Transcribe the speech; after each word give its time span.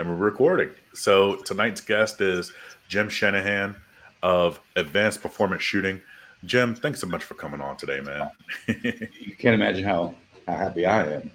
and 0.00 0.08
we're 0.08 0.16
recording. 0.16 0.70
So 0.94 1.36
tonight's 1.36 1.82
guest 1.82 2.22
is 2.22 2.52
Jim 2.88 3.10
Shanahan 3.10 3.76
of 4.22 4.58
Advanced 4.76 5.20
Performance 5.20 5.62
Shooting. 5.62 6.00
Jim, 6.46 6.74
thanks 6.74 7.00
so 7.00 7.06
much 7.06 7.22
for 7.22 7.34
coming 7.34 7.60
on 7.60 7.76
today, 7.76 8.00
man. 8.00 8.30
you 8.66 9.36
can't 9.38 9.54
imagine 9.54 9.84
how, 9.84 10.14
how 10.48 10.56
happy 10.56 10.86
I 10.86 11.16
am. 11.16 11.30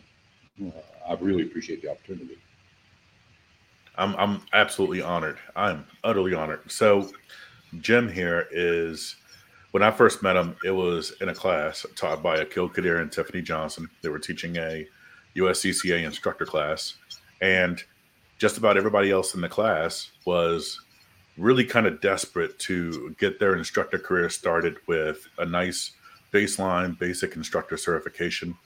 Uh, 0.66 0.72
I 1.08 1.14
really 1.14 1.44
appreciate 1.44 1.84
the 1.84 1.92
opportunity. 1.92 2.40
I'm 3.98 4.16
I'm 4.16 4.42
absolutely 4.52 5.02
honored. 5.02 5.38
I'm 5.56 5.86
utterly 6.04 6.34
honored. 6.34 6.70
So, 6.70 7.12
Jim 7.80 8.10
here 8.10 8.48
is 8.52 9.16
when 9.72 9.84
I 9.84 9.92
first 9.92 10.24
met 10.24 10.36
him, 10.36 10.56
it 10.66 10.72
was 10.72 11.14
in 11.22 11.30
a 11.30 11.36
class 11.36 11.86
taught 11.96 12.24
by 12.24 12.44
Aqil 12.44 12.74
Qadir 12.74 13.00
and 13.00 13.12
Tiffany 13.12 13.42
Johnson. 13.42 13.90
They 14.02 14.10
were 14.10 14.20
teaching 14.20 14.58
a 14.58 14.88
USCCA 15.38 16.04
instructor 16.04 16.46
class, 16.46 16.96
and 17.42 17.82
just 18.38 18.58
about 18.58 18.78
everybody 18.78 19.12
else 19.12 19.34
in 19.36 19.42
the 19.42 19.50
class 19.50 20.12
was 20.26 20.80
really 21.38 21.66
kind 21.66 21.86
of 21.86 22.02
desperate 22.02 22.58
to 22.60 23.16
get 23.20 23.40
their 23.40 23.56
instructor 23.56 23.98
career 23.98 24.30
started 24.30 24.78
with 24.88 25.28
a 25.38 25.46
nice 25.46 25.92
baseline 26.32 26.98
basic 26.98 27.36
instructor 27.36 27.78
certification. 27.78 28.58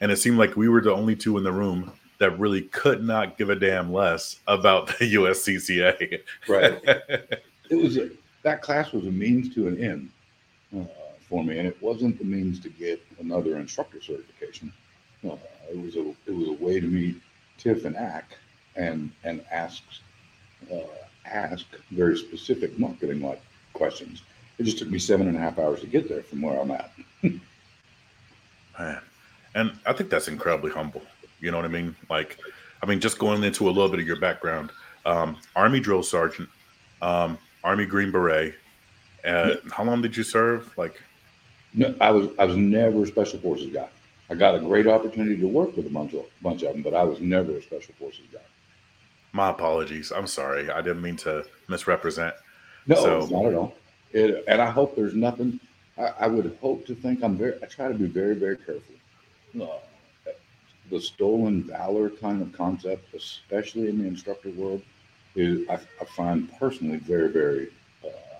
And 0.00 0.10
it 0.10 0.16
seemed 0.16 0.38
like 0.38 0.56
we 0.56 0.68
were 0.68 0.80
the 0.80 0.92
only 0.92 1.16
two 1.16 1.38
in 1.38 1.44
the 1.44 1.52
room 1.52 1.92
that 2.18 2.38
really 2.38 2.62
could 2.62 3.02
not 3.02 3.36
give 3.38 3.50
a 3.50 3.56
damn 3.56 3.92
less 3.92 4.40
about 4.46 4.86
the 4.86 4.94
USCCA. 5.14 6.20
Right. 6.48 6.80
it 7.70 7.76
was 7.76 7.96
a, 7.96 8.10
that 8.42 8.62
class 8.62 8.92
was 8.92 9.06
a 9.06 9.10
means 9.10 9.54
to 9.54 9.68
an 9.68 9.82
end 9.82 10.10
uh, 10.76 10.86
for 11.28 11.42
me, 11.42 11.58
and 11.58 11.66
it 11.66 11.80
wasn't 11.80 12.18
the 12.18 12.24
means 12.24 12.60
to 12.60 12.68
get 12.68 13.04
another 13.18 13.56
instructor 13.56 14.00
certification. 14.00 14.72
Uh, 15.28 15.36
it 15.70 15.80
was 15.80 15.96
a 15.96 16.10
it 16.26 16.34
was 16.34 16.48
a 16.48 16.64
way 16.64 16.78
to 16.78 16.86
meet 16.86 17.16
Tiff 17.56 17.86
and 17.86 17.96
Ack 17.96 18.36
and 18.76 19.10
and 19.24 19.44
ask 19.50 19.82
uh, 20.72 20.78
ask 21.26 21.66
very 21.90 22.16
specific 22.16 22.78
marketing 22.78 23.20
like 23.22 23.40
questions. 23.72 24.22
It 24.58 24.64
just 24.64 24.78
took 24.78 24.88
me 24.88 24.98
seven 24.98 25.28
and 25.28 25.36
a 25.36 25.40
half 25.40 25.58
hours 25.58 25.80
to 25.80 25.86
get 25.86 26.08
there 26.08 26.22
from 26.22 26.42
where 26.42 26.60
I'm 26.60 26.70
at. 26.70 26.92
Man, 28.78 29.00
and 29.54 29.72
I 29.86 29.92
think 29.92 30.10
that's 30.10 30.28
incredibly 30.28 30.70
humble. 30.70 31.02
You 31.40 31.50
know 31.50 31.58
what 31.58 31.66
I 31.66 31.68
mean? 31.68 31.94
Like, 32.08 32.38
I 32.82 32.86
mean, 32.86 33.00
just 33.00 33.18
going 33.18 33.42
into 33.42 33.68
a 33.68 33.70
little 33.70 33.88
bit 33.88 34.00
of 34.00 34.06
your 34.06 34.18
background, 34.18 34.70
um, 35.06 35.36
Army 35.54 35.80
drill 35.80 36.02
sergeant, 36.02 36.48
um, 37.02 37.38
Army 37.62 37.86
Green 37.86 38.10
Beret. 38.10 38.54
Uh, 39.24 39.54
how 39.70 39.84
long 39.84 40.02
did 40.02 40.16
you 40.16 40.22
serve? 40.22 40.72
Like, 40.76 41.00
no, 41.72 41.94
I 42.00 42.10
was 42.10 42.28
I 42.38 42.44
was 42.44 42.56
never 42.56 43.02
a 43.02 43.06
special 43.06 43.38
forces 43.40 43.72
guy. 43.72 43.88
I 44.30 44.34
got 44.34 44.54
a 44.54 44.58
great 44.58 44.86
opportunity 44.86 45.36
to 45.36 45.46
work 45.46 45.76
with 45.76 45.86
a 45.86 45.90
bunch 45.90 46.14
of 46.14 46.24
bunch 46.42 46.62
of 46.62 46.72
them, 46.72 46.82
but 46.82 46.94
I 46.94 47.04
was 47.04 47.20
never 47.20 47.56
a 47.56 47.62
special 47.62 47.94
forces 47.98 48.24
guy. 48.32 48.40
My 49.34 49.50
apologies. 49.50 50.12
I'm 50.12 50.28
sorry. 50.28 50.70
I 50.70 50.80
didn't 50.80 51.02
mean 51.02 51.16
to 51.16 51.44
misrepresent. 51.68 52.36
No, 52.86 52.94
so, 52.94 53.26
not 53.26 53.46
at 53.46 53.54
all. 53.54 53.74
It, 54.12 54.44
and 54.46 54.62
I 54.62 54.70
hope 54.70 54.94
there's 54.94 55.14
nothing. 55.14 55.58
I, 55.98 56.12
I, 56.20 56.26
would 56.28 56.56
hope 56.60 56.86
to 56.86 56.94
think 56.94 57.24
I'm 57.24 57.36
very. 57.36 57.54
I 57.60 57.66
try 57.66 57.88
to 57.88 57.98
be 57.98 58.06
very, 58.06 58.36
very 58.36 58.56
careful. 58.56 58.94
Uh, 59.60 59.66
the 60.88 61.00
stolen 61.00 61.64
valor 61.64 62.10
kind 62.10 62.42
of 62.42 62.52
concept, 62.52 63.12
especially 63.12 63.88
in 63.88 63.98
the 63.98 64.06
instructor 64.06 64.50
world, 64.50 64.82
is 65.34 65.68
I, 65.68 65.80
I 66.00 66.04
find 66.16 66.48
personally 66.56 66.98
very, 66.98 67.28
very 67.32 67.72
uh, 68.04 68.38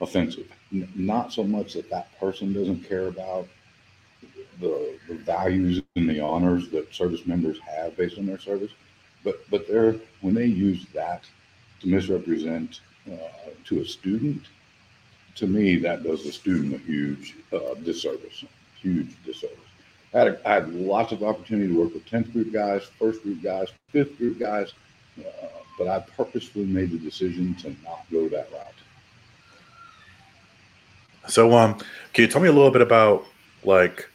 offensive. 0.00 0.48
N- 0.72 0.90
not 0.94 1.34
so 1.34 1.44
much 1.44 1.74
that 1.74 1.90
that 1.90 2.18
person 2.18 2.54
doesn't 2.54 2.88
care 2.88 3.08
about 3.08 3.46
the, 4.58 4.98
the 5.06 5.16
values 5.16 5.82
and 5.96 6.08
the 6.08 6.20
honors 6.20 6.70
that 6.70 6.94
service 6.94 7.26
members 7.26 7.58
have 7.60 7.94
based 7.98 8.16
on 8.16 8.24
their 8.24 8.38
service, 8.38 8.72
but 9.24 9.48
but 9.50 9.66
they're 9.68 9.96
when 10.20 10.34
they 10.34 10.46
use 10.46 10.86
that 10.94 11.24
to 11.80 11.88
misrepresent 11.88 12.80
uh, 13.10 13.16
to 13.64 13.80
a 13.80 13.84
student, 13.84 14.42
to 15.34 15.46
me 15.46 15.76
that 15.76 16.02
does 16.02 16.24
the 16.24 16.32
student 16.32 16.74
a 16.74 16.78
huge 16.78 17.36
uh, 17.52 17.74
disservice, 17.82 18.44
huge 18.80 19.16
disservice. 19.24 19.56
I 20.12 20.18
had, 20.18 20.28
a, 20.28 20.48
I 20.48 20.54
had 20.54 20.74
lots 20.74 21.12
of 21.12 21.22
opportunity 21.22 21.72
to 21.72 21.78
work 21.78 21.94
with 21.94 22.04
10th 22.06 22.32
group 22.32 22.52
guys, 22.52 22.82
first 22.98 23.22
group 23.22 23.42
guys, 23.42 23.68
fifth 23.90 24.18
group 24.18 24.38
guys, 24.38 24.72
uh, 25.18 25.46
but 25.78 25.88
I 25.88 26.00
purposefully 26.00 26.66
made 26.66 26.90
the 26.90 26.98
decision 26.98 27.54
to 27.56 27.74
not 27.84 28.04
go 28.10 28.28
that 28.28 28.50
route. 28.52 28.66
So, 31.28 31.56
um, 31.56 31.78
can 32.12 32.22
you 32.24 32.28
tell 32.28 32.42
me 32.42 32.48
a 32.48 32.52
little 32.52 32.70
bit 32.70 32.82
about 32.82 33.24
like 33.62 34.08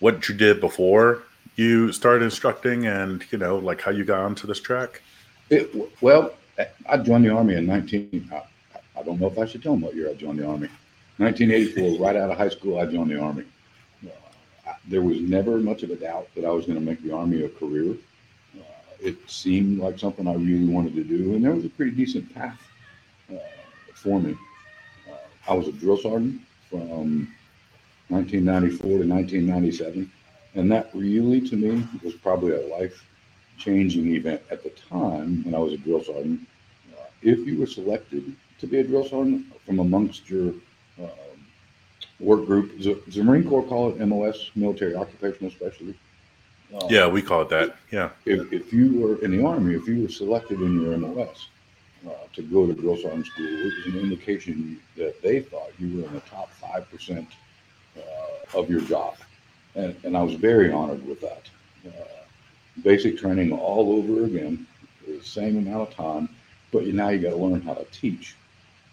what 0.00 0.28
you 0.28 0.34
did 0.34 0.60
before 0.60 1.22
you 1.56 1.92
started 1.92 2.24
instructing, 2.24 2.86
and 2.86 3.24
you 3.30 3.38
know, 3.38 3.58
like 3.58 3.80
how 3.80 3.90
you 3.90 4.04
got 4.04 4.20
onto 4.20 4.46
this 4.46 4.60
track? 4.60 5.02
It, 5.50 5.74
well, 6.00 6.32
I 6.86 6.98
joined 6.98 7.24
the 7.24 7.30
army 7.30 7.54
in 7.54 7.66
19. 7.66 8.30
I, 8.32 8.42
I 8.98 9.02
don't 9.02 9.20
know 9.20 9.26
if 9.26 9.38
I 9.38 9.46
should 9.46 9.62
tell 9.62 9.72
them 9.72 9.82
what 9.82 9.94
year 9.94 10.10
I 10.10 10.14
joined 10.14 10.38
the 10.38 10.46
army. 10.46 10.68
1984, 11.18 12.00
right 12.04 12.16
out 12.16 12.30
of 12.30 12.38
high 12.38 12.48
school, 12.48 12.78
I 12.78 12.86
joined 12.86 13.10
the 13.10 13.20
army 13.20 13.44
there 14.88 15.02
was 15.02 15.20
never 15.20 15.58
much 15.58 15.82
of 15.82 15.90
a 15.90 15.96
doubt 15.96 16.28
that 16.34 16.44
I 16.44 16.50
was 16.50 16.66
going 16.66 16.78
to 16.78 16.84
make 16.84 17.02
the 17.02 17.12
Army 17.12 17.44
a 17.44 17.48
career. 17.48 17.94
Uh, 18.58 18.62
it 19.00 19.16
seemed 19.30 19.78
like 19.78 19.98
something 19.98 20.26
I 20.26 20.34
really 20.34 20.66
wanted 20.66 20.94
to 20.94 21.04
do, 21.04 21.34
and 21.34 21.44
there 21.44 21.52
was 21.52 21.64
a 21.64 21.70
pretty 21.70 21.92
decent 21.92 22.32
path 22.34 22.60
uh, 23.32 23.38
for 23.94 24.20
me. 24.20 24.36
Uh, 25.08 25.14
I 25.48 25.54
was 25.54 25.68
a 25.68 25.72
drill 25.72 25.98
sergeant 25.98 26.40
from 26.68 27.32
1994 28.08 28.78
to 28.86 29.08
1997, 29.08 30.12
and 30.54 30.70
that 30.70 30.90
really, 30.94 31.40
to 31.48 31.56
me, 31.56 31.86
was 32.02 32.14
probably 32.14 32.52
a 32.52 32.66
life 32.68 33.04
changing 33.58 34.14
event 34.14 34.42
at 34.50 34.62
the 34.62 34.70
time 34.70 35.44
when 35.44 35.54
I 35.54 35.58
was 35.58 35.72
a 35.72 35.78
drill 35.78 36.02
sergeant. 36.02 36.40
Uh, 36.92 37.04
if 37.22 37.38
you 37.46 37.58
were 37.58 37.66
selected 37.66 38.34
to 38.58 38.66
be 38.66 38.78
a 38.78 38.84
drill 38.84 39.08
sergeant 39.08 39.46
from 39.64 39.78
amongst 39.78 40.28
your 40.28 40.54
uh, 41.02 41.08
work 42.20 42.46
group. 42.46 42.78
Does, 42.78 42.96
the 43.14 43.22
Marine 43.22 43.48
Corps 43.48 43.64
call 43.64 43.90
it 43.90 44.06
MOS, 44.06 44.50
Military 44.54 44.94
Occupational 44.94 45.50
Specialty? 45.50 45.98
Um, 46.74 46.88
yeah, 46.88 47.06
we 47.06 47.20
call 47.20 47.42
it 47.42 47.48
that. 47.50 47.76
Yeah. 47.90 48.10
If, 48.24 48.52
if 48.52 48.72
you 48.72 48.98
were 48.98 49.22
in 49.24 49.36
the 49.36 49.44
Army, 49.44 49.74
if 49.74 49.86
you 49.86 50.02
were 50.02 50.08
selected 50.08 50.60
in 50.60 50.80
your 50.80 50.96
MOS 50.96 51.48
uh, 52.06 52.10
to 52.32 52.42
go 52.42 52.66
to 52.66 52.72
drill 52.72 52.96
sergeant 52.96 53.26
school, 53.26 53.46
it 53.46 53.64
was 53.64 53.94
an 53.94 54.00
indication 54.00 54.80
that 54.96 55.20
they 55.22 55.40
thought 55.40 55.70
you 55.78 55.98
were 55.98 56.08
in 56.08 56.14
the 56.14 56.20
top 56.20 56.50
5% 56.62 57.26
uh, 57.96 58.58
of 58.58 58.70
your 58.70 58.80
job. 58.82 59.16
And, 59.74 59.96
and 60.04 60.16
I 60.16 60.22
was 60.22 60.34
very 60.34 60.70
honored 60.70 61.06
with 61.06 61.20
that. 61.20 61.42
Uh, 61.86 62.04
basic 62.82 63.18
training 63.18 63.52
all 63.52 63.92
over 63.92 64.24
again, 64.24 64.66
the 65.06 65.20
same 65.22 65.58
amount 65.58 65.88
of 65.88 65.94
time, 65.94 66.28
but 66.72 66.86
now 66.86 67.08
you 67.10 67.20
got 67.20 67.30
to 67.30 67.36
learn 67.36 67.60
how 67.60 67.74
to 67.74 67.84
teach 67.86 68.36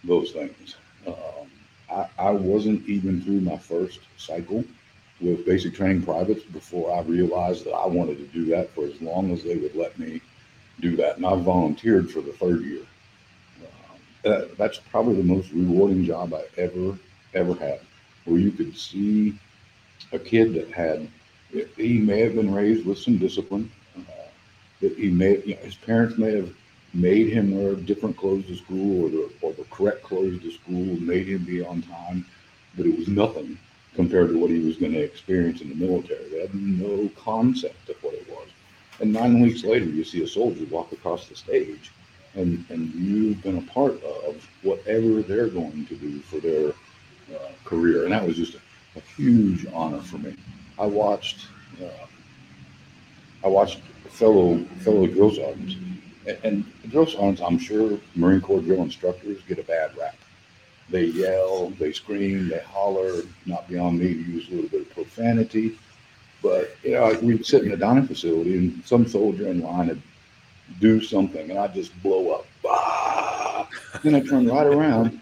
those 0.04 0.32
things. 0.32 0.76
Um, 1.08 1.16
I, 1.90 2.08
I 2.18 2.32
wasn't 2.32 2.88
even 2.88 3.22
through 3.22 3.42
my 3.42 3.58
first 3.58 4.00
cycle 4.18 4.64
with 5.22 5.46
basic 5.46 5.76
training 5.76 6.04
privates 6.04 6.44
before 6.44 6.94
I 6.94 7.02
realized 7.02 7.66
that 7.66 7.74
I 7.74 7.86
wanted 7.88 8.18
to 8.18 8.26
do 8.28 8.46
that 8.46 8.70
for 8.72 8.86
as 8.86 9.02
long 9.02 9.32
as 9.32 9.44
they 9.44 9.58
would 9.58 9.76
let 9.76 9.98
me 10.00 10.22
do 10.80 10.96
that. 10.98 11.18
And 11.18 11.26
I 11.26 11.36
volunteered 11.36 12.10
for 12.10 12.22
the 12.22 12.32
third 12.34 12.64
year. 12.64 12.84
Uh, 14.26 14.46
that's 14.58 14.78
probably 14.78 15.16
the 15.16 15.24
most 15.24 15.52
rewarding 15.52 16.04
job 16.04 16.34
I 16.34 16.44
ever, 16.58 16.98
ever 17.34 17.54
had, 17.56 17.80
where 18.26 18.40
you 18.40 18.52
could 18.52 18.78
see 18.78 19.38
a 20.12 20.20
kid 20.20 20.54
that 20.54 20.72
had, 20.72 21.08
he 21.78 21.98
may 22.00 22.20
have 22.22 22.36
been 22.36 22.54
raised 22.54 22.86
with 22.86 22.98
some 22.98 23.18
discipline. 23.18 23.72
Uh, 23.98 24.02
that 24.82 24.98
he 24.98 25.10
may, 25.10 25.42
you 25.44 25.56
know, 25.56 25.62
his 25.62 25.76
parents 25.76 26.18
may 26.18 26.36
have 26.36 26.54
made 26.94 27.30
him 27.30 27.56
wear 27.56 27.76
different 27.76 28.18
clothes 28.18 28.46
to 28.48 28.56
school 28.56 29.06
or 29.06 29.10
the, 29.10 29.30
or 29.42 29.54
the 29.54 29.64
correct 29.66 30.04
clothes 30.04 30.42
to 30.42 30.52
school, 30.52 31.00
made 31.00 31.28
him 31.28 31.44
be 31.44 31.64
on 31.64 31.82
time, 31.84 32.26
but 32.76 32.86
it 32.86 32.98
was 32.98 33.08
nothing 33.08 33.58
compared 33.96 34.30
to 34.30 34.40
what 34.40 34.50
he 34.50 34.60
was 34.60 34.78
going 34.78 34.94
to 34.94 35.00
experience 35.00 35.62
in 35.62 35.70
the 35.70 35.76
military. 35.76 36.28
They 36.30 36.42
had 36.42 36.56
no 36.56 37.10
concept 37.18 37.90
of 37.90 38.02
what 38.02 38.14
it 38.14 38.28
was. 38.30 38.48
And 39.00 39.14
nine 39.14 39.40
weeks 39.42 39.64
later, 39.64 39.86
you 39.86 40.04
see 40.04 40.24
a 40.24 40.28
soldier 40.28 40.66
walk 40.66 40.92
across 40.92 41.28
the 41.28 41.36
stage, 41.36 41.92
and, 42.36 42.66
and 42.70 42.94
you've 42.94 43.42
been 43.42 43.58
a 43.58 43.74
part 43.74 44.02
of 44.04 44.48
whatever 44.62 45.22
they're 45.22 45.48
going 45.48 45.86
to 45.88 45.96
do 45.96 46.20
for 46.20 46.40
their 46.40 46.70
uh, 47.36 47.52
career. 47.66 48.04
And 48.04 48.14
that 48.14 48.26
was 48.26 48.36
just 48.36 48.56
a, 48.56 48.60
a, 48.96 49.00
huge 49.16 49.66
honor 49.74 50.02
for 50.02 50.18
me. 50.18 50.36
I 50.78 50.86
watched, 50.86 51.48
uh, 51.82 52.06
I 53.44 53.48
watched 53.48 53.80
fellow 54.10 54.64
fellow 54.82 55.08
drill 55.08 55.32
sergeants 55.32 55.76
and 56.44 56.66
drill 56.90 57.06
sergeants, 57.06 57.42
I'm 57.42 57.58
sure 57.58 57.98
Marine 58.16 58.42
Corps 58.42 58.62
drill 58.62 58.84
instructors 58.84 59.42
get 59.48 59.60
a 59.60 59.64
bad 59.64 59.96
rap. 59.98 60.16
They 60.90 61.06
yell, 61.06 61.70
they 61.72 61.92
scream, 61.92 62.50
they 62.50 62.60
holler. 62.60 63.22
Not 63.46 63.68
beyond 63.68 64.00
me 64.00 64.14
to 64.14 64.20
use 64.20 64.48
a 64.50 64.52
little 64.52 64.70
bit 64.70 64.82
of 64.82 64.90
profanity, 64.92 65.78
but 66.42 66.76
you 66.84 66.92
know, 66.92 67.18
we'd 67.22 67.46
sit 67.46 67.64
in 67.64 67.72
a 67.72 67.78
dining 67.78 68.08
facility 68.08 68.58
and 68.58 68.84
some 68.86 69.08
soldier 69.08 69.48
in 69.48 69.62
line 69.62 69.88
would 69.90 70.02
do 70.80 71.02
something, 71.02 71.50
and 71.50 71.60
I'd 71.60 71.74
just 71.74 71.92
blow 72.02 72.32
up. 72.32 72.46
Then 74.04 74.16
I 74.16 74.22
turn 74.22 74.48
right 74.48 74.68
around, 74.68 75.20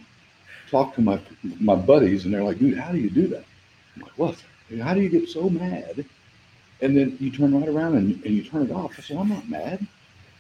talk 0.69 0.93
to 0.95 1.01
my 1.01 1.19
my 1.59 1.75
buddies, 1.75 2.25
and 2.25 2.33
they're 2.33 2.43
like, 2.43 2.59
"Dude, 2.59 2.77
how 2.77 2.91
do 2.91 2.97
you 2.97 3.09
do 3.09 3.27
that?" 3.29 3.45
I'm 3.97 4.01
like, 4.01 4.17
"What? 4.17 4.44
How 4.81 4.94
do 4.94 5.01
you 5.01 5.09
get 5.09 5.29
so 5.29 5.49
mad?" 5.49 6.05
And 6.81 6.95
then 6.95 7.17
you 7.19 7.31
turn 7.31 7.59
right 7.59 7.67
around 7.67 7.95
and, 7.95 8.23
and 8.23 8.35
you 8.35 8.44
turn 8.44 8.63
it 8.63 8.71
off. 8.71 8.94
I 8.97 9.01
said, 9.01 9.17
"I'm 9.17 9.29
not 9.29 9.49
mad." 9.49 9.85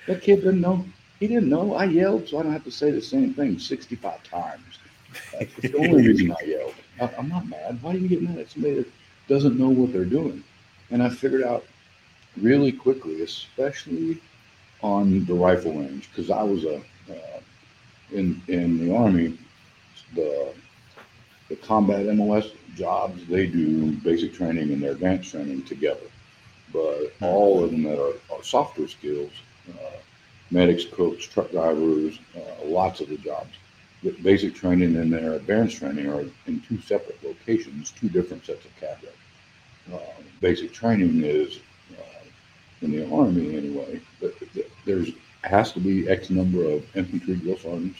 That 0.07 0.21
kid 0.21 0.37
didn't 0.37 0.61
know. 0.61 0.85
He 1.19 1.27
didn't 1.27 1.49
know. 1.49 1.73
I 1.73 1.85
yelled, 1.85 2.27
so 2.27 2.39
I 2.39 2.43
don't 2.43 2.53
have 2.53 2.63
to 2.65 2.71
say 2.71 2.91
the 2.91 3.01
same 3.01 3.33
thing 3.33 3.57
65 3.57 4.23
times. 4.23 4.79
That's 5.33 5.53
the 5.55 5.75
only 5.77 6.07
reason 6.07 6.31
I 6.31 6.45
yelled. 6.45 6.75
I, 7.01 7.09
I'm 7.17 7.27
not 7.27 7.47
mad. 7.47 7.81
Why 7.81 7.93
do 7.93 7.99
you 7.99 8.07
get 8.07 8.21
mad 8.21 8.37
at 8.37 8.49
somebody 8.49 8.75
that 8.75 8.91
doesn't 9.27 9.57
know 9.57 9.69
what 9.69 9.91
they're 9.91 10.05
doing? 10.05 10.43
And 10.91 11.01
I 11.01 11.09
figured 11.09 11.43
out 11.43 11.65
really 12.37 12.71
quickly, 12.71 13.21
especially 13.23 14.21
on 14.81 15.25
the 15.25 15.33
rifle 15.33 15.73
range, 15.73 16.09
because 16.09 16.29
I 16.29 16.43
was 16.43 16.63
a 16.63 16.77
uh, 17.09 17.39
in 18.11 18.41
in 18.47 18.77
the 18.77 18.95
army, 18.95 19.37
the 20.15 20.53
the 21.49 21.55
combat 21.55 22.05
MOS 22.15 22.51
jobs 22.77 23.25
they 23.27 23.47
do 23.47 23.91
basic 24.03 24.33
training 24.33 24.71
and 24.71 24.81
their 24.81 24.91
advanced 24.91 25.31
training 25.31 25.63
together, 25.63 26.07
but 26.71 27.11
all 27.21 27.63
of 27.63 27.71
them 27.71 27.83
that 27.83 27.99
are, 27.99 28.13
are 28.33 28.43
software 28.43 28.87
skills, 28.87 29.31
uh, 29.69 29.97
medics, 30.51 30.85
cooks, 30.85 31.25
truck 31.25 31.51
drivers, 31.51 32.19
uh, 32.35 32.65
lots 32.65 33.01
of 33.01 33.09
the 33.09 33.17
jobs. 33.17 33.53
The 34.03 34.11
basic 34.11 34.53
training 34.53 34.95
and 34.95 35.11
their 35.11 35.33
advanced 35.33 35.77
training 35.77 36.07
are 36.07 36.23
in 36.45 36.61
two 36.61 36.79
separate 36.81 37.21
locations, 37.23 37.91
two 37.91 38.09
different 38.09 38.45
sets 38.45 38.63
of 38.63 38.71
cadre. 38.79 39.09
Uh, 39.91 40.21
basic 40.39 40.71
training 40.71 41.23
is 41.23 41.59
uh, 41.97 42.25
in 42.83 42.91
the 42.91 43.09
army 43.11 43.57
anyway. 43.57 43.99
But 44.21 44.35
there's 44.85 45.11
has 45.43 45.71
to 45.71 45.79
be 45.79 46.09
X 46.09 46.29
number 46.29 46.63
of 46.69 46.83
infantry 46.95 47.35
drill 47.35 47.57
sergeants, 47.57 47.99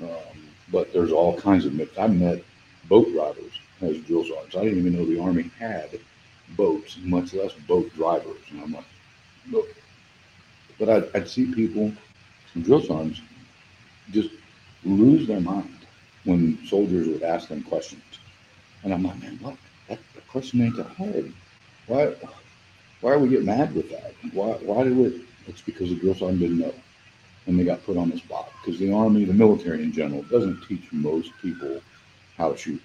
um, 0.00 0.38
but 0.70 0.92
there's 0.92 1.12
all 1.12 1.38
kinds 1.38 1.66
of 1.66 1.72
mix. 1.74 1.98
I 1.98 2.06
met 2.06 2.42
boat 2.88 3.12
drivers 3.12 3.58
as 3.80 3.98
drill 3.98 4.24
sergeants. 4.24 4.56
I 4.56 4.64
didn't 4.64 4.78
even 4.78 4.94
know 4.96 5.04
the 5.04 5.20
army 5.20 5.50
had 5.58 5.98
boats, 6.50 6.98
much 7.02 7.34
less 7.34 7.52
boat 7.66 7.92
drivers. 7.94 8.40
And 8.50 8.62
I'm 8.62 8.72
like, 8.72 8.84
look. 9.50 9.68
But 10.78 10.88
I'd, 10.88 11.16
I'd 11.16 11.28
see 11.28 11.52
people, 11.52 11.92
drill 12.62 12.82
sergeants, 12.82 13.20
just 14.10 14.30
lose 14.84 15.26
their 15.26 15.40
mind 15.40 15.86
when 16.24 16.58
soldiers 16.66 17.08
would 17.08 17.22
ask 17.22 17.48
them 17.48 17.62
questions. 17.62 18.02
And 18.82 18.92
I'm 18.92 19.02
like, 19.02 19.20
man, 19.22 19.38
what? 19.40 19.56
That, 19.88 19.98
question 20.28 20.60
ain't 20.60 20.76
that 20.76 20.86
hard. 20.86 21.32
Why? 21.86 22.14
Why 23.00 23.12
are 23.12 23.18
we 23.18 23.28
getting 23.28 23.46
mad 23.46 23.74
with 23.74 23.90
that? 23.90 24.14
Why? 24.32 24.52
Why 24.54 24.84
do 24.84 25.04
it? 25.06 25.14
It's 25.46 25.60
because 25.60 25.88
the 25.88 25.96
drill 25.96 26.14
sergeant 26.14 26.40
didn't 26.40 26.58
know, 26.58 26.74
and 27.46 27.58
they 27.58 27.64
got 27.64 27.84
put 27.84 27.96
on 27.96 28.10
the 28.10 28.18
spot. 28.18 28.50
Because 28.60 28.78
the 28.78 28.92
army, 28.92 29.24
the 29.24 29.32
military 29.32 29.82
in 29.82 29.92
general, 29.92 30.22
doesn't 30.24 30.62
teach 30.66 30.92
most 30.92 31.30
people 31.40 31.80
how 32.36 32.52
to 32.52 32.58
shoot, 32.58 32.82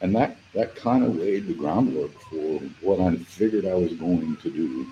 and 0.00 0.14
that 0.14 0.36
that 0.54 0.76
kind 0.76 1.04
of 1.04 1.16
laid 1.16 1.46
the 1.46 1.54
groundwork 1.54 2.12
for 2.30 2.60
what 2.80 3.00
I 3.00 3.16
figured 3.16 3.66
I 3.66 3.74
was 3.74 3.92
going 3.94 4.36
to 4.36 4.50
do 4.50 4.86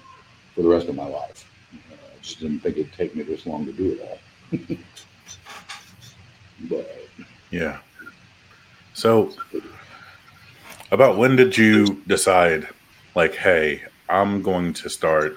for 0.54 0.62
the 0.62 0.68
rest 0.68 0.88
of 0.88 0.94
my 0.94 1.06
life. 1.06 1.48
Uh, 1.72 1.94
I 1.94 2.22
just 2.22 2.40
didn't 2.40 2.60
think 2.60 2.76
it'd 2.76 2.92
take 2.92 3.14
me 3.14 3.22
this 3.22 3.46
long 3.46 3.66
to 3.66 3.72
do 3.72 3.92
it 3.92 4.00
all. 4.00 4.18
but 6.70 7.06
yeah. 7.50 7.78
So, 8.94 9.32
about 10.90 11.18
when 11.18 11.36
did 11.36 11.56
you 11.56 12.02
decide, 12.06 12.66
like, 13.14 13.34
hey, 13.34 13.82
I'm 14.08 14.42
going 14.42 14.72
to 14.72 14.88
start 14.88 15.36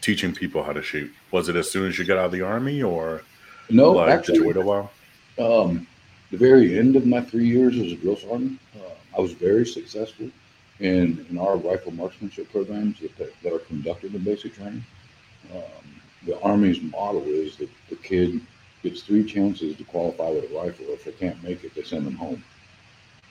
teaching 0.00 0.34
people 0.34 0.62
how 0.64 0.72
to 0.72 0.82
shoot? 0.82 1.12
Was 1.30 1.48
it 1.48 1.56
as 1.56 1.70
soon 1.70 1.88
as 1.88 1.98
you 1.98 2.04
got 2.04 2.18
out 2.18 2.26
of 2.26 2.32
the 2.32 2.42
army, 2.42 2.82
or 2.82 3.22
no? 3.70 3.92
Like, 3.92 4.10
actually, 4.10 4.38
did 4.38 4.42
you 4.42 4.48
wait 4.48 4.56
a 4.56 4.60
while? 4.60 4.90
Um, 5.38 5.86
the 6.30 6.36
very 6.36 6.78
end 6.78 6.96
of 6.96 7.06
my 7.06 7.20
three 7.20 7.46
years 7.46 7.76
as 7.76 7.92
a 7.92 7.96
drill 7.96 8.16
sergeant, 8.16 8.58
uh, 8.74 8.95
I 9.16 9.20
was 9.20 9.32
very 9.32 9.66
successful 9.66 10.30
in, 10.80 11.26
in 11.30 11.38
our 11.38 11.56
rifle 11.56 11.92
marksmanship 11.92 12.50
programs 12.52 13.00
that, 13.00 13.16
that, 13.42 13.52
are 13.52 13.60
conducted 13.60 14.14
in 14.14 14.22
basic 14.22 14.54
training. 14.54 14.84
Um, 15.54 16.00
the 16.26 16.38
Army's 16.40 16.82
model 16.82 17.24
is 17.24 17.56
that 17.56 17.70
the 17.88 17.96
kid 17.96 18.40
gets 18.82 19.02
three 19.02 19.24
chances 19.24 19.76
to 19.76 19.84
qualify 19.84 20.28
with 20.28 20.50
a 20.50 20.54
rifle. 20.54 20.86
If 20.88 21.04
they 21.04 21.12
can't 21.12 21.42
make 21.42 21.64
it, 21.64 21.74
they 21.74 21.82
send 21.82 22.06
them 22.06 22.16
home. 22.16 22.44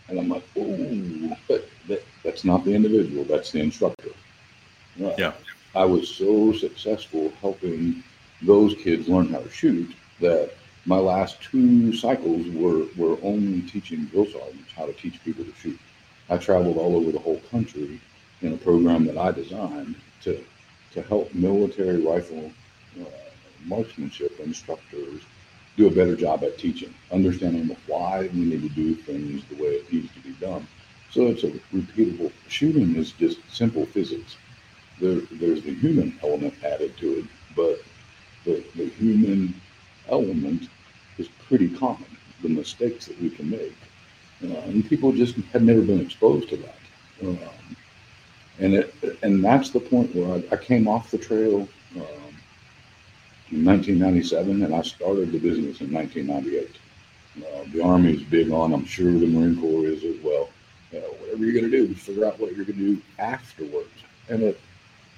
And 0.07 0.19
I'm 0.19 0.29
like, 0.29 0.43
oh, 0.57 1.37
but 1.47 1.67
that, 1.87 2.03
that's 2.23 2.43
not 2.43 2.63
the 2.63 2.73
individual, 2.73 3.23
that's 3.23 3.51
the 3.51 3.59
instructor. 3.59 4.11
Uh, 5.03 5.13
yeah. 5.17 5.33
I 5.75 5.83
was 5.85 6.09
so 6.09 6.53
successful 6.53 7.31
helping 7.41 8.03
those 8.41 8.75
kids 8.75 9.07
learn 9.07 9.29
how 9.29 9.39
to 9.39 9.49
shoot 9.49 9.93
that 10.19 10.53
my 10.85 10.97
last 10.97 11.41
two 11.41 11.93
cycles 11.93 12.47
were, 12.49 12.85
were 12.95 13.17
only 13.23 13.61
teaching 13.63 14.05
drill 14.05 14.25
sergeants 14.25 14.71
how 14.75 14.85
to 14.85 14.93
teach 14.93 15.23
people 15.23 15.43
to 15.43 15.53
shoot. 15.55 15.79
I 16.29 16.37
traveled 16.37 16.77
all 16.77 16.95
over 16.95 17.11
the 17.11 17.19
whole 17.19 17.41
country 17.51 17.99
in 18.41 18.53
a 18.53 18.57
program 18.57 19.05
that 19.05 19.17
I 19.17 19.31
designed 19.31 19.95
to, 20.21 20.43
to 20.91 21.01
help 21.03 21.33
military 21.33 22.01
rifle 22.01 22.51
uh, 22.99 23.05
marksmanship 23.65 24.39
instructors 24.39 25.21
do 25.75 25.87
a 25.87 25.91
better 25.91 26.15
job 26.15 26.43
at 26.43 26.57
teaching, 26.57 26.93
understanding 27.11 27.75
why 27.87 28.29
we 28.33 28.39
need 28.41 28.61
to 28.61 28.69
do 28.69 28.95
things 28.95 29.43
the 29.45 29.55
way 29.55 29.69
it 29.69 29.91
needs 29.91 30.13
to 30.13 30.19
be 30.21 30.31
done. 30.33 30.67
So 31.11 31.27
it's 31.27 31.43
a 31.43 31.51
repeatable 31.73 32.31
shooting 32.47 32.95
is 32.95 33.11
just 33.11 33.39
simple 33.51 33.85
physics. 33.85 34.37
There, 34.99 35.21
there's 35.31 35.63
the 35.63 35.73
human 35.73 36.17
element 36.23 36.53
added 36.63 36.97
to 36.97 37.19
it, 37.19 37.25
but 37.55 37.79
the, 38.45 38.63
the 38.75 38.87
human 38.89 39.59
element 40.09 40.69
is 41.17 41.27
pretty 41.47 41.69
common, 41.69 42.05
the 42.41 42.49
mistakes 42.49 43.05
that 43.05 43.21
we 43.21 43.29
can 43.29 43.49
make. 43.49 43.75
Uh, 44.43 44.59
and 44.65 44.87
people 44.87 45.11
just 45.11 45.35
had 45.53 45.63
never 45.63 45.81
been 45.81 46.01
exposed 46.01 46.49
to 46.49 46.57
that. 46.57 46.75
Um, 47.23 47.39
and 48.59 48.73
it, 48.75 48.93
and 49.23 49.43
that's 49.43 49.69
the 49.71 49.79
point 49.79 50.13
where 50.15 50.35
I, 50.35 50.55
I 50.55 50.57
came 50.57 50.87
off 50.87 51.11
the 51.11 51.17
trail 51.17 51.67
um, 51.95 52.35
in 53.51 53.63
1997, 53.65 54.63
and 54.63 54.75
I 54.75 54.81
started 54.81 55.31
the 55.31 55.39
business 55.39 55.81
in 55.81 55.91
1998. 55.91 56.77
Uh, 57.37 57.65
the 57.73 57.81
Army 57.81 58.13
is 58.13 58.23
big 58.23 58.51
on, 58.51 58.73
I'm 58.73 58.85
sure 58.85 59.11
the 59.11 59.27
Marine 59.27 59.59
Corps 59.59 59.85
is 59.85 60.03
as 60.03 60.21
well. 60.23 60.49
Uh, 60.93 60.99
whatever 61.19 61.43
you're 61.43 61.59
going 61.59 61.69
to 61.69 61.87
do, 61.87 61.93
figure 61.93 62.25
out 62.25 62.39
what 62.39 62.55
you're 62.55 62.65
going 62.65 62.77
to 62.77 62.95
do 62.95 63.01
afterwards. 63.19 63.89
And 64.29 64.43
at 64.43 64.57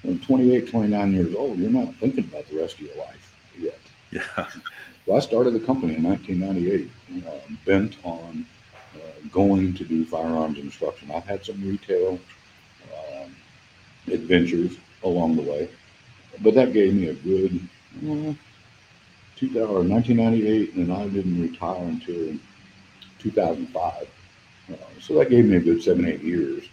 when 0.02 0.18
28, 0.20 0.68
29 0.68 1.12
years 1.12 1.34
old, 1.34 1.58
you're 1.58 1.70
not 1.70 1.94
thinking 1.96 2.24
about 2.24 2.48
the 2.48 2.58
rest 2.58 2.74
of 2.74 2.80
your 2.80 2.96
life 2.96 3.34
yet. 3.58 3.78
Yeah. 4.10 4.22
So 5.08 5.16
I 5.16 5.20
started 5.20 5.54
the 5.54 5.60
company 5.60 5.94
in 5.94 6.02
1998, 6.02 6.90
uh, 7.26 7.30
bent 7.64 7.96
on 8.04 8.44
uh, 8.94 8.98
going 9.32 9.72
to 9.72 9.82
do 9.82 10.04
firearms 10.04 10.58
instruction. 10.58 11.10
I've 11.10 11.24
had 11.24 11.42
some 11.42 11.66
retail 11.66 12.18
um, 12.92 13.34
adventures 14.12 14.76
along 15.02 15.36
the 15.36 15.42
way, 15.50 15.70
but 16.42 16.52
that 16.56 16.74
gave 16.74 16.92
me 16.92 17.08
a 17.08 17.14
good 17.14 17.58
uh, 18.06 18.34
2000, 19.36 19.88
1998, 19.88 20.74
and 20.74 20.92
I 20.92 21.08
didn't 21.08 21.40
retire 21.40 21.84
until 21.84 22.38
2005. 23.18 24.06
Uh, 24.70 24.76
so 25.00 25.14
that 25.14 25.30
gave 25.30 25.46
me 25.46 25.56
a 25.56 25.60
good 25.60 25.82
seven, 25.82 26.04
eight 26.04 26.20
years 26.20 26.64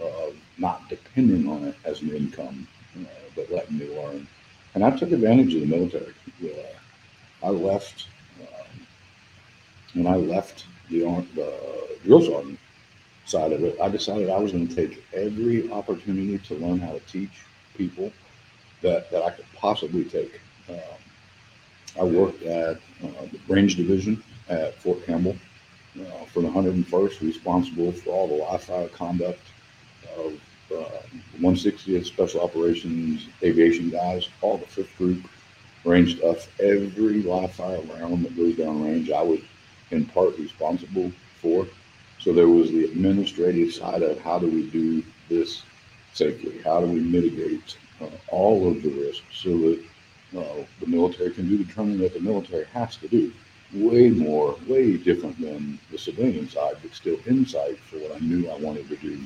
of 0.00 0.34
not 0.58 0.88
depending 0.88 1.48
on 1.48 1.62
it 1.62 1.76
as 1.84 2.02
an 2.02 2.10
income, 2.10 2.66
uh, 3.00 3.06
but 3.36 3.48
letting 3.52 3.78
me 3.78 3.86
learn. 3.96 4.26
And 4.74 4.84
I 4.84 4.90
took 4.90 5.12
advantage 5.12 5.54
of 5.54 5.60
the 5.60 5.66
military. 5.66 6.12
Uh, 6.42 6.77
I 7.42 7.50
left, 7.50 8.08
um, 8.40 8.86
when 9.94 10.06
I 10.06 10.16
left 10.16 10.66
the, 10.90 11.00
the 11.34 11.98
drill 12.04 12.22
sergeant 12.22 12.58
side 13.24 13.52
of 13.52 13.62
it, 13.62 13.78
I 13.80 13.88
decided 13.88 14.30
I 14.30 14.38
was 14.38 14.52
going 14.52 14.68
to 14.68 14.74
take 14.74 15.04
every 15.12 15.70
opportunity 15.70 16.38
to 16.38 16.54
learn 16.54 16.78
how 16.78 16.92
to 16.92 17.00
teach 17.00 17.42
people 17.76 18.12
that, 18.82 19.10
that 19.10 19.22
I 19.22 19.30
could 19.30 19.44
possibly 19.54 20.04
take. 20.04 20.40
Um, 20.68 20.78
I 22.00 22.04
worked 22.04 22.42
at 22.42 22.76
uh, 22.76 23.26
the 23.32 23.40
range 23.48 23.76
division 23.76 24.22
at 24.48 24.74
Fort 24.76 25.04
Campbell 25.04 25.36
uh, 26.00 26.24
for 26.32 26.42
the 26.42 26.48
101st, 26.48 27.20
responsible 27.20 27.92
for 27.92 28.10
all 28.10 28.28
the 28.28 28.34
live 28.34 28.62
fire 28.62 28.88
conduct 28.88 29.40
of 30.16 30.40
uh, 30.74 30.84
160th 31.40 32.06
Special 32.06 32.40
Operations 32.40 33.28
Aviation 33.42 33.90
guys, 33.90 34.28
all 34.40 34.58
the 34.58 34.66
fifth 34.66 34.96
group, 34.96 35.26
range 35.84 36.18
stuff, 36.18 36.48
every 36.60 37.22
live 37.22 37.52
fire 37.52 37.80
round 37.80 38.24
that 38.24 38.36
goes 38.36 38.56
down 38.56 38.84
range, 38.84 39.10
I 39.10 39.22
was 39.22 39.40
in 39.90 40.04
part 40.06 40.38
responsible 40.38 41.12
for. 41.40 41.66
So 42.18 42.32
there 42.32 42.48
was 42.48 42.70
the 42.70 42.84
administrative 42.84 43.72
side 43.72 44.02
of 44.02 44.20
how 44.20 44.38
do 44.38 44.48
we 44.48 44.68
do 44.70 45.02
this 45.28 45.62
safely? 46.12 46.60
How 46.62 46.80
do 46.80 46.86
we 46.86 47.00
mitigate 47.00 47.78
uh, 48.00 48.08
all 48.28 48.68
of 48.68 48.82
the 48.82 48.90
risks 48.90 49.24
so 49.32 49.50
that 49.50 49.84
uh, 50.36 50.64
the 50.80 50.86
military 50.86 51.30
can 51.30 51.48
do 51.48 51.58
the 51.58 51.72
training 51.72 51.98
that 51.98 52.14
the 52.14 52.20
military 52.20 52.66
has 52.66 52.96
to 52.96 53.08
do? 53.08 53.32
Way 53.72 54.10
more, 54.10 54.56
way 54.66 54.96
different 54.96 55.40
than 55.40 55.78
the 55.90 55.98
civilian 55.98 56.48
side, 56.48 56.76
but 56.82 56.94
still 56.94 57.18
insight 57.26 57.78
for 57.78 57.96
what 57.96 58.16
I 58.16 58.18
knew 58.18 58.50
I 58.50 58.58
wanted 58.58 58.88
to 58.88 58.96
do 58.96 59.20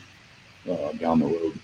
uh, 0.70 0.92
down 0.92 1.20
the 1.20 1.26
road. 1.26 1.58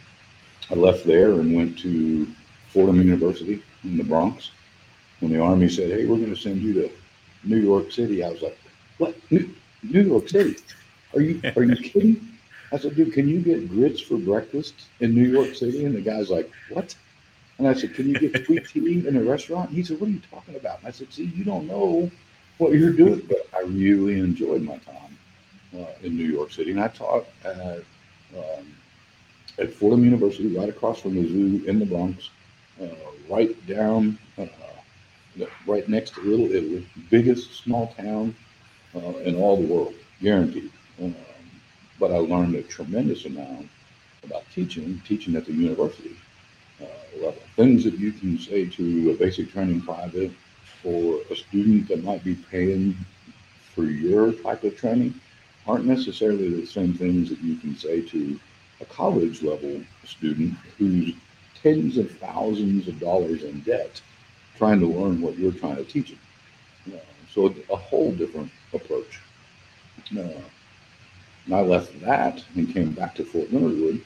I 0.70 0.74
left 0.74 1.04
there 1.04 1.32
and 1.32 1.54
went 1.54 1.78
to 1.80 2.26
Fordham 2.68 3.02
University 3.02 3.62
in 3.84 3.96
the 3.96 4.04
Bronx. 4.04 4.52
When 5.20 5.32
the 5.32 5.40
Army 5.40 5.68
said, 5.68 5.90
"Hey, 5.90 6.06
we're 6.06 6.16
going 6.16 6.34
to 6.34 6.40
send 6.40 6.62
you 6.62 6.72
to 6.74 6.90
New 7.44 7.58
York 7.58 7.92
City," 7.92 8.22
I 8.22 8.30
was 8.30 8.42
like, 8.42 8.58
"What? 8.98 9.16
New, 9.30 9.54
New 9.82 10.02
York 10.02 10.28
City? 10.28 10.56
Are 11.14 11.20
you 11.20 11.40
are 11.56 11.62
you 11.62 11.76
kidding?" 11.90 12.28
I 12.72 12.78
said, 12.78 12.96
"Dude, 12.96 13.12
can 13.12 13.28
you 13.28 13.40
get 13.40 13.68
grits 13.68 14.00
for 14.00 14.16
breakfast 14.16 14.74
in 15.00 15.14
New 15.14 15.28
York 15.28 15.54
City?" 15.54 15.84
And 15.84 15.94
the 15.94 16.00
guy's 16.00 16.30
like, 16.30 16.50
"What?" 16.70 16.94
And 17.58 17.66
I 17.66 17.74
said, 17.74 17.94
Can 17.94 18.08
you 18.08 18.18
get 18.18 18.46
free 18.46 18.60
tea 18.60 19.06
in 19.06 19.16
a 19.16 19.22
restaurant? 19.22 19.70
And 19.70 19.76
he 19.76 19.84
said, 19.84 20.00
What 20.00 20.08
are 20.08 20.12
you 20.12 20.22
talking 20.30 20.56
about? 20.56 20.78
And 20.78 20.88
I 20.88 20.90
said, 20.92 21.12
See, 21.12 21.24
you 21.24 21.44
don't 21.44 21.66
know 21.66 22.10
what 22.58 22.72
you're 22.72 22.92
doing. 22.92 23.20
But 23.28 23.48
I 23.54 23.62
really 23.62 24.18
enjoyed 24.20 24.62
my 24.62 24.78
time 24.78 25.18
uh, 25.76 25.86
in 26.02 26.16
New 26.16 26.26
York 26.26 26.52
City. 26.52 26.70
And 26.70 26.80
I 26.80 26.88
taught 26.88 27.26
at, 27.44 27.82
um, 28.36 28.76
at 29.58 29.72
Fordham 29.74 30.04
University, 30.04 30.56
right 30.56 30.68
across 30.68 31.00
from 31.00 31.16
the 31.16 31.26
zoo 31.26 31.64
in 31.66 31.80
the 31.80 31.86
Bronx, 31.86 32.30
uh, 32.80 32.86
right 33.28 33.54
down, 33.66 34.18
uh, 34.38 34.46
right 35.66 35.88
next 35.88 36.14
to 36.14 36.20
Little 36.22 36.50
Italy, 36.52 36.86
biggest 37.10 37.62
small 37.62 37.94
town 37.98 38.34
uh, 38.94 39.18
in 39.18 39.36
all 39.36 39.56
the 39.56 39.66
world, 39.66 39.94
guaranteed. 40.20 40.70
Um, 41.00 41.14
but 41.98 42.12
I 42.12 42.16
learned 42.18 42.54
a 42.54 42.62
tremendous 42.62 43.24
amount 43.24 43.68
about 44.24 44.44
teaching, 44.54 45.00
teaching 45.06 45.36
at 45.36 45.46
the 45.46 45.52
university 45.52 46.16
uh, 46.80 46.86
level. 47.16 47.42
Things 47.56 47.84
that 47.84 47.98
you 47.98 48.12
can 48.12 48.38
say 48.38 48.66
to 48.66 49.10
a 49.10 49.14
basic 49.14 49.50
training 49.50 49.82
private 49.82 50.32
or 50.84 51.20
a 51.30 51.36
student 51.36 51.88
that 51.88 52.04
might 52.04 52.22
be 52.24 52.34
paying 52.34 52.96
for 53.74 53.84
your 53.84 54.32
type 54.32 54.64
of 54.64 54.76
training 54.76 55.14
aren't 55.66 55.84
necessarily 55.84 56.48
the 56.48 56.66
same 56.66 56.94
things 56.94 57.28
that 57.28 57.40
you 57.40 57.56
can 57.56 57.76
say 57.76 58.00
to 58.00 58.38
a 58.80 58.84
college 58.86 59.42
level 59.42 59.80
student 60.04 60.54
who's 60.78 61.14
tens 61.62 61.98
of 61.98 62.10
thousands 62.18 62.88
of 62.88 62.98
dollars 63.00 63.42
in 63.42 63.60
debt 63.60 64.00
trying 64.58 64.80
to 64.80 64.86
learn 64.86 65.20
what 65.20 65.38
you're 65.38 65.52
trying 65.52 65.76
to 65.76 65.84
teach 65.84 66.10
them. 66.10 66.94
Uh, 66.94 66.98
so 67.32 67.54
a 67.70 67.76
whole 67.76 68.12
different 68.12 68.50
approach. 68.74 69.20
Uh, 70.16 70.42
and 71.46 71.54
I 71.54 71.60
left 71.60 71.98
that 72.00 72.44
and 72.56 72.72
came 72.72 72.92
back 72.92 73.14
to 73.14 73.24
Fort 73.24 73.52
Leonard 73.52 73.78
Wood 73.78 74.04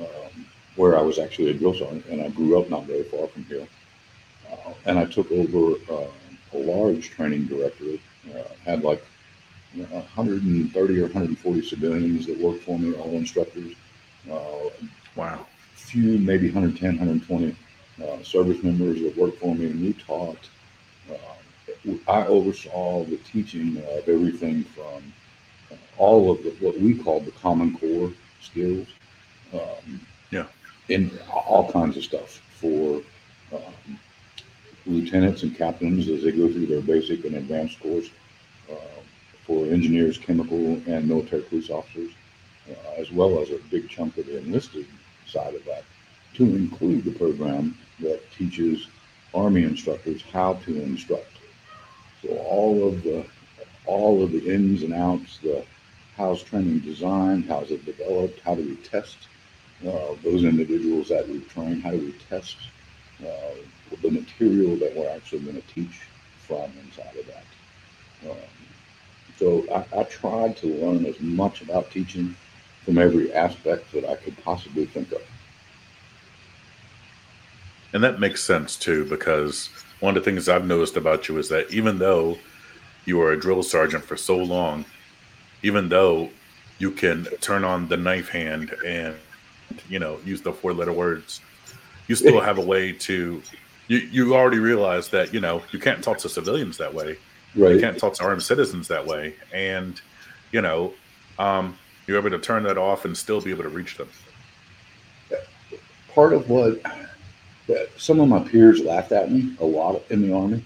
um, 0.00 0.46
where 0.76 0.98
I 0.98 1.02
was 1.02 1.18
actually 1.18 1.50
a 1.50 1.54
drill 1.54 1.74
sergeant, 1.74 2.04
and 2.06 2.20
I 2.20 2.28
grew 2.28 2.60
up 2.60 2.68
not 2.68 2.84
very 2.84 3.04
far 3.04 3.26
from 3.28 3.44
here. 3.44 3.66
Uh, 4.50 4.72
and 4.84 4.98
I 4.98 5.06
took 5.06 5.30
over 5.32 5.76
uh, 5.90 6.10
a 6.52 6.58
large 6.58 7.10
training 7.10 7.46
directorate. 7.46 8.00
Uh, 8.28 8.42
had 8.64 8.82
like 8.82 9.02
you 9.72 9.82
know, 9.82 9.88
130 9.88 10.98
or 10.98 11.02
140 11.02 11.62
civilians 11.62 12.26
that 12.26 12.38
worked 12.38 12.62
for 12.64 12.78
me, 12.78 12.94
all 12.94 13.10
instructors. 13.12 13.74
Uh, 14.30 14.68
wow. 15.14 15.46
Few, 15.74 16.18
maybe 16.18 16.46
110, 16.50 16.98
120 16.98 17.56
uh, 18.02 18.22
service 18.22 18.62
members 18.62 19.00
that 19.00 19.16
worked 19.16 19.38
for 19.38 19.54
me, 19.54 19.66
and 19.66 19.80
we 19.80 19.92
taught. 19.92 20.48
Uh, 21.10 21.92
I 22.08 22.26
oversaw 22.26 23.04
the 23.04 23.16
teaching 23.18 23.78
of 23.78 24.08
everything 24.08 24.64
from 24.64 25.12
all 25.98 26.30
of 26.32 26.42
the, 26.42 26.50
what 26.60 26.78
we 26.80 26.94
call 26.94 27.20
the 27.20 27.30
Common 27.32 27.76
Core 27.78 28.12
skills 28.40 28.88
um, 29.52 30.00
yeah. 30.30 30.46
In 30.88 31.10
all 31.32 31.70
kinds 31.70 31.96
of 31.96 32.04
stuff 32.04 32.40
for 32.60 33.02
um, 33.52 33.98
lieutenants 34.86 35.42
and 35.42 35.56
captains 35.56 36.08
as 36.08 36.22
they 36.22 36.32
go 36.32 36.50
through 36.50 36.66
their 36.66 36.80
basic 36.80 37.24
and 37.24 37.36
advanced 37.36 37.80
course, 37.80 38.10
uh, 38.70 39.00
for 39.44 39.66
engineers, 39.66 40.18
chemical, 40.18 40.80
and 40.86 41.08
military 41.08 41.42
police 41.42 41.70
officers, 41.70 42.12
uh, 42.70 43.00
as 43.00 43.12
well 43.12 43.40
as 43.40 43.50
a 43.50 43.58
big 43.70 43.88
chunk 43.88 44.16
of 44.18 44.26
the 44.26 44.38
enlisted 44.38 44.86
side 45.26 45.54
of 45.54 45.64
that, 45.64 45.84
to 46.34 46.44
include 46.44 47.04
the 47.04 47.12
program 47.12 47.76
that 48.00 48.20
teaches 48.32 48.88
Army 49.34 49.64
instructors 49.64 50.22
how 50.32 50.54
to 50.54 50.82
instruct. 50.82 51.38
So 52.22 52.36
all 52.36 52.88
of 52.88 53.02
the 53.02 53.26
all 53.86 54.22
of 54.22 54.32
the 54.32 54.52
ins 54.52 54.82
and 54.82 54.92
outs, 54.92 55.38
the 55.38 55.64
how's 56.16 56.42
training 56.42 56.80
designed, 56.80 57.44
how's 57.46 57.70
it 57.70 57.84
developed, 57.84 58.40
how 58.40 58.54
do 58.54 58.62
we 58.62 58.76
test 58.76 59.16
uh, 59.86 60.14
those 60.24 60.44
individuals 60.44 61.08
that 61.08 61.28
we 61.28 61.40
train, 61.40 61.80
how 61.80 61.90
do 61.90 61.98
we 61.98 62.12
test 62.28 62.56
uh, 63.24 63.54
the 64.02 64.10
material 64.10 64.76
that 64.76 64.94
we're 64.94 65.08
actually 65.08 65.40
going 65.40 65.60
to 65.60 65.74
teach 65.74 66.00
from 66.38 66.70
inside 66.84 67.16
of 67.16 67.26
that. 67.26 68.30
Um, 68.30 68.36
so 69.38 69.64
I, 69.72 70.00
I, 70.00 70.04
tried 70.04 70.56
to 70.58 70.66
learn 70.66 71.04
as 71.06 71.20
much 71.20 71.60
about 71.62 71.90
teaching 71.90 72.34
from 72.84 72.98
every 72.98 73.32
aspect 73.32 73.92
that 73.92 74.04
I 74.04 74.16
could 74.16 74.36
possibly 74.44 74.86
think 74.86 75.12
of. 75.12 75.22
And 77.92 78.02
that 78.04 78.20
makes 78.20 78.42
sense 78.42 78.76
too, 78.76 79.04
because 79.06 79.70
one 80.00 80.16
of 80.16 80.24
the 80.24 80.30
things 80.30 80.48
I've 80.48 80.66
noticed 80.66 80.96
about 80.96 81.28
you 81.28 81.38
is 81.38 81.48
that 81.48 81.70
even 81.70 81.98
though 81.98 82.38
you 83.04 83.18
were 83.18 83.32
a 83.32 83.40
drill 83.40 83.62
sergeant 83.62 84.04
for 84.04 84.16
so 84.16 84.36
long, 84.36 84.84
even 85.62 85.88
though 85.88 86.30
you 86.78 86.90
can 86.90 87.24
turn 87.40 87.64
on 87.64 87.88
the 87.88 87.96
knife 87.96 88.28
hand 88.28 88.74
and 88.84 89.16
you 89.88 89.98
know, 89.98 90.18
use 90.24 90.42
the 90.42 90.52
four 90.52 90.72
letter 90.72 90.92
words, 90.92 91.40
you 92.08 92.14
still 92.14 92.40
have 92.40 92.58
a 92.58 92.64
way 92.64 92.92
to. 92.92 93.42
You 93.88 93.98
you 93.98 94.34
already 94.34 94.58
realize 94.58 95.08
that 95.10 95.32
you 95.32 95.40
know 95.40 95.62
you 95.70 95.78
can't 95.78 96.02
talk 96.02 96.18
to 96.18 96.28
civilians 96.28 96.76
that 96.78 96.92
way. 96.92 97.18
Right. 97.54 97.74
You 97.74 97.80
can't 97.80 97.98
talk 97.98 98.14
to 98.14 98.24
armed 98.24 98.42
citizens 98.42 98.88
that 98.88 99.06
way, 99.06 99.34
and 99.52 100.00
you 100.52 100.60
know, 100.60 100.92
um, 101.38 101.76
you're 102.06 102.18
able 102.18 102.30
to 102.30 102.38
turn 102.38 102.62
that 102.64 102.78
off 102.78 103.04
and 103.04 103.16
still 103.16 103.40
be 103.40 103.50
able 103.50 103.62
to 103.62 103.68
reach 103.68 103.96
them. 103.96 104.08
Part 106.14 106.32
of 106.32 106.48
what 106.48 106.80
some 107.96 108.20
of 108.20 108.28
my 108.28 108.40
peers 108.40 108.80
laughed 108.80 109.12
at 109.12 109.30
me 109.30 109.56
a 109.60 109.64
lot 109.64 110.02
in 110.10 110.22
the 110.22 110.34
army, 110.34 110.64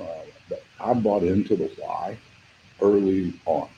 uh, 0.00 0.22
but 0.48 0.62
I 0.80 0.94
bought 0.94 1.22
into 1.22 1.56
the 1.56 1.70
why 1.78 2.16
early 2.80 3.32
on. 3.46 3.68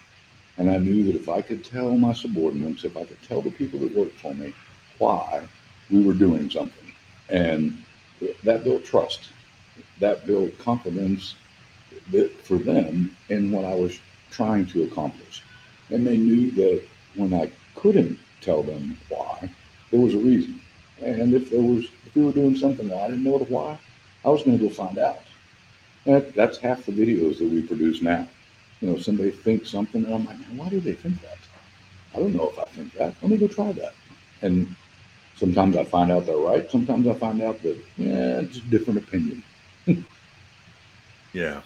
And 0.57 0.71
I 0.71 0.79
knew 0.79 1.05
that 1.05 1.15
if 1.15 1.29
I 1.29 1.41
could 1.41 1.65
tell 1.65 1.97
my 1.97 2.13
subordinates, 2.13 2.85
if 2.85 2.97
I 2.97 3.05
could 3.05 3.23
tell 3.23 3.41
the 3.41 3.51
people 3.51 3.79
that 3.81 3.95
worked 3.95 4.19
for 4.19 4.35
me 4.35 4.53
why 4.99 5.47
we 5.91 6.03
were 6.03 6.15
doing 6.15 6.51
something, 6.51 6.93
and 7.29 7.83
that 8.43 8.65
built 8.65 8.85
trust, 8.85 9.29
that 10.01 10.27
built 10.27 10.59
confidence 10.59 11.37
for 12.43 12.59
them 12.59 13.17
in 13.29 13.51
what 13.53 13.65
I 13.65 13.75
was 13.75 13.99
trying 14.31 14.67
to 14.67 14.83
accomplish. 14.85 15.43
And 15.91 16.07
they 16.07 16.17
knew 16.17 16.51
that 16.53 16.83
when 17.15 17.33
I 17.33 17.51
couldn't 17.75 18.19
tell 18.41 18.63
them 18.63 18.99
why, 19.09 19.49
there 19.91 20.01
was 20.01 20.15
a 20.15 20.19
reason. 20.19 20.61
And 21.03 21.33
if 21.35 21.51
there 21.51 21.63
was, 21.63 21.87
if 22.09 22.17
we 22.17 22.25
were 22.25 22.33
doing 22.33 22.57
something 22.57 22.89
that 22.89 22.99
I 22.99 23.09
didn't 23.09 23.25
know 23.25 23.39
the 23.39 23.45
why, 23.45 23.79
I 24.25 24.29
was 24.29 24.43
going 24.43 24.59
to 24.59 24.69
go 24.69 24.73
find 24.73 24.99
out. 24.99 25.21
And 26.07 26.33
that's 26.35 26.59
half 26.59 26.85
the 26.87 26.93
videos 26.93 27.39
that 27.39 27.49
we 27.49 27.63
produce 27.63 28.03
now 28.03 28.27
you 28.81 28.91
know, 28.91 28.99
somebody 28.99 29.31
thinks 29.31 29.71
something, 29.71 30.05
and 30.05 30.15
I'm 30.15 30.25
like, 30.25 30.37
why 30.55 30.69
do 30.69 30.81
they 30.81 30.93
think 30.93 31.21
that? 31.23 31.39
I 32.15 32.19
don't 32.19 32.35
know 32.35 32.49
if 32.49 32.59
I 32.59 32.65
think 32.65 32.95
that. 32.95 33.15
Let 33.21 33.31
me 33.31 33.37
go 33.37 33.49
try 33.49 33.73
that. 33.73 33.95
And 34.43 34.75
sometimes 35.37 35.77
I 35.77 35.85
find 35.85 36.13
out 36.13 36.27
they're 36.27 36.37
right. 36.37 36.71
Sometimes 36.71 37.07
I 37.07 37.15
find 37.15 37.43
out 37.43 37.61
that, 37.63 37.77
yeah, 37.97 38.41
it's 38.41 38.59
a 38.59 38.61
different 38.63 39.01
opinion. 39.01 39.43
yeah. 41.33 41.61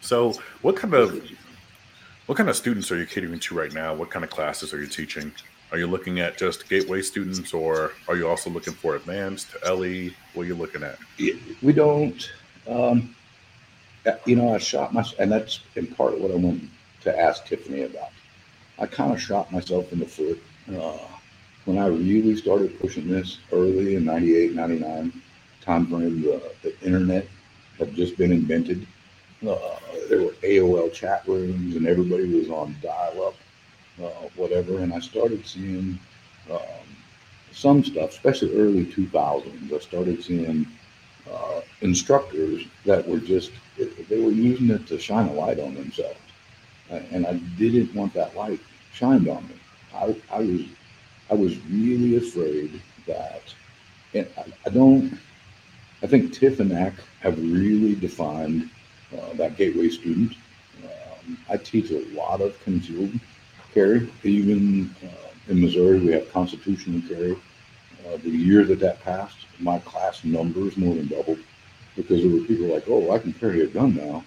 So, 0.00 0.34
what 0.62 0.76
kind 0.76 0.94
of 0.94 1.22
what 2.26 2.38
kind 2.38 2.48
of 2.48 2.56
students 2.56 2.90
are 2.90 2.96
you 2.96 3.06
catering 3.06 3.38
to 3.38 3.54
right 3.54 3.72
now? 3.72 3.94
What 3.94 4.10
kind 4.10 4.24
of 4.24 4.30
classes 4.30 4.72
are 4.72 4.80
you 4.80 4.86
teaching? 4.86 5.32
Are 5.72 5.78
you 5.78 5.86
looking 5.86 6.20
at 6.20 6.36
just 6.36 6.68
gateway 6.68 7.00
students, 7.00 7.54
or 7.54 7.92
are 8.06 8.14
you 8.14 8.28
also 8.28 8.50
looking 8.50 8.74
for 8.74 8.94
advanced 8.94 9.48
LE? 9.64 10.10
What 10.34 10.42
are 10.42 10.46
you 10.46 10.54
looking 10.54 10.82
at? 10.82 10.98
We 11.62 11.72
don't. 11.72 12.30
Um, 12.68 13.16
you 14.26 14.36
know, 14.36 14.54
I 14.54 14.58
shot 14.58 14.92
myself, 14.92 15.18
and 15.18 15.32
that's 15.32 15.60
in 15.76 15.86
part 15.86 16.18
what 16.18 16.30
I 16.30 16.34
went 16.34 16.68
to 17.00 17.18
ask 17.18 17.46
Tiffany 17.46 17.84
about. 17.84 18.10
I 18.78 18.86
kind 18.86 19.14
of 19.14 19.20
shot 19.20 19.50
myself 19.50 19.90
in 19.94 20.00
the 20.00 20.06
foot 20.06 20.42
uh, 20.76 20.98
when 21.64 21.78
I 21.78 21.86
really 21.86 22.36
started 22.36 22.78
pushing 22.78 23.08
this 23.08 23.38
early 23.50 23.94
in 23.94 24.04
98, 24.04 24.52
99 24.52 25.22
time 25.62 25.86
frame. 25.86 26.20
The, 26.20 26.52
the 26.62 26.78
internet 26.80 27.26
had 27.78 27.94
just 27.94 28.18
been 28.18 28.32
invented. 28.32 28.86
Uh, 29.46 29.78
there 30.10 30.22
were 30.22 30.34
AOL 30.42 30.92
chat 30.92 31.26
rooms, 31.26 31.76
and 31.76 31.86
everybody 31.86 32.26
was 32.34 32.50
on 32.50 32.76
dial 32.82 33.28
up, 33.28 33.34
uh, 34.00 34.28
whatever. 34.36 34.78
And 34.78 34.92
I 34.92 35.00
started 35.00 35.46
seeing 35.46 35.98
um, 36.50 36.60
some 37.52 37.84
stuff, 37.84 38.10
especially 38.10 38.54
early 38.58 38.84
2000s. 38.84 39.72
I 39.72 39.78
started 39.78 40.22
seeing 40.22 40.66
uh, 41.30 41.60
instructors 41.80 42.64
that 42.84 43.06
were 43.06 43.18
just 43.18 43.52
they 44.08 44.20
were 44.20 44.30
using 44.30 44.70
it 44.70 44.86
to 44.86 44.98
shine 44.98 45.28
a 45.28 45.32
light 45.32 45.58
on 45.58 45.74
themselves, 45.74 46.18
and 46.90 47.26
I 47.26 47.34
didn't 47.58 47.94
want 47.94 48.12
that 48.14 48.36
light 48.36 48.60
shined 48.92 49.28
on 49.28 49.46
me. 49.48 49.54
I, 49.94 50.14
I 50.30 50.40
was 50.40 50.62
I 51.30 51.34
was 51.34 51.58
really 51.66 52.16
afraid 52.16 52.80
that, 53.06 53.42
and 54.14 54.26
I, 54.36 54.44
I 54.66 54.70
don't. 54.70 55.18
I 56.02 56.06
think 56.08 56.32
Tiff 56.32 56.58
and 56.60 56.72
ACK 56.72 56.94
have 57.20 57.38
really 57.38 57.94
defined 57.94 58.68
uh, 59.16 59.32
that 59.34 59.56
gateway 59.56 59.88
student. 59.88 60.34
Um, 60.82 61.38
I 61.48 61.56
teach 61.56 61.90
a 61.90 62.04
lot 62.14 62.40
of 62.40 62.58
concealed 62.64 63.18
carry. 63.72 64.10
Even 64.22 64.94
uh, 65.04 65.28
in 65.48 65.60
Missouri, 65.60 65.98
we 66.00 66.12
have 66.12 66.32
constitutional 66.32 67.00
carry. 67.08 67.32
Uh, 68.06 68.16
the 68.18 68.30
year 68.30 68.64
that 68.64 68.80
that 68.80 69.02
passed, 69.02 69.46
my 69.60 69.78
class 69.80 70.24
numbers 70.24 70.76
more 70.76 70.94
than 70.94 71.06
doubled 71.06 71.38
because 71.96 72.22
there 72.22 72.30
were 72.30 72.46
people 72.46 72.66
like, 72.66 72.84
oh, 72.88 73.10
I 73.12 73.18
can 73.18 73.32
carry 73.32 73.62
a 73.62 73.66
gun 73.66 73.94
now. 73.94 74.24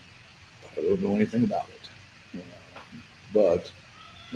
I 0.78 0.82
don't 0.82 1.02
know 1.02 1.16
anything 1.16 1.44
about 1.44 1.68
it. 1.70 1.90
But 3.34 3.72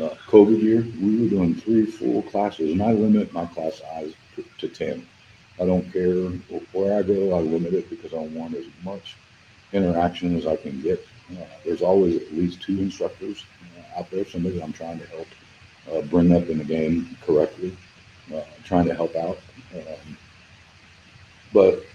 uh, 0.01 0.15
COVID 0.27 0.61
year, 0.61 0.85
we 1.01 1.21
were 1.21 1.29
doing 1.29 1.55
three 1.55 1.85
full 1.85 2.21
classes, 2.23 2.71
and 2.71 2.81
I 2.81 2.91
limit 2.91 3.33
my 3.33 3.45
class 3.45 3.79
size 3.79 4.13
to, 4.35 4.45
to 4.57 4.67
10. 4.67 5.07
I 5.59 5.65
don't 5.65 5.91
care 5.91 6.15
where 6.71 6.97
I 6.97 7.03
go. 7.03 7.33
I 7.33 7.39
limit 7.39 7.73
it 7.73 7.89
because 7.89 8.13
I 8.13 8.17
want 8.17 8.55
as 8.55 8.65
much 8.83 9.15
interaction 9.73 10.37
as 10.37 10.47
I 10.47 10.55
can 10.55 10.81
get. 10.81 11.05
Uh, 11.31 11.45
there's 11.63 11.81
always 11.81 12.15
at 12.15 12.33
least 12.33 12.61
two 12.61 12.79
instructors 12.79 13.45
uh, 13.77 13.99
out 13.99 14.09
there, 14.11 14.25
somebody 14.25 14.57
that 14.57 14.63
I'm 14.63 14.73
trying 14.73 14.99
to 14.99 15.05
help 15.07 15.27
uh, 15.91 16.01
bring 16.01 16.35
up 16.35 16.49
in 16.49 16.57
the 16.57 16.63
game 16.63 17.15
correctly, 17.25 17.75
uh, 18.33 18.41
trying 18.63 18.85
to 18.85 18.95
help 18.95 19.15
out. 19.15 19.37
Um, 19.75 20.17
but 21.53 21.85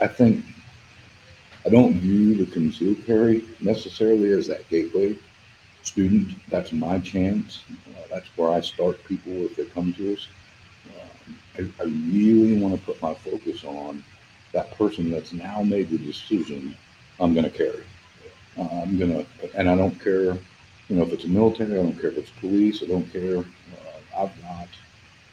I 0.00 0.06
think 0.06 0.44
I 1.66 1.68
don't 1.68 1.94
view 1.94 2.34
the 2.34 2.50
concealed 2.50 3.04
carry 3.04 3.44
necessarily 3.60 4.32
as 4.32 4.46
that 4.46 4.68
gateway 4.70 5.16
student. 5.82 6.32
That's 6.48 6.72
my 6.72 6.98
chance. 6.98 7.64
Uh, 7.88 8.02
that's 8.10 8.28
where 8.36 8.50
I 8.50 8.60
start 8.60 9.04
people 9.04 9.32
if 9.46 9.56
they 9.56 9.64
come 9.64 9.92
to 9.94 10.14
us. 10.14 10.28
Um, 10.88 11.36
I, 11.58 11.82
I 11.82 11.86
really 11.86 12.56
want 12.60 12.74
to 12.78 12.80
put 12.80 13.00
my 13.02 13.14
focus 13.14 13.64
on 13.64 14.02
that 14.52 14.76
person 14.76 15.10
that's 15.10 15.32
now 15.32 15.62
made 15.62 15.90
the 15.90 15.98
decision 15.98 16.76
I'm 17.18 17.34
going 17.34 17.44
to 17.44 17.50
carry. 17.50 17.84
I'm 18.60 18.98
going 18.98 19.12
to, 19.24 19.26
and 19.56 19.70
I 19.70 19.76
don't 19.76 19.98
care, 20.02 20.34
you 20.88 20.96
know, 20.96 21.02
if 21.02 21.12
it's 21.12 21.24
a 21.24 21.28
military, 21.28 21.78
I 21.78 21.82
don't 21.82 21.98
care 22.00 22.10
if 22.10 22.18
it's 22.18 22.30
police, 22.30 22.82
I 22.82 22.86
don't 22.86 23.10
care. 23.12 23.38
Uh, 23.38 24.22
I've 24.22 24.42
got 24.42 24.68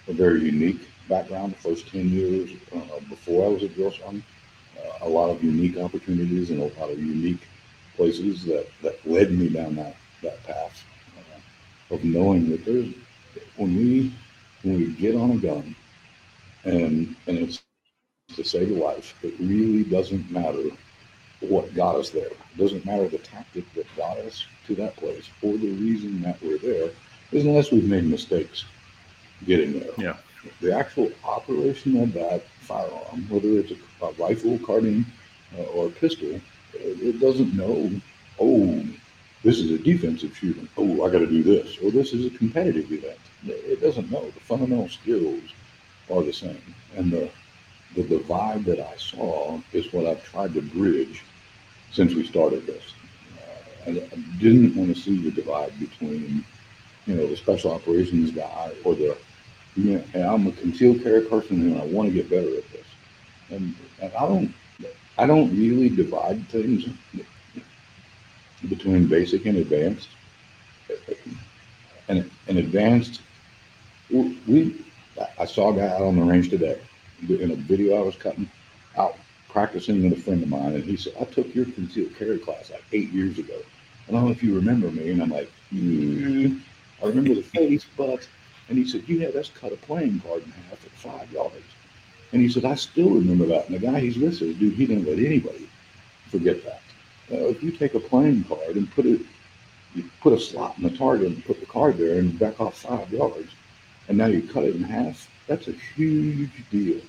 a 0.08 0.14
very 0.14 0.42
unique 0.44 0.88
background 1.10 1.54
the 1.54 1.58
first 1.58 1.88
10 1.90 2.10
years 2.10 2.52
uh, 2.76 3.00
before 3.10 3.46
I 3.46 3.50
was 3.50 3.64
at 3.64 3.74
Drill 3.76 3.92
Sergeant. 3.92 4.24
Uh, 4.78 5.06
a 5.06 5.10
lot 5.10 5.30
of 5.30 5.44
unique 5.44 5.78
opportunities 5.78 6.52
and 6.52 6.62
a 6.62 6.80
lot 6.80 6.92
of 6.92 7.00
unique 7.00 7.48
places 7.96 8.46
that, 8.46 8.68
that 8.82 9.06
led 9.06 9.32
me 9.32 9.50
down 9.50 9.76
that, 9.76 9.96
that 10.24 10.44
path 10.44 10.86
uh, 11.18 11.96
of 11.96 12.04
knowing 12.04 12.50
that 12.52 12.64
there's, 12.66 12.88
when 13.58 13.76
we, 13.76 14.14
when 14.64 14.78
we 14.78 14.88
get 14.94 15.16
on 15.16 15.32
a 15.32 15.38
gun 15.38 15.76
and, 16.66 17.16
and 17.28 17.38
it's 17.40 17.64
to 18.36 18.44
save 18.44 18.72
a 18.72 18.74
life, 18.74 19.16
it 19.24 19.34
really 19.40 19.84
doesn't 19.84 20.30
matter 20.32 20.64
what 21.42 21.74
got 21.76 21.96
us 21.96 22.10
there. 22.10 22.28
It 22.28 22.58
doesn't 22.58 22.86
matter 22.86 23.08
the 23.08 23.20
tactic 23.20 23.72
that 23.76 23.86
got 23.96 24.18
us 24.18 24.46
to 24.66 24.76
that 24.76 24.96
place 24.96 25.30
or 25.42 25.58
the 25.58 25.72
reason 25.72 26.22
that 26.24 26.42
we're 26.42 26.58
there, 26.58 26.90
is 27.32 27.46
unless 27.46 27.72
we've 27.72 27.88
made 27.88 28.06
mistakes 28.06 28.66
getting 29.46 29.80
there. 29.80 29.92
Yeah. 29.98 30.18
The 30.62 30.74
actual 30.74 31.12
operation 31.24 32.02
of 32.02 32.14
that 32.14 32.44
firearm, 32.62 33.28
whether 33.30 33.50
it's 33.60 33.72
a, 33.72 34.06
a 34.06 34.12
rifle, 34.14 34.58
carbine, 34.60 35.06
uh, 35.58 35.64
or 35.64 35.88
a 35.88 35.90
pistol, 35.92 36.30
it, 36.30 36.42
it 36.74 37.20
doesn't 37.20 37.54
know, 37.54 37.92
oh, 38.40 38.84
this 39.44 39.60
is 39.60 39.72
a 39.72 39.78
defensive 39.78 40.36
shooting. 40.36 40.68
Oh, 40.78 41.06
I 41.06 41.12
got 41.12 41.20
to 41.20 41.28
do 41.28 41.44
this. 41.44 41.78
Or 41.84 41.92
this 41.92 42.14
is 42.14 42.26
a 42.26 42.38
competitive 42.38 42.92
event. 42.92 43.20
It 43.46 43.82
doesn't 43.82 44.12
know. 44.12 44.26
The 44.32 44.40
fundamental 44.40 44.90
skills 44.90 45.44
are 46.12 46.24
the 46.24 46.34
same. 46.34 46.62
And 46.96 47.12
the 47.12 47.30
the 47.96 48.04
divide 48.04 48.66
that 48.66 48.80
I 48.80 48.96
saw 48.98 49.60
is 49.74 49.92
what 49.94 50.06
I've 50.06 50.24
tried 50.24 50.54
to 50.54 50.62
bridge 50.62 51.24
since 51.92 52.14
we 52.14 52.26
started 52.26 52.66
this. 52.66 52.94
Uh, 53.88 53.92
I, 53.92 54.18
didn't 54.40 54.76
want 54.76 54.96
to 54.96 55.02
see 55.02 55.18
the 55.18 55.32
divide 55.32 55.78
between, 55.80 56.46
you 57.06 57.16
know, 57.16 57.28
the 57.28 57.38
special 57.38 57.72
operations 57.72 58.32
guy 58.32 58.72
or 58.84 58.94
the, 58.94 59.18
you 59.76 60.04
know, 60.14 60.34
I'm 60.34 60.48
a 60.48 60.52
concealed 60.52 61.02
carry 61.02 61.22
person 61.22 61.62
and 61.62 61.82
I 61.82 61.86
want 61.86 62.10
to 62.10 62.14
get 62.14 62.30
better 62.30 62.56
at 62.56 62.72
this. 62.72 62.86
And, 63.50 63.74
and 64.02 64.14
I 64.14 64.28
don't, 64.28 64.54
I 65.18 65.26
don't 65.26 65.50
really 65.58 65.90
divide 65.90 66.48
things 66.50 66.88
between 68.70 69.08
basic 69.08 69.46
and 69.46 69.58
advanced. 69.58 70.10
And, 72.10 72.30
and 72.48 72.58
advanced, 72.58 73.22
we, 74.12 74.86
I 75.40 75.46
saw 75.46 75.74
a 75.74 75.76
guy 75.76 75.88
out 75.88 76.02
on 76.02 76.16
the 76.16 76.24
range 76.24 76.50
today 76.50 76.80
in 77.28 77.52
a 77.52 77.56
video 77.56 78.00
I 78.00 78.04
was 78.04 78.16
cutting 78.16 78.50
out 78.98 79.16
practicing 79.50 80.04
with 80.04 80.20
a 80.20 80.22
friend 80.22 80.44
of 80.44 80.50
mine, 80.50 80.74
and 80.74 80.84
he 80.84 80.98
said, 80.98 81.14
I 81.20 81.24
took 81.26 81.54
your 81.56 81.66
concealed 81.66 82.16
carry 82.16 82.38
class 82.38 82.70
like 82.70 82.84
eight 82.94 83.12
years 83.12 83.40
ago. 83.40 83.58
I 84.08 84.12
don't 84.12 84.26
know 84.26 84.32
if 84.32 84.44
you 84.44 84.56
remember 84.56 84.92
me. 84.92 85.10
And 85.12 85.22
I'm 85.22 85.30
like, 85.30 85.52
mm, 85.74 86.62
I 87.04 87.08
remember 87.08 87.36
the 87.36 87.42
face, 87.42 87.86
but, 87.98 88.28
and 88.70 88.78
he 88.78 88.88
said, 88.88 89.08
you 89.08 89.20
had 89.20 89.36
us 89.36 89.50
cut 89.50 89.74
a 89.74 89.78
playing 89.78 90.20
card 90.22 90.44
in 90.44 90.52
half 90.52 90.86
at 90.86 90.92
five 90.92 91.32
yards. 91.32 91.56
And 92.34 92.42
he 92.42 92.50
said, 92.50 92.66
I 92.66 92.76
still 92.76 93.10
remember 93.10 93.46
that. 93.48 93.68
And 93.68 93.76
the 93.76 93.80
guy 93.80 94.00
he's 94.00 94.18
with 94.18 94.38
says, 94.38 94.56
dude, 94.56 94.74
he 94.74 94.86
didn't 94.86 95.06
let 95.06 95.18
anybody 95.18 95.70
forget 96.30 96.64
that. 96.66 96.82
Uh, 97.32 97.48
if 97.48 97.64
you 97.64 97.72
take 97.72 97.94
a 97.94 98.00
playing 98.00 98.44
card 98.44 98.76
and 98.76 98.90
put 98.92 99.06
it, 99.06 99.22
you 99.96 100.10
put 100.22 100.34
a 100.34 100.40
slot 100.40 100.78
in 100.78 100.84
the 100.84 100.96
target 100.96 101.28
and 101.28 101.46
put 101.46 101.60
the 101.60 101.66
card 101.66 101.98
there 101.98 102.20
and 102.20 102.38
back 102.38 102.60
off 102.62 102.78
five 102.78 103.12
yards, 103.12 103.52
and 104.08 104.18
now 104.18 104.28
you 104.28 104.42
cut 104.42 104.64
it 104.64 104.76
in 104.76 104.84
half, 104.84 105.30
that's 105.48 105.68
a 105.68 105.74
huge 105.96 106.70
deal. 106.70 107.02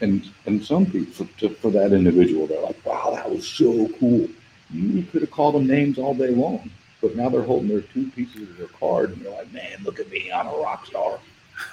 And 0.00 0.28
and 0.46 0.64
some 0.64 0.86
people 0.86 1.12
for, 1.12 1.38
to, 1.40 1.48
for 1.50 1.70
that 1.72 1.92
individual, 1.92 2.46
they're 2.46 2.62
like, 2.62 2.84
wow, 2.84 3.12
that 3.14 3.30
was 3.30 3.46
so 3.46 3.88
cool. 3.98 4.28
You 4.70 5.02
could 5.04 5.22
have 5.22 5.30
called 5.30 5.54
them 5.54 5.66
names 5.66 5.98
all 5.98 6.14
day 6.14 6.30
long, 6.30 6.70
but 7.00 7.16
now 7.16 7.28
they're 7.28 7.42
holding 7.42 7.68
their 7.68 7.80
two 7.80 8.10
pieces 8.10 8.42
of 8.42 8.56
their 8.58 8.68
card, 8.68 9.10
and 9.10 9.22
they're 9.22 9.32
like, 9.32 9.52
man, 9.52 9.78
look 9.82 9.98
at 9.98 10.10
me, 10.10 10.30
I'm 10.30 10.46
a 10.46 10.56
rock 10.56 10.86
star. 10.86 11.18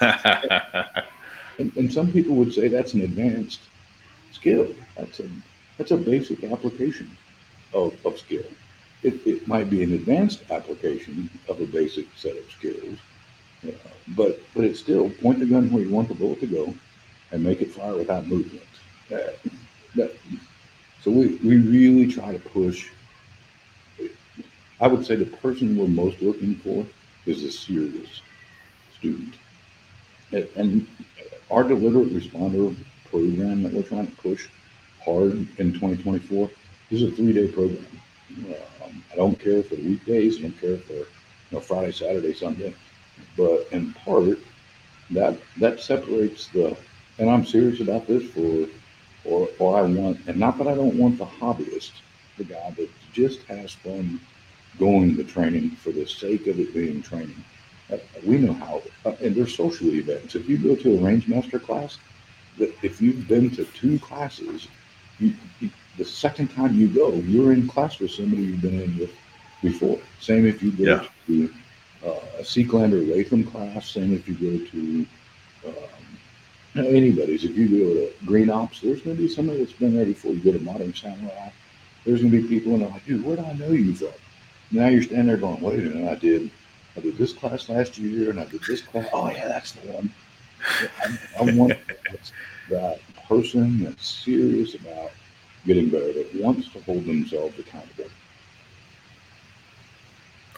and, 1.58 1.76
and 1.76 1.92
some 1.92 2.10
people 2.10 2.34
would 2.36 2.52
say 2.52 2.68
that's 2.68 2.94
an 2.94 3.02
advanced 3.02 3.60
skill. 4.32 4.74
That's 4.96 5.20
a 5.20 5.28
that's 5.78 5.90
a 5.90 5.96
basic 5.96 6.42
application 6.44 7.16
of, 7.74 7.94
of 8.06 8.18
skill. 8.18 8.44
It, 9.02 9.26
it 9.26 9.46
might 9.46 9.68
be 9.68 9.82
an 9.82 9.92
advanced 9.92 10.42
application 10.50 11.30
of 11.48 11.60
a 11.60 11.66
basic 11.66 12.06
set 12.16 12.36
of 12.36 12.50
skills, 12.50 12.98
but 14.08 14.40
but 14.54 14.64
it's 14.64 14.80
still 14.80 15.10
point 15.10 15.40
the 15.40 15.46
gun 15.46 15.70
where 15.70 15.82
you 15.82 15.90
want 15.90 16.08
the 16.08 16.14
bullet 16.14 16.40
to 16.40 16.46
go, 16.46 16.74
and 17.32 17.42
make 17.42 17.60
it 17.60 17.72
fire 17.72 17.94
without 17.96 18.26
movement. 18.26 18.62
Uh, 19.12 19.18
that, 19.96 20.14
so 21.02 21.10
we 21.10 21.38
we 21.44 21.56
really 21.56 22.10
try 22.10 22.32
to 22.32 22.38
push. 22.38 22.90
I 24.80 24.88
would 24.88 25.06
say 25.06 25.16
the 25.16 25.24
person 25.24 25.76
we're 25.76 25.88
most 25.88 26.20
looking 26.20 26.56
for 26.56 26.86
is 27.24 27.42
a 27.42 27.50
serious 27.50 28.20
student, 28.98 29.34
and, 30.32 30.48
and 30.54 30.86
our 31.50 31.64
deliberate 31.64 32.12
responder 32.12 32.76
program 33.08 33.62
that 33.62 33.72
we're 33.72 33.82
trying 33.82 34.06
to 34.06 34.16
push 34.16 34.48
hard 35.04 35.32
in 35.58 35.72
2024 35.72 36.50
is 36.90 37.02
a 37.02 37.10
three-day 37.12 37.48
program. 37.48 37.86
Um, 38.84 39.04
I 39.12 39.16
don't 39.16 39.38
care 39.38 39.62
for 39.62 39.76
the 39.76 39.82
weekdays. 39.82 40.38
I 40.38 40.42
don't 40.42 40.60
care 40.60 40.78
for 40.78 40.92
you 40.92 41.06
know, 41.52 41.60
Friday, 41.60 41.92
Saturday, 41.92 42.34
Sunday 42.34 42.74
but 43.36 43.66
in 43.72 43.92
part 43.94 44.38
that 45.10 45.38
that 45.58 45.80
separates 45.80 46.48
the 46.48 46.76
and 47.18 47.30
I'm 47.30 47.46
serious 47.46 47.80
about 47.80 48.06
this 48.06 48.24
for 48.30 48.68
or 49.24 49.48
or 49.58 49.78
I 49.78 49.82
want 49.82 50.20
and 50.26 50.36
not 50.38 50.58
that 50.58 50.68
I 50.68 50.74
don't 50.74 50.96
want 50.96 51.18
the 51.18 51.26
hobbyist, 51.26 51.92
the 52.38 52.44
guy 52.44 52.70
that 52.76 52.90
just 53.12 53.42
has 53.44 53.72
fun 53.72 54.20
going 54.78 55.16
to 55.16 55.24
training 55.24 55.70
for 55.70 55.90
the 55.90 56.06
sake 56.06 56.46
of 56.46 56.58
it 56.60 56.74
being 56.74 57.02
training. 57.02 57.42
Uh, 57.92 57.96
we 58.24 58.38
know 58.38 58.52
how, 58.52 58.82
uh, 59.04 59.12
and 59.22 59.34
there's 59.34 59.56
social 59.56 59.92
events. 59.92 60.34
If 60.34 60.48
you 60.48 60.58
go 60.58 60.74
to 60.74 60.98
a 60.98 61.00
range 61.00 61.28
master 61.28 61.58
class, 61.58 61.98
that 62.58 62.74
if 62.82 63.00
you've 63.00 63.28
been 63.28 63.50
to 63.50 63.64
two 63.64 63.98
classes, 63.98 64.68
you, 65.18 65.34
you, 65.60 65.70
the 65.96 66.04
second 66.04 66.48
time 66.48 66.74
you 66.74 66.88
go, 66.88 67.14
you're 67.14 67.52
in 67.52 67.68
class 67.68 67.98
with 68.00 68.10
somebody 68.10 68.42
you've 68.42 68.60
been 68.60 68.80
in 68.80 68.98
with 68.98 69.14
before. 69.62 69.98
Same 70.20 70.46
if 70.46 70.62
you 70.62 70.72
go 70.72 70.84
yeah. 70.84 71.06
to 71.26 71.54
uh, 72.06 72.20
a 72.38 72.42
Seeklander 72.42 73.14
Latham 73.14 73.44
class, 73.44 73.90
same 73.90 74.14
if 74.14 74.28
you 74.28 74.34
go 74.34 74.64
to 74.70 75.06
um, 75.66 76.86
anybody's. 76.86 77.44
If 77.44 77.56
you 77.56 77.68
go 77.68 77.94
to 77.94 78.12
Green 78.24 78.50
Ops, 78.50 78.80
there's 78.80 79.02
going 79.02 79.16
to 79.16 79.22
be 79.22 79.28
somebody 79.28 79.58
that's 79.58 79.72
been 79.72 79.94
there 79.94 80.06
before 80.06 80.32
you 80.32 80.40
go 80.40 80.52
to 80.52 80.60
Modern 80.60 80.94
Samurai. 80.94 81.50
There's 82.04 82.20
going 82.20 82.32
to 82.32 82.42
be 82.42 82.48
people 82.48 82.72
and 82.74 82.82
they're 82.82 82.88
like, 82.88 83.04
dude, 83.04 83.24
where 83.24 83.36
do 83.36 83.44
I 83.44 83.52
know 83.54 83.70
you 83.70 83.94
from? 83.94 84.08
Now 84.70 84.88
you're 84.88 85.02
standing 85.02 85.26
there 85.26 85.36
going, 85.36 85.60
wait 85.60 85.80
a 85.80 85.82
minute, 85.82 86.10
I 86.10 86.14
did, 86.14 86.50
I 86.96 87.00
did 87.00 87.16
this 87.18 87.32
class 87.32 87.68
last 87.68 87.98
year 87.98 88.30
and 88.30 88.40
I 88.40 88.44
did 88.44 88.62
this 88.62 88.82
class. 88.82 89.08
Oh 89.12 89.28
yeah, 89.30 89.48
that's 89.48 89.72
the 89.72 89.92
one. 89.92 90.12
I, 91.02 91.18
I 91.40 91.54
want 91.54 91.72
that 92.70 93.00
person 93.28 93.84
that's 93.84 94.08
serious 94.08 94.74
about 94.74 95.10
getting 95.66 95.88
better, 95.88 96.12
that 96.12 96.34
wants 96.36 96.68
to 96.70 96.80
hold 96.82 97.04
themselves 97.04 97.58
accountable. 97.58 98.06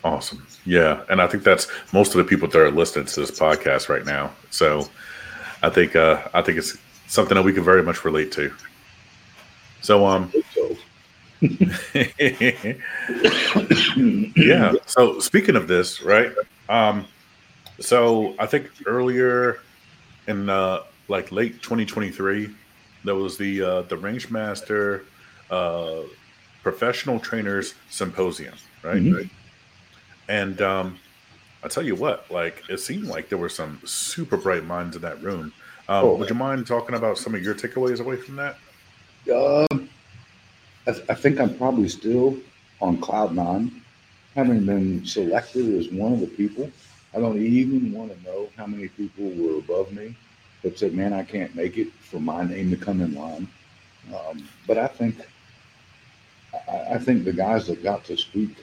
Awesome. 0.04 0.46
Yeah. 0.64 1.02
And 1.10 1.20
I 1.20 1.26
think 1.26 1.42
that's 1.42 1.66
most 1.92 2.14
of 2.14 2.18
the 2.18 2.24
people 2.24 2.48
that 2.48 2.58
are 2.58 2.70
listening 2.70 3.06
to 3.06 3.20
this 3.20 3.30
podcast 3.30 3.88
right 3.88 4.04
now. 4.04 4.30
So 4.50 4.88
I 5.62 5.70
think 5.70 5.96
uh 5.96 6.22
I 6.34 6.42
think 6.42 6.58
it's 6.58 6.76
something 7.06 7.34
that 7.34 7.42
we 7.42 7.52
can 7.52 7.64
very 7.64 7.82
much 7.82 8.04
relate 8.04 8.30
to. 8.32 8.52
So 9.80 10.06
um 10.06 10.32
yeah. 14.36 14.72
So 14.86 15.18
speaking 15.20 15.56
of 15.56 15.68
this, 15.68 16.02
right? 16.02 16.32
Um 16.68 17.06
so 17.80 18.34
I 18.38 18.46
think 18.46 18.70
earlier 18.86 19.60
in 20.26 20.48
uh 20.48 20.82
like 21.08 21.32
late 21.32 21.62
2023 21.62 22.54
there 23.04 23.14
was 23.14 23.36
the 23.38 23.62
uh 23.62 23.82
the 23.82 23.96
Rangemaster 23.96 25.04
uh 25.50 26.02
professional 26.62 27.18
trainers 27.18 27.74
symposium, 27.88 28.54
right? 28.82 28.96
Mm-hmm. 29.02 29.16
right? 29.16 29.30
And 30.28 30.60
um, 30.60 30.98
I 31.62 31.68
tell 31.68 31.82
you 31.82 31.94
what, 31.94 32.30
like 32.30 32.62
it 32.68 32.78
seemed 32.78 33.04
like 33.04 33.28
there 33.28 33.38
were 33.38 33.48
some 33.48 33.80
super 33.84 34.36
bright 34.36 34.64
minds 34.64 34.96
in 34.96 35.02
that 35.02 35.22
room. 35.22 35.52
Um, 35.88 36.04
Oh. 36.04 36.14
Would 36.16 36.28
you 36.28 36.34
mind 36.34 36.66
talking 36.66 36.94
about 36.94 37.16
some 37.16 37.34
of 37.34 37.42
your 37.42 37.54
takeaways 37.54 37.98
away 38.00 38.16
from 38.16 38.36
that? 38.36 38.56
Um, 39.34 39.88
I, 40.86 40.92
th- 40.92 41.04
I 41.08 41.14
think 41.14 41.40
I'm 41.40 41.56
probably 41.56 41.88
still 41.88 42.36
on 42.80 42.98
cloud 43.00 43.34
nine, 43.34 43.82
having 44.34 44.66
been 44.66 45.04
selected 45.06 45.74
as 45.74 45.88
one 45.88 46.12
of 46.12 46.20
the 46.20 46.26
people. 46.26 46.70
I 47.14 47.20
don't 47.20 47.40
even 47.40 47.90
want 47.92 48.14
to 48.14 48.22
know 48.22 48.50
how 48.56 48.66
many 48.66 48.88
people 48.88 49.30
were 49.30 49.58
above 49.58 49.92
me 49.92 50.14
that 50.62 50.78
said, 50.78 50.92
"Man, 50.94 51.14
I 51.14 51.24
can't 51.24 51.54
make 51.54 51.78
it 51.78 51.90
for 51.92 52.20
my 52.20 52.44
name 52.44 52.70
to 52.70 52.76
come 52.76 53.00
in 53.00 53.14
line." 53.14 53.48
Um, 54.14 54.46
but 54.66 54.76
I 54.76 54.86
think, 54.88 55.16
I, 56.70 56.94
I 56.94 56.98
think 56.98 57.24
the 57.24 57.32
guys 57.32 57.66
that 57.68 57.82
got 57.82 58.04
to 58.04 58.16
speak 58.16 58.56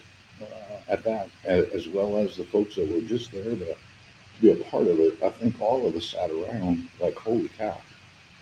at 0.87 1.03
that, 1.03 1.29
as, 1.45 1.87
well 1.87 2.17
as 2.17 2.37
the 2.37 2.43
folks 2.43 2.75
that 2.75 2.91
were 2.91 3.01
just 3.01 3.31
there 3.31 3.43
to, 3.43 3.55
to 3.65 3.75
be 4.41 4.51
a 4.51 4.55
part 4.55 4.87
of 4.87 4.99
it, 4.99 5.21
I 5.23 5.29
think 5.29 5.59
all 5.59 5.85
of 5.87 5.95
us 5.95 6.09
sat 6.09 6.29
around 6.29 6.87
like, 6.99 7.15
"Holy 7.15 7.49
cow! 7.49 7.79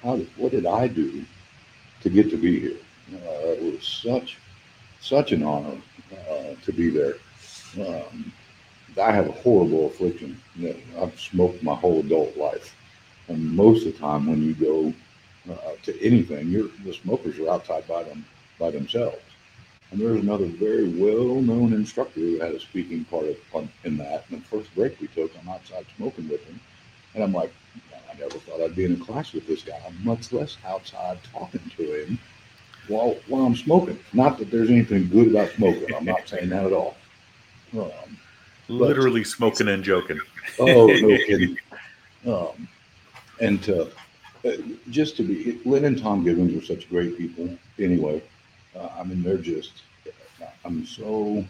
How? 0.01 0.17
Did, 0.17 0.29
what 0.37 0.51
did 0.51 0.65
I 0.65 0.87
do 0.87 1.23
to 2.01 2.09
get 2.09 2.29
to 2.31 2.37
be 2.37 2.59
here?" 2.59 2.77
Uh, 3.13 3.51
it 3.51 3.63
was 3.63 3.87
such 3.87 4.37
such 4.99 5.31
an 5.31 5.43
honor 5.43 5.77
uh, 6.29 6.55
to 6.63 6.73
be 6.73 6.89
there. 6.89 7.15
Um, 7.79 8.31
I 9.01 9.11
have 9.11 9.27
a 9.27 9.31
horrible 9.31 9.87
affliction. 9.87 10.39
You 10.55 10.69
know, 10.69 11.03
I've 11.03 11.19
smoked 11.19 11.63
my 11.63 11.75
whole 11.75 11.99
adult 11.99 12.37
life, 12.37 12.75
and 13.27 13.53
most 13.55 13.85
of 13.85 13.93
the 13.93 13.99
time 13.99 14.27
when 14.27 14.43
you 14.43 14.53
go 14.53 14.93
uh, 15.51 15.73
to 15.83 16.01
anything, 16.05 16.51
the 16.51 16.93
smokers 16.93 17.39
are 17.39 17.49
outside 17.49 17.87
by 17.87 18.03
them 18.03 18.25
by 18.59 18.71
themselves. 18.71 19.17
And 19.93 20.01
there's 20.01 20.21
another 20.23 20.47
very 20.47 20.89
well-known 20.89 21.71
instructor 21.71 22.19
who 22.19 22.39
had 22.39 22.55
a 22.55 22.59
speaking 22.59 23.05
part 23.05 23.25
of, 23.25 23.37
on, 23.53 23.69
in 23.83 23.95
that. 23.97 24.25
And 24.31 24.41
the 24.41 24.45
first 24.47 24.73
break 24.73 24.99
we 24.99 25.05
took, 25.05 25.31
I'm 25.39 25.47
outside 25.47 25.85
smoking 25.95 26.27
with 26.27 26.43
him, 26.45 26.59
and 27.13 27.23
I'm 27.23 27.31
like, 27.31 27.53
I 28.11 28.17
never 28.17 28.39
thought 28.39 28.59
I'd 28.59 28.75
be 28.75 28.85
in 28.85 28.99
a 28.99 29.05
class 29.05 29.33
with 29.33 29.45
this 29.45 29.61
guy, 29.61 29.79
much 30.01 30.33
less 30.33 30.57
outside 30.65 31.19
talking 31.31 31.61
to 31.77 32.05
him 32.05 32.17
while 32.87 33.15
while 33.27 33.45
I'm 33.45 33.55
smoking. 33.55 33.99
Not 34.13 34.39
that 34.39 34.49
there's 34.49 34.71
anything 34.71 35.09
good 35.09 35.27
about 35.27 35.51
smoking. 35.51 35.93
I'm 35.93 36.05
not 36.05 36.27
saying 36.27 36.49
that 36.49 36.65
at 36.65 36.73
all. 36.73 36.95
Um, 37.77 38.17
Literally 38.69 39.23
smoking 39.23 39.67
and 39.67 39.83
joking. 39.83 40.19
oh 40.57 40.87
no 40.87 41.17
kidding. 41.27 41.57
Um, 42.25 42.67
and 43.41 43.61
to, 43.63 43.91
uh, 44.45 44.51
just 44.89 45.17
to 45.17 45.23
be 45.23 45.59
Lynn 45.65 45.85
and 45.85 46.01
Tom 46.01 46.23
Givens 46.23 46.55
are 46.55 46.65
such 46.65 46.89
great 46.89 47.15
people. 47.15 47.55
Anyway, 47.77 48.23
uh, 48.75 48.89
I 48.97 49.03
mean 49.03 49.23
they're 49.23 49.37
just. 49.37 49.83
I'm 50.65 50.85
so 50.85 51.45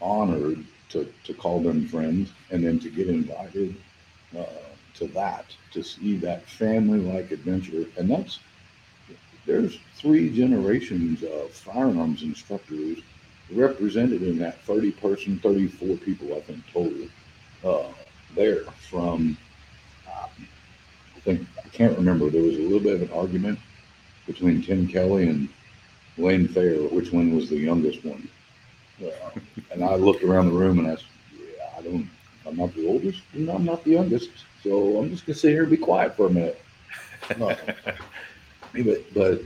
honored 0.00 0.64
to 0.90 1.12
to 1.24 1.34
call 1.34 1.60
them 1.60 1.88
friends, 1.88 2.32
and 2.50 2.64
then 2.64 2.78
to 2.80 2.90
get 2.90 3.08
invited 3.08 3.74
uh, 4.38 4.44
to 4.94 5.06
that, 5.08 5.46
to 5.72 5.82
see 5.82 6.16
that 6.18 6.48
family-like 6.48 7.30
adventure, 7.30 7.86
and 7.96 8.10
that's 8.10 8.38
there's 9.46 9.78
three 9.96 10.30
generations 10.30 11.22
of 11.22 11.50
firearms 11.52 12.22
instructors 12.22 12.98
represented 13.50 14.22
in 14.22 14.38
that 14.38 14.62
30 14.64 14.92
person, 14.92 15.38
34 15.40 15.96
people, 15.98 16.34
I 16.34 16.40
think, 16.40 16.62
total 16.72 17.08
uh, 17.64 17.92
there 18.34 18.64
from, 18.88 19.36
um, 20.06 20.30
I 21.16 21.20
think, 21.20 21.46
I 21.64 21.68
can't 21.68 21.96
remember, 21.96 22.30
there 22.30 22.42
was 22.42 22.56
a 22.56 22.62
little 22.62 22.80
bit 22.80 22.94
of 22.94 23.02
an 23.02 23.10
argument 23.10 23.58
between 24.26 24.62
Tim 24.62 24.86
Kelly 24.86 25.28
and 25.28 25.48
Lane 26.22 26.48
Fair, 26.48 26.76
which 26.76 27.12
one 27.12 27.34
was 27.34 27.50
the 27.50 27.58
youngest 27.58 28.04
one. 28.04 28.28
Uh, 29.02 29.40
and 29.72 29.84
I 29.84 29.96
looked 29.96 30.22
around 30.22 30.46
the 30.46 30.52
room 30.52 30.78
and 30.78 30.88
I 30.88 30.94
said, 30.96 31.04
yeah, 31.36 31.68
I 31.76 31.82
don't, 31.82 32.08
I'm 32.46 32.56
not 32.56 32.74
the 32.74 32.86
oldest 32.86 33.22
and 33.32 33.48
I'm 33.48 33.64
not 33.64 33.84
the 33.84 33.90
youngest. 33.92 34.30
So 34.62 34.98
I'm 34.98 35.10
just 35.10 35.26
going 35.26 35.34
to 35.34 35.40
sit 35.40 35.50
here 35.50 35.62
and 35.62 35.70
be 35.70 35.76
quiet 35.76 36.16
for 36.16 36.26
a 36.26 36.30
minute. 36.30 36.62
Uh, 37.40 37.54
but 38.84 39.14
but 39.14 39.40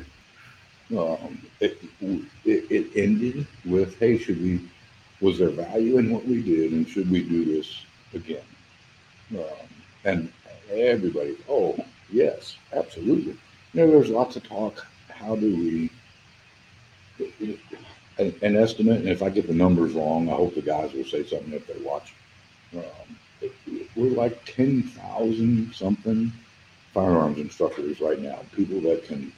um, 0.97 1.41
it, 1.61 1.83
it 2.01 2.71
it 2.71 2.91
ended 2.95 3.47
with, 3.65 3.99
hey, 3.99 4.19
should 4.19 4.41
we? 4.43 4.61
Was 5.21 5.39
there 5.39 5.49
value 5.49 5.97
in 5.99 6.11
what 6.11 6.27
we 6.27 6.43
did, 6.43 6.73
and 6.73 6.87
should 6.87 7.11
we 7.11 7.23
do 7.23 7.45
this 7.45 7.85
again? 8.13 8.45
Um, 9.33 9.69
and 10.05 10.33
everybody, 10.71 11.37
oh 11.49 11.77
yes, 12.13 12.57
absolutely. 12.75 13.37
You 13.73 13.87
know, 13.87 13.91
there's 13.91 14.11
lots 14.11 14.37
of 14.37 14.43
talk. 14.45 14.87
How 15.09 15.35
do 15.35 15.57
we? 15.57 15.91
An, 18.19 18.35
an 18.43 18.57
estimate, 18.57 19.01
and 19.01 19.09
if 19.09 19.23
I 19.23 19.29
get 19.29 19.47
the 19.47 19.55
numbers 19.55 19.93
wrong, 19.93 20.31
I 20.31 20.35
hope 20.35 20.55
the 20.55 20.63
guys 20.63 20.93
will 20.93 21.05
say 21.05 21.25
something 21.25 21.53
if 21.53 21.67
they 21.67 21.79
watch. 21.85 22.15
Um, 22.75 23.51
we're 23.95 24.11
like 24.11 24.45
ten 24.45 24.83
thousand 24.83 25.73
something 25.75 26.33
firearms 26.95 27.39
instructors 27.39 28.01
right 28.01 28.19
now, 28.19 28.39
people 28.55 28.81
that 28.81 29.05
can 29.05 29.33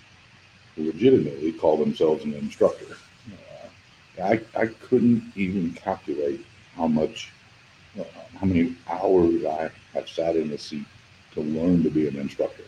legitimately 0.77 1.53
call 1.53 1.77
themselves 1.77 2.25
an 2.25 2.35
instructor. 2.35 2.97
Uh, 3.33 4.23
I, 4.23 4.41
I 4.55 4.67
couldn't 4.67 5.33
even 5.35 5.73
calculate 5.75 6.45
how 6.77 6.87
much, 6.87 7.33
uh, 7.99 8.05
how 8.39 8.47
many 8.47 8.77
hours 8.89 9.45
I 9.45 9.71
have 9.93 10.09
sat 10.09 10.37
in 10.37 10.51
the 10.51 10.59
seat 10.59 10.87
to 11.33 11.41
learn 11.41 11.83
to 11.83 11.91
be 11.91 12.07
an 12.07 12.17
instructor. 12.17 12.63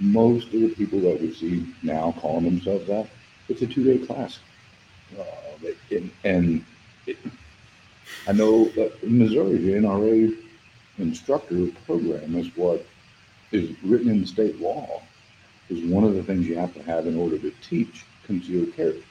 Most 0.00 0.46
of 0.46 0.60
the 0.60 0.70
people 0.70 1.00
that 1.00 1.20
we 1.20 1.32
see 1.32 1.64
now 1.84 2.12
calling 2.18 2.44
themselves 2.44 2.88
that, 2.88 3.08
it's 3.48 3.62
a 3.62 3.66
two 3.66 3.84
day 3.84 4.04
class. 4.04 4.38
Uh, 5.18 5.68
and 5.90 6.10
and 6.24 6.64
it, 7.06 7.16
I 8.26 8.32
know 8.32 8.70
in 9.02 9.18
Missouri, 9.18 9.58
the 9.58 9.72
NRA 9.72 10.36
instructor 10.98 11.68
program 11.86 12.36
is 12.36 12.54
what 12.56 12.84
is 13.52 13.70
written 13.82 14.10
in 14.10 14.20
the 14.20 14.26
state 14.26 14.60
law 14.60 15.02
is 15.68 15.82
one 15.90 16.04
of 16.04 16.14
the 16.14 16.22
things 16.22 16.46
you 16.46 16.56
have 16.56 16.74
to 16.74 16.82
have 16.82 17.06
in 17.06 17.16
order 17.16 17.38
to 17.38 17.50
teach 17.62 18.04
concealed 18.24 18.74
carry. 18.74 19.02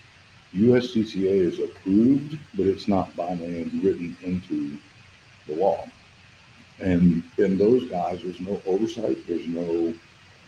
USCCA 0.55 1.39
is 1.39 1.59
approved, 1.59 2.37
but 2.55 2.67
it's 2.67 2.87
not 2.87 3.15
by 3.15 3.33
name 3.33 3.81
written 3.83 4.15
into 4.21 4.77
the 5.47 5.55
law. 5.55 5.87
And 6.79 7.23
in 7.37 7.57
those 7.57 7.89
guys, 7.89 8.21
there's 8.21 8.39
no 8.39 8.61
oversight. 8.65 9.25
There's 9.27 9.47
no 9.47 9.93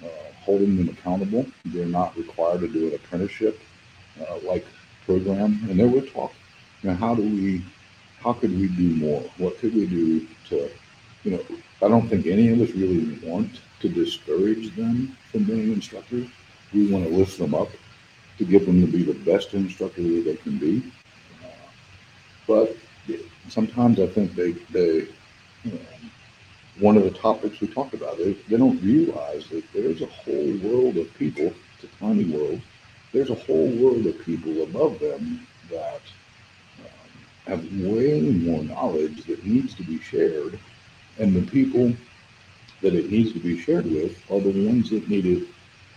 uh, 0.03 0.07
holding 0.41 0.77
them 0.77 0.89
accountable. 0.89 1.45
They're 1.65 1.85
not 1.85 2.15
required 2.17 2.61
to 2.61 2.67
do 2.67 2.89
an 2.89 2.95
apprenticeship 2.95 3.59
uh, 4.21 4.37
like 4.43 4.65
program. 5.05 5.59
And 5.69 5.79
there 5.79 5.87
were 5.87 6.01
talk, 6.01 6.33
you 6.81 6.89
know, 6.89 6.95
how 6.95 7.15
do 7.15 7.23
we, 7.23 7.63
how 8.19 8.33
could 8.33 8.51
we 8.51 8.67
do 8.67 8.95
more? 8.95 9.21
What 9.37 9.57
could 9.59 9.73
we 9.73 9.85
do 9.85 10.27
to, 10.49 10.69
you 11.23 11.31
know, 11.31 11.43
I 11.81 11.87
don't 11.87 12.07
think 12.07 12.25
any 12.25 12.49
of 12.49 12.61
us 12.61 12.71
really 12.71 13.19
want 13.23 13.61
to 13.81 13.89
discourage 13.89 14.75
them 14.75 15.17
from 15.31 15.43
being 15.43 15.73
instructors. 15.73 16.27
We 16.73 16.91
want 16.91 17.05
to 17.05 17.15
lift 17.15 17.37
them 17.37 17.53
up 17.53 17.69
to 18.37 18.45
get 18.45 18.65
them 18.65 18.81
to 18.81 18.87
be 18.91 19.03
the 19.03 19.13
best 19.13 19.53
instructor 19.53 20.01
that 20.01 20.23
they 20.25 20.35
can 20.37 20.57
be. 20.57 20.83
Uh, 21.43 21.47
but 22.47 22.75
sometimes 23.49 23.99
I 23.99 24.07
think 24.07 24.35
they, 24.35 24.51
they 24.71 25.07
you 25.63 25.71
know, 25.71 25.79
one 26.79 26.97
of 26.97 27.03
the 27.03 27.11
topics 27.11 27.61
we 27.61 27.67
talk 27.67 27.93
about 27.93 28.19
is 28.19 28.35
they 28.49 28.57
don't 28.57 28.81
realize 28.81 29.47
that 29.49 29.63
there's 29.73 30.01
a 30.01 30.07
whole 30.07 30.57
world 30.57 30.97
of 30.97 31.13
people, 31.15 31.53
it's 31.75 31.83
a 31.83 31.99
tiny 31.99 32.25
world, 32.25 32.61
there's 33.15 33.29
a 33.29 33.35
whole 33.35 33.69
world 33.69 34.05
of 34.05 34.19
people 34.25 34.61
above 34.63 34.99
them 34.99 35.47
that 35.71 36.01
um, 36.81 37.21
have 37.45 37.63
way 37.81 38.19
more 38.19 38.61
knowledge 38.61 39.23
that 39.23 39.45
needs 39.45 39.73
to 39.73 39.83
be 39.83 39.99
shared. 40.01 40.59
And 41.17 41.33
the 41.33 41.49
people 41.49 41.95
that 42.81 42.93
it 42.93 43.09
needs 43.09 43.31
to 43.31 43.39
be 43.39 43.57
shared 43.57 43.85
with 43.85 44.19
are 44.29 44.41
the 44.41 44.67
ones 44.67 44.89
that 44.89 45.07
need 45.07 45.25
it 45.25 45.47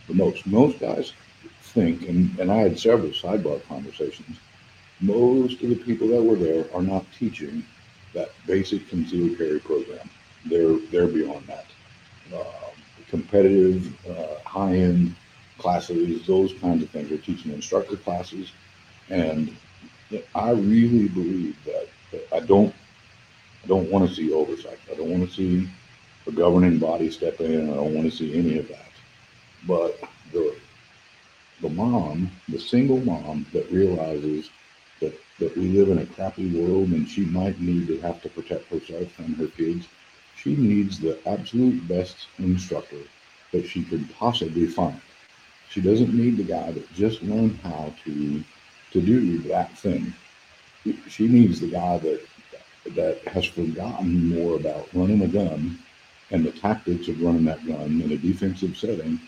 the 0.06 0.14
most. 0.14 0.46
Most 0.46 0.78
guys 0.78 1.12
think, 1.60 2.08
and, 2.08 2.38
and 2.38 2.52
I 2.52 2.58
had 2.58 2.78
several 2.78 3.10
sidebar 3.10 3.66
conversations, 3.66 4.38
most 5.00 5.60
of 5.60 5.70
the 5.70 5.76
people 5.76 6.06
that 6.08 6.22
were 6.22 6.36
there 6.36 6.66
are 6.72 6.82
not 6.82 7.04
teaching 7.18 7.64
that 8.14 8.30
basic 8.46 8.88
concealed 8.88 9.36
carry 9.38 9.58
program. 9.58 10.08
They're 10.46 10.78
they're 10.92 11.08
beyond 11.08 11.48
that. 11.48 11.66
Uh, 12.32 12.70
competitive, 13.08 13.92
uh, 14.08 14.38
high 14.44 14.76
end 14.76 15.16
classes, 15.58 16.26
those 16.26 16.52
kinds 16.54 16.82
of 16.82 16.90
things. 16.90 17.08
They're 17.08 17.18
teaching 17.18 17.52
instructor 17.52 17.96
classes, 17.96 18.52
and 19.10 19.56
I 20.34 20.50
really 20.50 21.08
believe 21.08 21.56
that, 21.64 21.88
that 22.12 22.26
I 22.32 22.40
don't 22.40 22.74
I 23.64 23.66
don't 23.66 23.90
want 23.90 24.08
to 24.08 24.14
see 24.14 24.32
oversight. 24.32 24.78
I 24.90 24.94
don't 24.94 25.10
want 25.10 25.28
to 25.28 25.34
see 25.34 25.68
a 26.26 26.32
governing 26.32 26.78
body 26.78 27.10
step 27.10 27.40
in. 27.40 27.70
I 27.70 27.76
don't 27.76 27.94
want 27.94 28.10
to 28.10 28.16
see 28.16 28.38
any 28.38 28.58
of 28.58 28.68
that. 28.68 28.86
But 29.66 30.00
the 30.32 30.56
the 31.60 31.68
mom, 31.68 32.30
the 32.48 32.58
single 32.58 32.98
mom 33.00 33.46
that 33.52 33.70
realizes 33.70 34.50
that, 35.00 35.18
that 35.40 35.56
we 35.56 35.68
live 35.68 35.90
in 35.90 35.98
a 35.98 36.06
crappy 36.06 36.48
world 36.48 36.90
and 36.90 37.08
she 37.08 37.24
might 37.24 37.60
need 37.60 37.88
to 37.88 38.00
have 38.00 38.22
to 38.22 38.28
protect 38.28 38.70
herself 38.70 39.18
and 39.18 39.36
her 39.36 39.48
kids, 39.48 39.86
she 40.36 40.54
needs 40.54 41.00
the 41.00 41.18
absolute 41.26 41.86
best 41.88 42.28
instructor 42.38 43.00
that 43.52 43.66
she 43.66 43.82
could 43.82 44.08
possibly 44.14 44.66
find. 44.66 45.00
She 45.70 45.80
doesn't 45.80 46.14
need 46.14 46.36
the 46.36 46.44
guy 46.44 46.70
that 46.72 46.92
just 46.94 47.22
learned 47.22 47.58
how 47.62 47.92
to 48.04 48.42
to 48.92 49.00
do 49.00 49.38
that 49.38 49.76
thing. 49.78 50.12
She 51.08 51.28
needs 51.28 51.60
the 51.60 51.68
guy 51.68 51.98
that 51.98 52.20
that 52.94 53.20
has 53.28 53.44
forgotten 53.44 54.28
more 54.28 54.56
about 54.56 54.88
running 54.94 55.22
a 55.22 55.28
gun 55.28 55.78
and 56.30 56.44
the 56.44 56.52
tactics 56.52 57.08
of 57.08 57.20
running 57.22 57.44
that 57.44 57.66
gun 57.66 58.00
in 58.02 58.12
a 58.12 58.16
defensive 58.16 58.76
setting, 58.76 59.20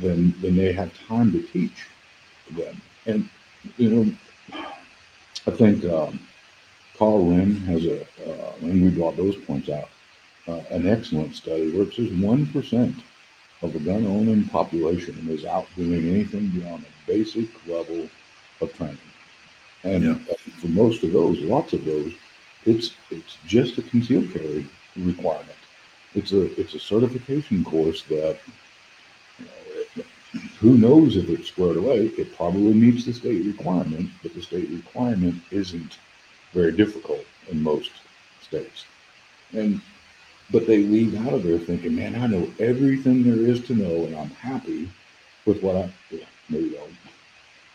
than 0.00 0.34
then 0.40 0.56
they 0.56 0.72
have 0.72 0.92
time 1.06 1.32
to 1.32 1.42
teach 1.42 1.86
them. 2.52 2.80
And 3.06 3.28
you 3.76 3.90
know, 3.90 4.12
I 5.46 5.50
think 5.50 5.84
um, 5.84 6.18
Karl 6.96 7.24
Rehn 7.24 7.64
has 7.66 7.84
a, 7.86 8.02
uh, 8.02 8.52
and 8.62 8.82
we 8.82 8.90
brought 8.90 9.16
those 9.16 9.36
points 9.36 9.68
out, 9.68 9.88
uh, 10.48 10.60
an 10.70 10.88
excellent 10.88 11.34
study 11.34 11.70
where 11.70 11.86
it 11.86 11.94
says 11.94 12.10
one 12.12 12.46
percent 12.46 12.96
of 13.64 13.72
the 13.72 13.80
gun 13.80 14.06
owning 14.06 14.44
population 14.44 15.26
is 15.30 15.44
out 15.44 15.66
doing 15.76 16.08
anything 16.08 16.48
beyond 16.48 16.84
a 16.84 17.10
basic 17.10 17.48
level 17.66 18.08
of 18.60 18.72
training. 18.76 18.98
And, 19.84 20.04
Yeah. 20.04 20.18
Uh, 20.30 20.34
for 20.60 20.68
most 20.68 21.02
of 21.02 21.12
those, 21.12 21.38
lots 21.40 21.72
of 21.72 21.84
those, 21.84 22.12
it's 22.66 22.92
it's 23.10 23.36
just 23.46 23.78
a 23.78 23.82
concealed 23.82 24.32
carry 24.32 24.66
requirement. 24.96 25.62
It's 26.14 26.32
a 26.32 26.42
it's 26.60 26.74
a 26.74 26.80
certification 26.80 27.64
course 27.64 28.02
that 28.04 28.36
you 29.38 29.46
know, 29.46 29.82
it- 29.96 30.06
who 30.60 30.76
knows 30.78 31.16
if 31.16 31.28
it's 31.28 31.48
squared 31.48 31.76
away. 31.76 32.00
It 32.22 32.36
probably 32.36 32.74
meets 32.74 33.04
the 33.04 33.12
state 33.12 33.44
requirement, 33.44 34.10
but 34.22 34.34
the 34.34 34.42
state 34.42 34.68
requirement 34.70 35.36
isn't 35.50 35.98
very 36.52 36.72
difficult 36.72 37.24
in 37.50 37.62
most 37.62 37.90
states. 38.42 38.84
And 39.52 39.80
but 40.50 40.66
they 40.66 40.78
leave 40.78 41.26
out 41.26 41.34
of 41.34 41.42
there 41.42 41.58
thinking, 41.58 41.96
man, 41.96 42.14
I 42.14 42.26
know 42.26 42.50
everything 42.58 43.22
there 43.22 43.48
is 43.48 43.64
to 43.66 43.74
know, 43.74 44.04
and 44.04 44.16
I'm 44.16 44.30
happy 44.30 44.90
with 45.46 45.62
what 45.62 45.76
I. 45.76 45.90
Yeah, 46.10 46.24
no, 46.48 46.58
you 46.58 46.70
don't. 46.70 46.96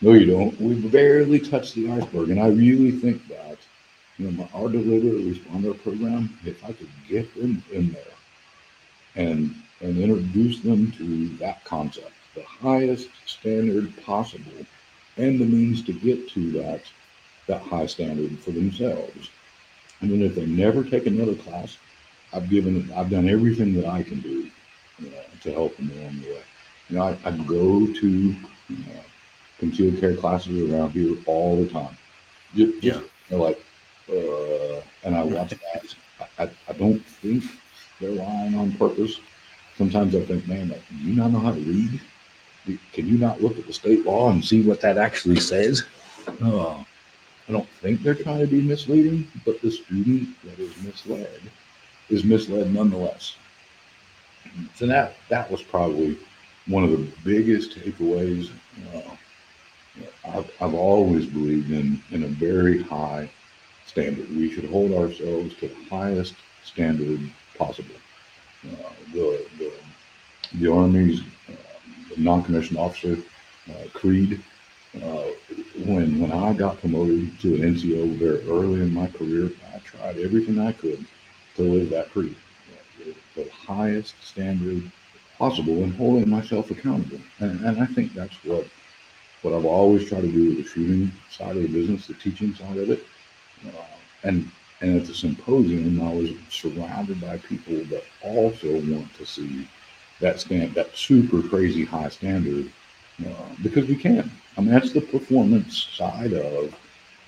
No, 0.00 0.12
you 0.12 0.26
don't. 0.26 0.60
We 0.60 0.74
barely 0.74 1.40
touched 1.40 1.74
the 1.74 1.90
iceberg, 1.90 2.30
and 2.30 2.40
I 2.40 2.48
really 2.48 2.92
think 2.92 3.26
that 3.28 3.58
you 4.18 4.30
know 4.30 4.48
our 4.54 4.68
deliberate 4.68 5.24
responder 5.24 5.80
program. 5.82 6.38
If 6.44 6.64
I 6.64 6.72
could 6.72 6.88
get 7.08 7.34
them 7.34 7.62
in 7.72 7.92
there 7.92 8.02
and 9.16 9.54
and 9.80 9.98
introduce 9.98 10.60
them 10.60 10.92
to 10.92 11.28
that 11.38 11.64
concept, 11.64 12.12
the 12.34 12.42
highest 12.42 13.08
standard 13.26 13.92
possible, 14.04 14.64
and 15.16 15.40
the 15.40 15.44
means 15.44 15.82
to 15.84 15.92
get 15.92 16.28
to 16.30 16.52
that 16.52 16.82
that 17.46 17.60
high 17.60 17.86
standard 17.86 18.38
for 18.38 18.52
themselves. 18.52 19.30
And 20.00 20.10
then 20.10 20.22
if 20.22 20.34
they 20.34 20.46
never 20.46 20.82
take 20.82 21.06
another 21.06 21.34
class, 21.34 21.76
I've 22.32 22.48
given, 22.50 22.90
I've 22.94 23.10
done 23.10 23.28
everything 23.28 23.74
that 23.74 23.86
I 23.86 24.02
can 24.02 24.20
do 24.20 24.50
you 25.00 25.10
know, 25.10 25.22
to 25.42 25.52
help 25.52 25.76
them 25.76 25.90
along 25.98 26.20
the 26.20 26.28
way. 26.28 26.42
You 26.90 26.96
know, 26.96 27.02
I, 27.04 27.18
I 27.24 27.30
go 27.32 27.86
to 27.86 28.08
you 28.08 28.36
know, 28.70 29.00
concealed 29.58 30.00
carry 30.00 30.16
classes 30.16 30.70
around 30.70 30.92
here 30.92 31.16
all 31.26 31.62
the 31.62 31.68
time. 31.68 31.96
Just, 32.54 32.82
Yeah. 32.82 33.00
like, 33.30 33.58
uh, 34.10 34.80
and 35.04 35.14
I 35.16 35.22
watch 35.22 35.50
that. 35.74 35.94
I, 36.38 36.44
I, 36.44 36.50
I 36.68 36.72
don't 36.74 37.04
think 37.04 37.44
they're 38.00 38.10
lying 38.10 38.54
on 38.54 38.72
purpose. 38.72 39.20
Sometimes 39.76 40.14
I 40.14 40.20
think, 40.22 40.46
man, 40.46 40.68
like, 40.70 40.82
do 40.88 40.96
you 40.96 41.14
not 41.14 41.30
know 41.30 41.38
how 41.40 41.52
to 41.52 41.60
read? 41.60 42.00
Can 42.92 43.08
you 43.08 43.18
not 43.18 43.42
look 43.42 43.58
at 43.58 43.66
the 43.66 43.72
state 43.72 44.04
law 44.04 44.30
and 44.30 44.44
see 44.44 44.62
what 44.62 44.80
that 44.82 44.98
actually 44.98 45.40
says? 45.40 45.84
Uh, 46.42 46.76
I 47.48 47.52
don't 47.52 47.68
think 47.82 48.02
they're 48.02 48.14
trying 48.14 48.40
to 48.40 48.46
be 48.46 48.60
misleading, 48.60 49.26
but 49.44 49.60
the 49.62 49.70
student 49.70 50.28
that 50.44 50.58
is 50.58 50.76
misled 50.82 51.40
is 52.10 52.24
misled 52.24 52.72
nonetheless. 52.72 53.36
So 54.74 54.86
that 54.86 55.14
that 55.28 55.50
was 55.50 55.62
probably 55.62 56.18
one 56.66 56.84
of 56.84 56.90
the 56.90 57.08
biggest 57.24 57.78
takeaways. 57.78 58.50
Uh, 58.94 59.16
I've, 60.28 60.50
I've 60.60 60.74
always 60.74 61.26
believed 61.26 61.70
in 61.70 62.02
in 62.10 62.24
a 62.24 62.28
very 62.28 62.82
high 62.82 63.30
standard. 63.86 64.28
We 64.36 64.50
should 64.50 64.66
hold 64.66 64.92
ourselves 64.92 65.54
to 65.56 65.68
the 65.68 65.84
highest 65.88 66.34
standard 66.64 67.20
possible. 67.56 67.94
Uh, 68.66 68.90
the, 69.12 69.46
the 69.58 69.72
the 70.54 70.72
Army's 70.72 71.20
uh, 71.48 71.52
non-commissioned 72.16 72.78
officer 72.78 73.16
uh, 73.70 73.88
creed. 73.92 74.42
Uh, 75.02 75.28
when 75.86 76.18
when 76.20 76.32
I 76.32 76.52
got 76.52 76.80
promoted 76.80 77.38
to 77.40 77.54
an 77.54 77.74
NCO 77.74 78.18
very 78.18 78.42
early 78.48 78.80
in 78.80 78.92
my 78.92 79.06
career, 79.06 79.50
I 79.74 79.78
tried 79.78 80.18
everything 80.18 80.58
I 80.58 80.72
could 80.72 81.06
live 81.62 81.90
that 81.90 82.10
creed, 82.10 82.36
the, 82.98 83.14
the 83.34 83.50
highest 83.50 84.14
standard 84.22 84.90
possible, 85.38 85.82
and 85.82 85.94
holding 85.94 86.28
myself 86.28 86.70
accountable. 86.70 87.20
And, 87.38 87.64
and 87.64 87.80
I 87.80 87.86
think 87.86 88.14
that's 88.14 88.36
what 88.44 88.66
what 89.42 89.54
I've 89.54 89.64
always 89.64 90.06
tried 90.08 90.22
to 90.22 90.32
do 90.32 90.50
with 90.50 90.58
the 90.58 90.64
shooting 90.64 91.10
side 91.30 91.56
of 91.56 91.62
the 91.62 91.68
business, 91.68 92.06
the 92.06 92.14
teaching 92.14 92.54
side 92.54 92.76
of 92.76 92.90
it. 92.90 93.06
Uh, 93.66 93.84
and 94.22 94.50
and 94.80 95.00
at 95.00 95.06
the 95.06 95.14
symposium, 95.14 96.00
I 96.00 96.12
was 96.12 96.30
surrounded 96.48 97.20
by 97.20 97.36
people 97.38 97.84
that 97.86 98.04
also 98.22 98.72
want 98.72 99.12
to 99.14 99.26
see 99.26 99.68
that 100.20 100.40
stand, 100.40 100.74
that 100.74 100.96
super 100.96 101.42
crazy 101.42 101.84
high 101.84 102.08
standard, 102.08 102.70
uh, 103.26 103.48
because 103.62 103.86
we 103.86 103.96
can. 103.96 104.30
I 104.56 104.60
mean, 104.60 104.70
that's 104.70 104.92
the 104.92 105.00
performance 105.00 105.88
side 105.92 106.32
of 106.32 106.74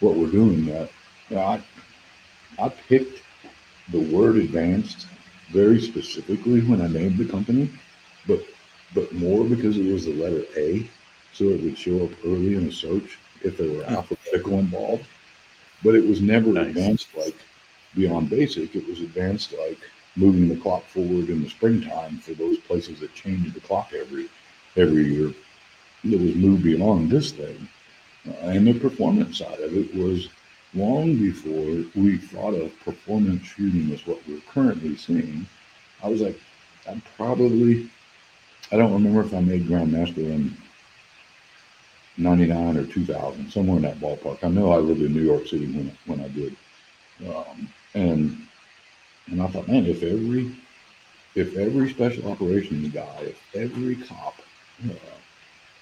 what 0.00 0.16
we're 0.16 0.30
doing. 0.30 0.66
That 0.66 0.90
you 1.28 1.36
know, 1.36 1.42
I 1.42 1.62
I 2.58 2.68
picked 2.68 3.22
the 3.92 4.00
word 4.00 4.36
advanced 4.38 5.08
very 5.50 5.80
specifically 5.80 6.60
when 6.62 6.82
I 6.82 6.88
named 6.88 7.18
the 7.18 7.26
company, 7.26 7.70
but 8.26 8.40
but 8.94 9.12
more 9.14 9.44
because 9.44 9.78
it 9.78 9.86
was 9.92 10.06
the 10.06 10.12
letter 10.14 10.44
A, 10.56 10.90
so 11.32 11.50
it 11.50 11.62
would 11.62 11.78
show 11.78 12.04
up 12.04 12.12
early 12.24 12.54
in 12.56 12.66
a 12.68 12.72
search 12.72 13.18
if 13.42 13.56
there 13.58 13.70
were 13.70 13.84
Hmm. 13.88 13.96
alphabetical 13.96 14.58
involved. 14.58 15.08
But 15.82 15.94
it 15.96 16.06
was 16.06 16.22
never 16.22 16.56
Nice. 16.56 16.62
advanced 16.62 17.14
like 17.16 17.36
beyond 17.94 18.30
basic. 18.30 18.74
It 18.74 18.86
was 18.88 19.00
advanced 19.00 19.52
like 19.52 19.80
moving 20.16 20.48
the 20.48 20.56
clock 20.56 20.88
forward 20.88 21.28
in 21.30 21.42
the 21.42 21.50
springtime 21.50 22.18
for 22.20 22.34
those 22.34 22.58
places 22.58 23.00
that 23.00 23.14
change 23.14 23.52
the 23.52 23.60
clock 23.60 23.92
every 23.94 24.28
every 24.76 25.12
year. 25.12 25.34
It 26.04 26.20
was 26.20 26.34
moved 26.36 26.62
beyond 26.64 27.10
this 27.10 27.32
thing, 27.32 27.68
uh, 28.28 28.46
and 28.48 28.66
the 28.66 28.74
performance 28.74 29.38
side 29.38 29.60
of 29.60 29.76
it 29.76 29.94
was 29.94 30.28
long 30.74 31.16
before 31.16 31.84
we 31.94 32.16
thought 32.16 32.54
of 32.54 32.78
performance 32.80 33.46
shooting 33.46 33.92
as 33.92 34.06
what 34.06 34.18
we're 34.26 34.40
currently 34.48 34.96
seeing. 34.96 35.46
I 36.02 36.08
was 36.08 36.20
like, 36.20 36.38
I'm 36.88 37.02
probably, 37.16 37.90
I 38.70 38.76
don't 38.76 38.92
remember 38.92 39.20
if 39.20 39.34
I 39.34 39.40
made 39.40 39.66
Grandmaster 39.66 40.18
in 40.18 40.56
99 42.16 42.76
or 42.76 42.86
2000, 42.86 43.50
somewhere 43.50 43.76
in 43.76 43.82
that 43.82 44.00
ballpark. 44.00 44.42
I 44.42 44.48
know 44.48 44.72
I 44.72 44.78
lived 44.78 45.02
in 45.02 45.12
New 45.12 45.22
York 45.22 45.46
City 45.46 45.66
when, 45.66 45.96
when 46.06 46.20
I 46.20 46.28
did. 46.28 46.56
Um, 47.28 47.68
and, 47.94 48.46
and 49.26 49.42
I 49.42 49.46
thought, 49.48 49.68
man, 49.68 49.86
if 49.86 50.02
every, 50.02 50.54
if 51.34 51.56
every 51.56 51.90
special 51.90 52.30
operations 52.30 52.92
guy, 52.92 53.18
if 53.20 53.40
every 53.54 53.96
cop, 53.96 54.34
uh, 54.88 54.94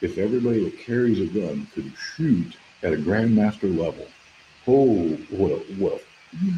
if 0.00 0.18
everybody 0.18 0.64
that 0.64 0.78
carries 0.78 1.20
a 1.20 1.26
gun 1.26 1.66
could 1.74 1.92
shoot 1.96 2.56
at 2.82 2.92
a 2.92 2.96
grandmaster 2.96 3.76
level, 3.76 4.06
oh, 4.66 5.18
well, 5.30 5.60
well, 5.78 6.00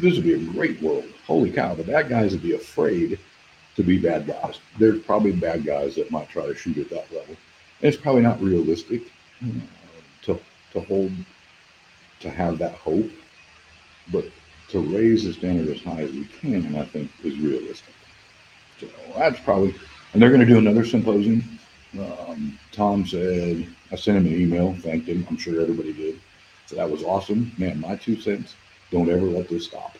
this 0.01 0.15
would 0.15 0.23
be 0.23 0.33
a 0.33 0.51
great 0.51 0.81
world. 0.81 1.05
Holy 1.25 1.51
cow, 1.51 1.73
the 1.73 1.83
bad 1.83 2.09
guys 2.09 2.31
would 2.31 2.43
be 2.43 2.53
afraid 2.53 3.19
to 3.75 3.83
be 3.83 3.97
bad 3.97 4.27
guys. 4.27 4.59
There's 4.77 5.01
probably 5.01 5.31
bad 5.31 5.65
guys 5.65 5.95
that 5.95 6.11
might 6.11 6.29
try 6.29 6.45
to 6.45 6.55
shoot 6.55 6.77
at 6.77 6.89
that 6.89 7.11
level. 7.11 7.35
And 7.81 7.93
it's 7.93 7.97
probably 7.97 8.21
not 8.21 8.41
realistic 8.41 9.01
to 10.23 10.39
to 10.73 10.79
hold 10.81 11.11
to 12.19 12.29
have 12.29 12.57
that 12.57 12.73
hope, 12.75 13.09
but 14.11 14.25
to 14.69 14.79
raise 14.79 15.23
the 15.23 15.33
standard 15.33 15.67
as 15.67 15.81
high 15.83 16.01
as 16.01 16.11
we 16.11 16.25
can, 16.25 16.75
I 16.75 16.85
think, 16.85 17.11
is 17.23 17.37
realistic. 17.37 17.93
So 18.79 18.87
that's 19.15 19.39
probably, 19.41 19.75
and 20.13 20.21
they're 20.21 20.29
going 20.29 20.41
to 20.41 20.47
do 20.47 20.57
another 20.57 20.85
symposium. 20.85 21.59
Um, 21.99 22.57
Tom 22.71 23.05
said 23.05 23.67
I 23.91 23.95
sent 23.95 24.17
him 24.17 24.25
an 24.25 24.41
email, 24.41 24.73
thanked 24.75 25.07
him. 25.07 25.27
I'm 25.29 25.37
sure 25.37 25.61
everybody 25.61 25.93
did. 25.93 26.19
So 26.67 26.75
that 26.75 26.89
was 26.89 27.03
awesome, 27.03 27.51
man. 27.57 27.79
My 27.81 27.95
two 27.95 28.19
cents. 28.19 28.55
Don't 28.91 29.09
ever 29.09 29.25
let 29.25 29.49
this 29.49 29.65
stop. 29.65 29.97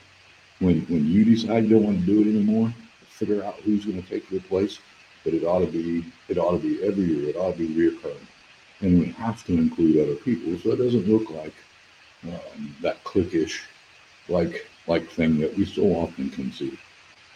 When 0.60 0.82
when 0.82 1.08
you 1.08 1.26
decide 1.26 1.64
you 1.64 1.72
don't 1.72 1.84
want 1.84 2.00
to 2.00 2.06
do 2.06 2.22
it 2.22 2.28
anymore, 2.28 2.74
figure 3.08 3.44
out 3.44 3.56
who's 3.66 3.86
going 3.86 4.02
to 4.02 4.10
take 4.10 4.30
your 4.32 4.42
place. 4.42 4.80
But 5.24 5.34
it 5.34 5.44
ought 5.44 5.60
to 5.60 5.68
be 5.72 6.06
it 6.30 6.38
ought 6.38 6.52
to 6.52 6.60
be 6.60 6.84
every 6.84 7.06
year. 7.06 7.30
It 7.30 7.36
ought 7.36 7.54
to 7.54 7.58
be 7.58 7.68
reoccurring, 7.70 8.28
and 8.82 9.00
we 9.00 9.08
have 9.14 9.44
to 9.46 9.54
include 9.54 10.00
other 10.04 10.16
people 10.16 10.58
so 10.60 10.72
it 10.72 10.78
doesn't 10.78 11.08
look 11.08 11.30
like 11.32 11.54
um, 12.26 12.76
that 12.82 13.04
cliquish 13.04 13.62
like 14.30 14.68
like 14.88 15.10
thing 15.10 15.40
that 15.40 15.56
we 15.58 15.66
so 15.66 15.84
often 15.96 16.30
can 16.30 16.52
see. 16.52 16.78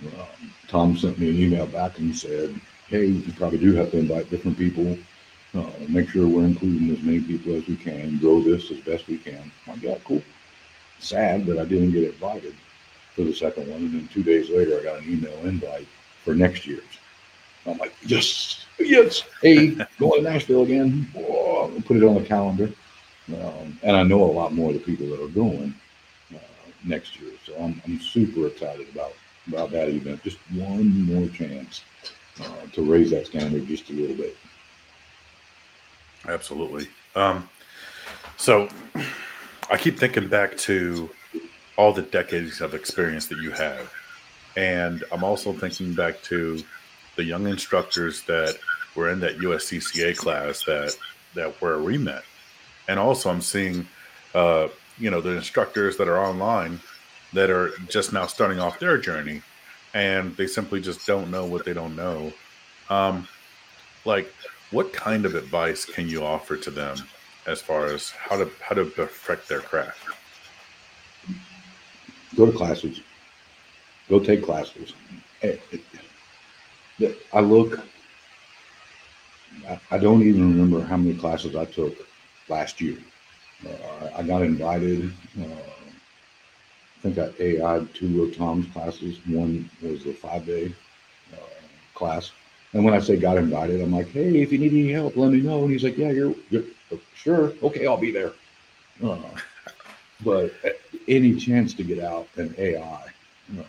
Um, 0.06 0.52
Tom 0.68 0.98
sent 0.98 1.18
me 1.18 1.30
an 1.30 1.38
email 1.42 1.66
back 1.66 1.98
and 1.98 2.16
said, 2.16 2.54
"Hey, 2.88 3.06
you 3.08 3.34
probably 3.34 3.60
do 3.60 3.74
have 3.74 3.92
to 3.92 3.98
invite 3.98 4.30
different 4.30 4.58
people. 4.58 4.98
Uh, 5.58 5.72
make 5.90 6.10
sure 6.10 6.28
we're 6.28 6.46
including 6.46 6.92
as 6.92 7.02
many 7.02 7.22
people 7.22 7.56
as 7.56 7.68
we 7.68 7.76
can. 7.76 8.18
Grow 8.20 8.42
this 8.42 8.70
as 8.72 8.80
best 8.82 9.08
we 9.08 9.18
can." 9.18 9.52
I 9.68 9.76
got 9.78 10.04
cool. 10.04 10.22
Sad 11.00 11.46
that 11.48 11.60
I 11.60 11.66
didn't 11.66 11.92
get 11.92 12.04
invited 12.04 12.56
for 13.16 13.24
the 13.24 13.34
second 13.34 13.68
one, 13.68 13.82
and 13.82 13.94
then 13.94 14.08
two 14.14 14.24
days 14.24 14.50
later, 14.50 14.80
I 14.80 14.84
got 14.84 15.00
an 15.00 15.12
email 15.12 15.38
invite 15.46 15.88
for 16.24 16.36
next 16.36 16.68
year's. 16.68 16.84
I'm 17.66 17.78
like, 17.78 17.94
yes, 18.06 18.66
yes. 18.80 19.24
Hey, 19.42 19.76
going 20.00 20.24
to 20.24 20.30
Nashville 20.30 20.64
again. 20.64 21.08
Oh, 21.18 21.72
put 21.86 21.98
it 21.98 22.04
on 22.04 22.16
the 22.16 22.22
calendar. 22.22 22.72
Um, 23.30 23.78
and 23.84 23.96
I 23.96 24.04
know 24.04 24.24
a 24.24 24.32
lot 24.32 24.54
more 24.54 24.70
of 24.70 24.76
the 24.76 24.80
people 24.80 25.08
that 25.08 25.22
are 25.22 25.28
going 25.28 25.74
uh, 26.34 26.40
next 26.86 27.20
year. 27.20 27.32
So 27.46 27.56
I'm, 27.58 27.82
I'm 27.86 28.00
super 28.00 28.48
excited 28.48 28.88
about 28.90 29.14
about 29.48 29.72
that 29.72 29.90
event. 29.90 30.24
Just 30.24 30.40
one 30.54 31.06
more 31.06 31.28
chance 31.30 31.84
uh, 32.42 32.66
to 32.74 32.82
raise 32.82 33.12
that 33.12 33.28
standard 33.28 33.68
just 33.68 33.90
a 33.90 33.94
little 33.94 34.16
bit. 34.16 34.36
Absolutely. 36.28 36.88
Um, 37.16 37.50
so 38.38 38.68
I 39.70 39.78
keep 39.78 39.98
thinking 39.98 40.28
back 40.28 40.58
to 40.58 41.10
all 41.78 41.94
the 41.94 42.02
decades 42.02 42.62
of 42.62 42.74
experience 42.74 43.28
that 43.28 43.40
you 43.40 43.52
have. 43.52 43.92
And 44.56 45.04
I'm 45.12 45.24
also 45.24 45.54
thinking 45.54 45.94
back 45.94 46.22
to 46.24 46.62
the 47.16 47.24
young 47.24 47.48
instructors 47.48 48.24
that 48.24 48.58
were 48.96 49.10
in 49.10 49.20
that 49.20 49.38
USCCA 49.38 50.18
class 50.18 50.64
that 50.66 50.96
that 51.36 51.62
where 51.62 51.80
we 51.80 51.98
met. 51.98 52.24
And 52.88 53.00
also 53.00 53.30
I'm 53.30 53.42
seeing 53.42 53.88
uh, 54.34 54.68
you 54.98 55.10
know, 55.10 55.22
the 55.22 55.36
instructors 55.36 55.98
that 55.98 56.08
are 56.08 56.18
online 56.18 56.80
that 57.34 57.50
are 57.50 57.72
just 57.88 58.14
now 58.14 58.26
starting 58.26 58.60
off 58.60 58.80
their 58.80 58.98
journey 58.98 59.42
and 59.94 60.36
they 60.38 60.48
simply 60.48 60.82
just 60.82 61.06
don't 61.06 61.30
know 61.32 61.46
what 61.46 61.66
they 61.66 61.74
don't 61.74 61.96
know. 61.96 62.32
Um, 62.90 63.28
like 64.06 64.32
what 64.72 64.92
kind 64.94 65.26
of 65.26 65.36
advice 65.36 65.86
can 65.86 66.08
you 66.08 66.24
offer 66.24 66.58
to 66.58 66.72
them 66.72 66.98
as 67.46 67.62
far 67.62 67.86
as 67.86 68.12
how 68.12 68.38
to 68.38 68.50
how 68.62 68.76
to 68.76 68.86
perfect 68.86 69.48
their 69.48 69.62
craft? 69.62 70.06
Go 72.36 72.46
to 72.46 72.52
classes. 72.52 73.02
Go 74.10 74.20
take 74.20 74.44
classes. 74.44 74.94
I 77.34 77.40
look. 77.40 77.80
I 79.92 79.98
don't 79.98 80.22
even 80.24 80.50
remember 80.54 80.82
how 80.86 80.98
many 80.98 81.18
classes 81.18 81.56
I 81.56 81.66
took 81.66 81.94
last 82.48 82.80
year. 82.80 82.98
Uh, 83.66 84.10
I 84.16 84.24
got 84.24 84.44
invited. 84.44 85.12
Uh, 85.40 85.46
I 85.46 87.02
think 87.02 87.18
I 87.18 87.32
AI'd 87.42 87.94
two 87.94 88.24
of 88.24 88.36
Tom's 88.36 88.68
classes. 88.68 89.20
One 89.28 89.70
was 89.82 90.06
a 90.06 90.14
five 90.14 90.46
day 90.46 90.74
uh, 91.34 91.38
class. 91.96 92.32
And 92.78 92.86
when 92.86 92.94
I 92.94 93.00
say 93.00 93.18
got 93.18 93.38
invited, 93.38 93.82
I'm 93.82 93.92
like, 93.92 94.12
hey, 94.12 94.40
if 94.40 94.52
you 94.52 94.60
need 94.60 94.72
any 94.72 94.92
help, 94.92 95.18
let 95.18 95.32
me 95.32 95.42
know. 95.42 95.64
And 95.64 95.72
he's 95.72 95.84
like, 95.84 95.98
yeah, 95.98 96.12
you're, 96.12 96.36
you're 96.52 96.64
sure. 97.16 97.54
Okay, 97.64 97.88
I'll 97.88 97.98
be 97.98 98.12
there. 98.12 98.34
Uh, 99.04 99.18
but 100.24 100.54
any 101.08 101.34
chance 101.34 101.74
to 101.74 101.84
get 101.84 102.04
out 102.04 102.28
an 102.36 102.54
AI, 102.60 103.02
uh, 103.58 103.64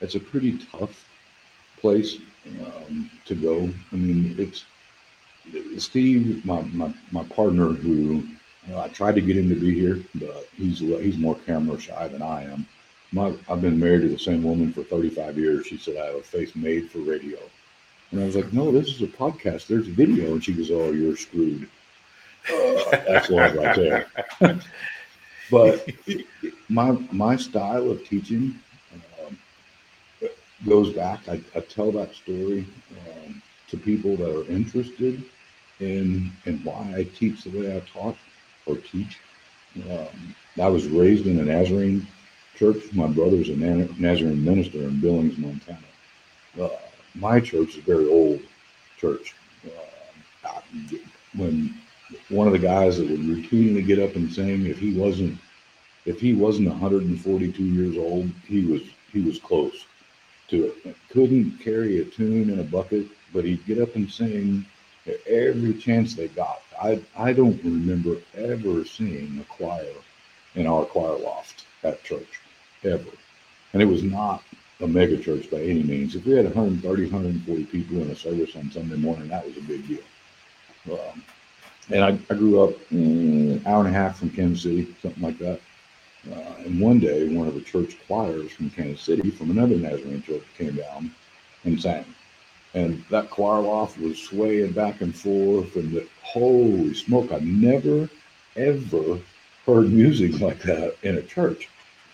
it's 0.00 0.16
a 0.16 0.20
pretty 0.20 0.58
tough 0.72 1.08
place 1.80 2.16
um, 2.64 3.08
to 3.26 3.36
go. 3.36 3.70
I 3.92 3.96
mean, 3.96 4.34
it's 4.38 4.64
Steve, 5.80 6.44
my, 6.44 6.62
my, 6.62 6.92
my 7.12 7.22
partner, 7.22 7.68
who 7.68 8.24
you 8.66 8.72
know, 8.72 8.80
I 8.80 8.88
tried 8.88 9.14
to 9.14 9.20
get 9.20 9.36
him 9.36 9.48
to 9.50 9.54
be 9.54 9.72
here, 9.72 10.02
but 10.16 10.48
he's 10.56 10.80
he's 10.80 11.16
more 11.16 11.36
camera 11.46 11.78
shy 11.78 12.08
than 12.08 12.22
I 12.22 12.42
am. 12.42 12.66
My, 13.12 13.32
I've 13.48 13.60
been 13.60 13.78
married 13.78 14.02
to 14.02 14.08
the 14.08 14.18
same 14.18 14.42
woman 14.42 14.72
for 14.72 14.82
35 14.82 15.38
years. 15.38 15.68
She 15.68 15.78
said 15.78 15.96
I 15.96 16.06
have 16.06 16.16
a 16.16 16.22
face 16.22 16.56
made 16.56 16.90
for 16.90 16.98
radio. 16.98 17.38
And 18.10 18.20
I 18.20 18.24
was 18.24 18.36
like, 18.36 18.52
no, 18.52 18.70
this 18.70 18.88
is 18.88 19.02
a 19.02 19.06
podcast. 19.06 19.66
There's 19.66 19.86
video. 19.86 20.32
And 20.32 20.44
she 20.44 20.52
goes, 20.52 20.70
oh, 20.70 20.92
you're 20.92 21.16
screwed. 21.16 21.68
Uh, 22.52 22.90
that's 23.06 23.30
love 23.30 23.54
right 23.54 23.76
there. 23.76 24.06
but 25.50 25.88
my 26.68 26.92
my 27.10 27.36
style 27.36 27.90
of 27.90 28.04
teaching 28.06 28.54
um, 28.94 29.36
goes 30.64 30.92
back. 30.92 31.28
I, 31.28 31.40
I, 31.56 31.60
tell 31.60 31.90
that 31.92 32.14
story 32.14 32.66
um, 33.08 33.42
to 33.68 33.76
people 33.76 34.16
that 34.16 34.38
are 34.38 34.48
interested 34.50 35.24
in 35.80 36.30
in 36.44 36.58
why 36.62 36.94
I 36.96 37.04
teach 37.04 37.42
the 37.42 37.58
way 37.58 37.76
I 37.76 37.80
taught 37.80 38.16
or 38.66 38.76
teach. 38.76 39.18
Um, 39.90 40.34
I 40.60 40.68
was 40.68 40.86
raised 40.86 41.26
in 41.26 41.38
a 41.40 41.44
Nazarene 41.44 42.06
church. 42.56 42.92
My 42.92 43.06
brother's 43.06 43.48
a 43.48 43.56
Nazarene 43.56 44.44
minister 44.44 44.78
in 44.78 45.00
Billings, 45.00 45.36
Montana. 45.36 45.78
Uh, 46.60 46.68
my 47.18 47.40
church 47.40 47.70
is 47.70 47.78
a 47.78 47.82
very 47.82 48.08
old 48.08 48.40
church. 48.98 49.34
Uh, 49.64 50.60
when 51.36 51.74
one 52.28 52.46
of 52.46 52.52
the 52.52 52.58
guys 52.58 52.98
that 52.98 53.08
would 53.08 53.20
routinely 53.20 53.84
get 53.84 53.98
up 53.98 54.14
and 54.16 54.32
sing, 54.32 54.66
if 54.66 54.78
he 54.78 54.92
wasn't 54.92 55.38
if 56.04 56.20
he 56.20 56.34
wasn't 56.34 56.68
142 56.68 57.62
years 57.62 57.96
old, 57.96 58.30
he 58.46 58.64
was 58.64 58.82
he 59.12 59.20
was 59.20 59.38
close 59.38 59.86
to 60.48 60.66
it. 60.66 60.96
Couldn't 61.10 61.58
carry 61.58 62.00
a 62.00 62.04
tune 62.04 62.50
in 62.50 62.60
a 62.60 62.64
bucket, 62.64 63.06
but 63.32 63.44
he'd 63.44 63.66
get 63.66 63.80
up 63.80 63.96
and 63.96 64.10
sing 64.10 64.64
every 65.26 65.74
chance 65.74 66.14
they 66.14 66.28
got. 66.28 66.62
I 66.80 67.00
I 67.16 67.32
don't 67.32 67.62
remember 67.64 68.16
ever 68.34 68.84
seeing 68.84 69.38
a 69.40 69.44
choir 69.44 69.94
in 70.54 70.66
our 70.66 70.84
choir 70.84 71.18
loft 71.18 71.64
at 71.82 72.02
church 72.04 72.40
ever, 72.84 73.10
and 73.72 73.82
it 73.82 73.86
was 73.86 74.02
not 74.02 74.42
a 74.80 74.86
mega 74.86 75.16
church 75.16 75.50
by 75.50 75.58
any 75.58 75.82
means. 75.82 76.14
If 76.14 76.26
we 76.26 76.32
had 76.32 76.44
130, 76.44 77.04
140 77.04 77.64
people 77.64 78.02
in 78.02 78.10
a 78.10 78.16
service 78.16 78.54
on 78.56 78.70
Sunday 78.70 78.96
morning, 78.96 79.28
that 79.28 79.46
was 79.46 79.56
a 79.56 79.62
big 79.62 79.86
deal. 79.88 80.02
Um, 80.90 81.22
and 81.90 82.04
I, 82.04 82.18
I, 82.30 82.36
grew 82.36 82.62
up 82.62 82.74
an 82.90 83.64
hour 83.66 83.84
and 83.84 83.88
a 83.88 83.98
half 83.98 84.18
from 84.18 84.30
Kansas 84.30 84.62
City, 84.62 84.94
something 85.02 85.22
like 85.22 85.38
that. 85.38 85.60
Uh, 86.30 86.54
and 86.64 86.80
one 86.80 86.98
day, 86.98 87.28
one 87.28 87.48
of 87.48 87.54
the 87.54 87.60
church 87.60 87.96
choirs 88.06 88.52
from 88.52 88.70
Kansas 88.70 89.02
City, 89.02 89.30
from 89.30 89.50
another 89.50 89.76
Nazarene 89.76 90.22
church, 90.22 90.42
came 90.56 90.76
down 90.76 91.12
and 91.64 91.80
sang. 91.80 92.04
And 92.74 93.04
that 93.10 93.30
choir 93.30 93.62
loft 93.62 93.98
was 93.98 94.18
swaying 94.18 94.72
back 94.72 95.00
and 95.00 95.14
forth, 95.16 95.76
and 95.76 95.92
the, 95.92 96.06
holy 96.22 96.92
smoke, 96.92 97.32
I 97.32 97.38
never, 97.38 98.10
ever 98.56 99.18
heard 99.64 99.92
music 99.92 100.40
like 100.40 100.60
that 100.62 100.96
in 101.02 101.16
a 101.16 101.22
church 101.22 101.68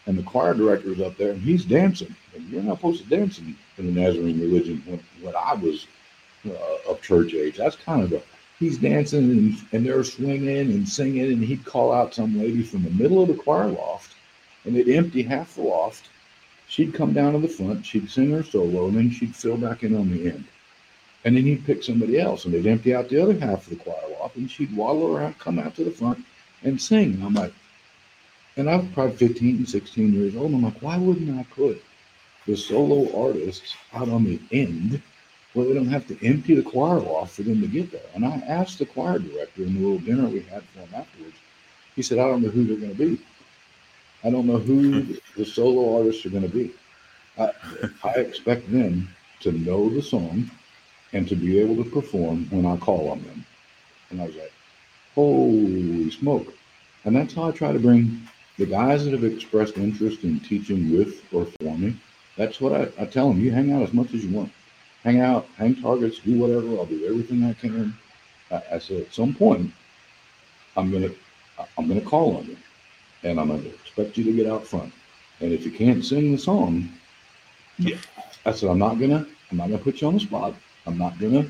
and 0.07 0.19
the 0.19 0.23
choir 0.23 0.55
director 0.55 0.93
is 0.93 1.01
up 1.01 1.17
there 1.17 1.31
and 1.31 1.41
he's 1.41 1.65
dancing. 1.65 2.15
And 2.35 2.49
you're 2.49 2.63
not 2.63 2.79
supposed 2.79 3.03
to 3.03 3.09
dance 3.09 3.39
in, 3.39 3.57
in 3.79 3.95
the 3.95 4.01
Nazarene 4.01 4.41
religion 4.41 4.83
when, 4.87 5.01
when 5.21 5.35
I 5.37 5.55
was 5.55 5.87
uh, 6.47 6.91
of 6.91 7.01
church 7.03 7.35
age. 7.35 7.57
That's 7.57 7.77
kind 7.77 8.03
of 8.03 8.13
a, 8.13 8.23
he's 8.59 8.79
dancing 8.79 9.31
and, 9.31 9.55
and 9.73 9.87
they're 9.87 10.05
swinging 10.05 10.73
and 10.73 10.89
singing, 10.89 11.33
and 11.33 11.43
he'd 11.45 11.65
call 11.65 11.93
out 11.93 12.15
some 12.15 12.39
lady 12.39 12.63
from 12.63 12.83
the 12.83 12.91
middle 12.91 13.23
of 13.23 13.29
the 13.29 13.35
choir 13.35 13.69
loft 13.69 14.15
and 14.65 14.75
they'd 14.75 14.89
empty 14.89 15.23
half 15.23 15.55
the 15.55 15.63
loft. 15.63 16.09
She'd 16.69 16.95
come 16.95 17.13
down 17.13 17.35
to 17.35 17.39
the 17.39 17.49
front, 17.49 17.85
she'd 17.85 18.11
sing 18.11 18.31
her 18.33 18.43
solo, 18.43 18.87
and 18.89 18.97
then 18.97 19.11
she'd 19.11 19.37
fill 19.37 19.59
back 19.59 19.83
in 19.83 19.95
on 19.95 20.11
the 20.11 20.31
end. 20.31 20.45
And 21.25 21.37
then 21.37 21.45
he'd 21.45 21.65
pick 21.65 21.83
somebody 21.83 22.19
else 22.19 22.45
and 22.45 22.55
they'd 22.55 22.67
empty 22.67 22.95
out 22.95 23.09
the 23.09 23.23
other 23.23 23.39
half 23.39 23.65
of 23.65 23.71
the 23.71 23.77
choir 23.77 24.03
loft 24.19 24.37
and 24.37 24.51
she'd 24.51 24.75
waddle 24.75 25.17
around, 25.17 25.39
come 25.39 25.59
out 25.59 25.77
to 25.77 25.85
the 25.85 25.91
front 25.91 26.25
and 26.65 26.81
sing. 26.81 27.15
And 27.15 27.25
I'm 27.25 27.35
like, 27.35 27.53
and 28.57 28.69
I'm 28.69 28.93
probably 28.93 29.17
15 29.17 29.57
and 29.57 29.69
16 29.69 30.13
years 30.13 30.37
old. 30.37 30.53
I'm 30.53 30.63
like, 30.63 30.81
why 30.83 30.99
wouldn't 30.99 31.39
I 31.39 31.45
put 31.55 31.83
the 32.47 32.57
solo 32.57 33.27
artists 33.27 33.75
out 33.95 34.09
on 34.09 34.25
the 34.25 34.41
end 34.51 35.01
where 35.55 35.67
they 35.67 35.75
don't 35.75 35.87
have 35.87 36.07
to 36.09 36.27
empty 36.27 36.55
the 36.55 36.63
choir 36.63 37.01
loft 37.01 37.37
for 37.37 37.43
them 37.43 37.61
to 37.61 37.67
get 37.67 37.91
there? 37.91 38.03
And 38.15 38.25
I 38.25 38.37
asked 38.47 38.79
the 38.79 38.87
choir 38.87 39.19
director 39.19 39.63
in 39.63 39.75
the 39.75 39.81
little 39.81 39.99
dinner 39.99 40.29
we 40.29 40.41
had 40.41 40.63
for 40.65 40.81
him 40.81 40.95
afterwards. 40.95 41.37
He 41.97 42.03
said, 42.03 42.19
I 42.19 42.27
don't 42.27 42.43
know 42.43 42.51
who 42.51 42.65
they're 42.65 42.77
going 42.77 42.97
to 42.97 43.17
be. 43.17 43.23
I 44.25 44.31
don't 44.31 44.47
know 44.47 44.59
who 44.59 45.03
the 45.37 45.45
solo 45.45 45.99
artists 45.99 46.25
are 46.27 46.31
going 46.31 46.43
to 46.43 46.49
be. 46.49 46.73
I, 47.39 47.51
I 48.05 48.11
expect 48.13 48.71
them 48.71 49.09
to 49.41 49.53
know 49.53 49.89
the 49.89 50.03
song 50.03 50.51
and 51.13 51.29
to 51.29 51.37
be 51.37 51.59
able 51.59 51.83
to 51.83 51.91
perform 51.91 52.47
when 52.51 52.67
I 52.67 52.77
call 52.77 53.11
on 53.11 53.23
them. 53.23 53.45
And 54.11 54.21
I 54.21 54.27
was 54.27 54.37
like, 54.37 54.53
holy 55.15 56.11
smoke. 56.11 56.53
And 57.05 57.17
that's 57.17 57.35
how 57.35 57.49
I 57.49 57.51
try 57.51 57.73
to 57.73 57.79
bring 57.79 58.29
the 58.59 58.67
guys 58.67 59.05
that 59.05 59.13
have 59.13 59.25
expressed 59.25 59.77
interest 59.77 60.25
in 60.25 60.41
teaching 60.41 60.97
with 60.97 61.23
or 61.33 61.47
for 61.47 61.77
me, 61.77 61.97
that's 62.37 62.61
what 62.61 62.73
I, 62.73 62.89
I 63.03 63.07
tell 63.07 63.29
them. 63.29 63.41
You 63.41 63.51
hang 63.51 63.73
out 63.73 63.83
as 63.83 63.93
much 63.93 64.15
as 64.15 64.25
you 64.25 64.35
want. 64.35 64.53
Hang 65.05 65.21
out, 65.21 65.47
hang 65.57 65.75
targets, 65.75 66.19
do 66.21 66.39
whatever. 66.39 66.69
I'll 66.79 66.87
do 66.87 67.07
everything 67.07 67.45
I 67.45 67.55
can. 67.55 67.97
I, 68.51 68.63
I 68.73 68.79
said 68.79 69.03
at 69.03 69.15
some 69.15 69.35
point, 69.35 69.73
I'm 70.77 70.91
gonna 70.91 71.11
I'm 71.77 71.89
gonna 71.89 72.01
call 72.01 72.37
on 72.37 72.47
you, 72.47 72.57
and 73.25 73.41
I'm 73.41 73.49
gonna 73.49 73.69
expect 73.69 74.17
you 74.17 74.25
to 74.25 74.33
get 74.33 74.47
out 74.47 74.67
front. 74.67 74.93
And 75.41 75.53
if 75.53 75.65
you 75.65 75.73
can't 75.73 76.05
sing 76.05 76.33
the 76.33 76.39
song, 76.39 76.89
yeah, 77.79 77.97
I 78.47 78.53
said 78.53 78.71
I'm 78.71 78.79
not 78.79 78.99
gonna 78.99 79.27
I'm 79.51 79.57
not 79.57 79.69
gonna 79.69 79.83
put 79.83 80.01
you 80.01 80.09
on 80.09 80.15
the 80.15 80.21
spot. 80.21 80.55
I'm 80.87 80.99
not 80.99 81.19
gonna 81.19 81.47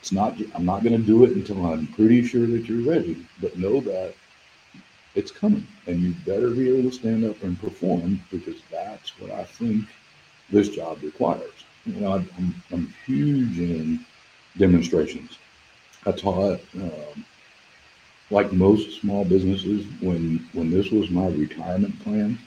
it's 0.00 0.12
not 0.12 0.36
I'm 0.54 0.64
not 0.64 0.84
gonna 0.84 0.98
do 0.98 1.24
it 1.24 1.30
until 1.30 1.64
I'm 1.64 1.86
pretty 1.88 2.24
sure 2.24 2.46
that 2.46 2.66
you're 2.68 2.88
ready. 2.88 3.26
But 3.40 3.56
know 3.56 3.80
that 3.80 4.14
it's 5.14 5.30
coming, 5.30 5.66
and 5.86 6.00
you 6.00 6.14
better 6.26 6.50
be 6.50 6.68
able 6.70 6.90
to 6.90 6.96
stand 6.96 7.24
up 7.24 7.42
and 7.42 7.60
perform 7.60 8.22
because 8.30 8.56
that's 8.70 9.18
what 9.20 9.30
I 9.30 9.44
think 9.44 9.84
this 10.50 10.68
job 10.68 11.02
requires. 11.02 11.52
You 11.86 12.00
know, 12.00 12.12
I'm, 12.12 12.62
I'm 12.72 12.94
huge 13.06 13.58
in 13.58 14.04
demonstrations. 14.56 15.38
I 16.06 16.12
taught, 16.12 16.60
um, 16.74 17.24
like 18.30 18.52
most 18.52 19.00
small 19.00 19.24
businesses, 19.24 19.86
when 20.00 20.48
when 20.52 20.70
this 20.70 20.90
was 20.90 21.10
my 21.10 21.26
retirement 21.28 21.98
plan, 22.00 22.38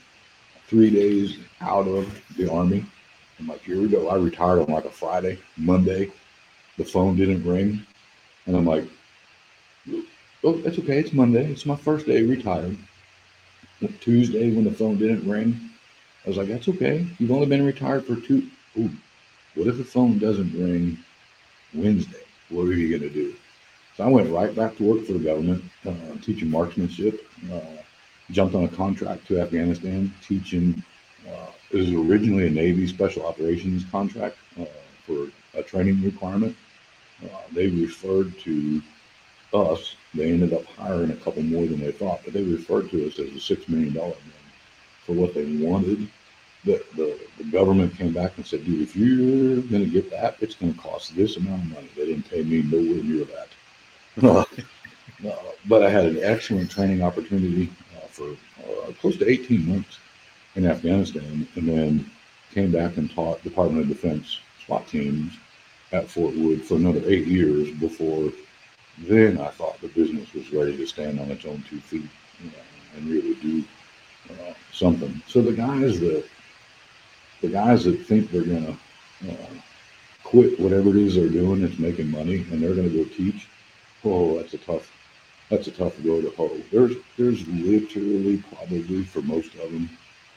three 0.67 0.89
days 0.89 1.37
out 1.61 1.87
of 1.87 2.21
the 2.37 2.51
army. 2.51 2.85
I'm 3.39 3.47
like, 3.47 3.61
here 3.61 3.81
we 3.81 3.87
go. 3.87 4.07
I 4.09 4.15
retired 4.15 4.61
on 4.61 4.73
like 4.73 4.85
a 4.85 4.89
Friday, 4.89 5.37
Monday. 5.57 6.11
The 6.77 6.85
phone 6.85 7.15
didn't 7.15 7.43
ring, 7.43 7.85
and 8.45 8.55
I'm 8.55 8.65
like, 8.65 8.85
well, 10.45 10.61
it's 10.63 10.77
okay. 10.77 10.99
It's 10.99 11.11
Monday. 11.11 11.43
It's 11.51 11.65
my 11.65 11.75
first 11.75 12.05
day 12.05 12.21
retired. 12.21 12.77
Tuesday, 13.99 14.53
when 14.53 14.63
the 14.63 14.71
phone 14.71 14.95
didn't 14.95 15.27
ring, 15.27 15.59
I 16.23 16.29
was 16.29 16.37
like, 16.37 16.49
that's 16.49 16.67
okay. 16.69 17.05
You've 17.17 17.31
only 17.31 17.47
been 17.47 17.65
retired 17.65 18.05
for 18.05 18.15
two. 18.15 18.47
Ooh, 18.77 18.91
what 19.55 19.67
if 19.67 19.77
the 19.77 19.83
phone 19.83 20.19
doesn't 20.19 20.53
ring 20.53 20.99
Wednesday? 21.73 22.21
What 22.49 22.67
are 22.67 22.73
you 22.73 22.89
going 22.95 23.09
to 23.09 23.13
do? 23.13 23.35
So 23.97 24.03
I 24.03 24.07
went 24.07 24.29
right 24.29 24.55
back 24.55 24.77
to 24.77 24.83
work 24.83 25.07
for 25.07 25.13
the 25.13 25.19
government, 25.19 25.63
uh, 25.83 25.93
teaching 26.21 26.51
marksmanship. 26.51 27.27
Uh, 27.51 27.81
jumped 28.29 28.53
on 28.53 28.65
a 28.65 28.69
contract 28.69 29.25
to 29.27 29.39
Afghanistan, 29.39 30.13
teaching. 30.21 30.83
Uh, 31.27 31.47
it 31.71 31.77
was 31.77 31.91
originally 31.91 32.45
a 32.45 32.51
Navy 32.51 32.85
Special 32.85 33.25
Operations 33.25 33.83
contract 33.91 34.37
uh, 34.61 34.65
for 35.07 35.27
a 35.55 35.63
training 35.63 36.03
requirement. 36.03 36.55
Uh, 37.23 37.41
they 37.51 37.67
referred 37.67 38.37
to 38.39 38.81
us. 39.53 39.95
They 40.15 40.31
ended 40.31 40.53
up 40.53 40.65
hiring 40.65 41.11
a 41.11 41.15
couple 41.15 41.43
more 41.43 41.65
than 41.65 41.79
they 41.79 41.91
thought, 41.91 42.21
but 42.23 42.33
they 42.33 42.43
referred 42.43 42.89
to 42.91 43.07
us 43.07 43.19
as 43.19 43.29
a 43.29 43.39
six 43.39 43.67
million 43.67 43.93
dollar 43.93 44.09
man 44.09 44.45
for 45.05 45.13
what 45.13 45.33
they 45.33 45.45
wanted. 45.57 46.07
The, 46.63 46.83
the, 46.95 47.19
the 47.37 47.43
government 47.45 47.95
came 47.95 48.11
back 48.13 48.37
and 48.37 48.45
said, 48.45 48.65
dude, 48.65 48.81
if 48.81 48.95
you're 48.95 49.61
going 49.61 49.83
to 49.83 49.89
get 49.89 50.09
that, 50.09 50.37
it's 50.39 50.55
going 50.55 50.73
to 50.73 50.79
cost 50.79 51.15
this 51.15 51.37
amount 51.37 51.63
of 51.63 51.71
money. 51.73 51.89
They 51.95 52.07
didn't 52.07 52.29
pay 52.29 52.43
me 52.43 52.63
nowhere 52.63 53.03
near 53.03 53.25
that. 53.25 54.55
Uh, 55.25 55.33
but 55.67 55.81
I 55.81 55.89
had 55.89 56.05
an 56.05 56.19
excellent 56.21 56.69
training 56.69 57.01
opportunity 57.01 57.71
uh, 57.95 58.07
for 58.07 58.31
uh, 58.59 58.91
close 58.99 59.17
to 59.17 59.29
18 59.29 59.67
months 59.67 59.97
in 60.55 60.65
Afghanistan, 60.65 61.47
and 61.55 61.69
then 61.69 62.11
came 62.53 62.71
back 62.71 62.97
and 62.97 63.09
taught 63.09 63.41
Department 63.43 63.83
of 63.83 63.87
Defense 63.87 64.39
SWAT 64.65 64.87
teams 64.87 65.33
at 65.91 66.09
Fort 66.09 66.35
Wood 66.35 66.63
for 66.63 66.75
another 66.75 67.01
eight 67.05 67.27
years 67.27 67.71
before 67.71 68.31
then 68.99 69.39
I 69.39 69.49
thought 69.49 69.81
the 69.81 69.87
business 69.89 70.33
was 70.33 70.51
ready 70.53 70.75
to 70.77 70.85
stand 70.87 71.19
on 71.19 71.31
its 71.31 71.45
own 71.45 71.63
two 71.69 71.79
feet 71.79 72.07
you 72.43 72.49
know, 72.49 72.57
and 72.95 73.09
really 73.09 73.35
do 73.35 73.63
uh, 74.31 74.53
something. 74.71 75.21
So 75.27 75.41
the 75.41 75.53
guys 75.53 75.99
that 75.99 76.23
the 77.41 77.49
guys 77.49 77.83
that 77.85 78.05
think 78.05 78.31
they're 78.31 78.43
gonna 78.43 78.77
uh, 79.29 79.53
quit 80.23 80.59
whatever 80.59 80.89
it 80.89 80.97
is 80.97 81.15
they're 81.15 81.29
doing 81.29 81.61
that's 81.61 81.79
making 81.79 82.09
money 82.11 82.45
and 82.51 82.61
they're 82.61 82.73
gonna 82.73 82.89
go 82.89 83.03
teach, 83.05 83.47
oh, 84.03 84.37
that's 84.37 84.53
a 84.53 84.57
tough 84.59 84.91
that's 85.49 85.67
a 85.67 85.71
tough 85.71 85.93
road 86.03 86.21
to 86.23 86.31
hoe. 86.31 86.57
There's 86.71 86.95
there's 87.17 87.47
literally 87.47 88.37
probably 88.37 89.03
for 89.03 89.21
most 89.21 89.53
of 89.55 89.71
them 89.71 89.89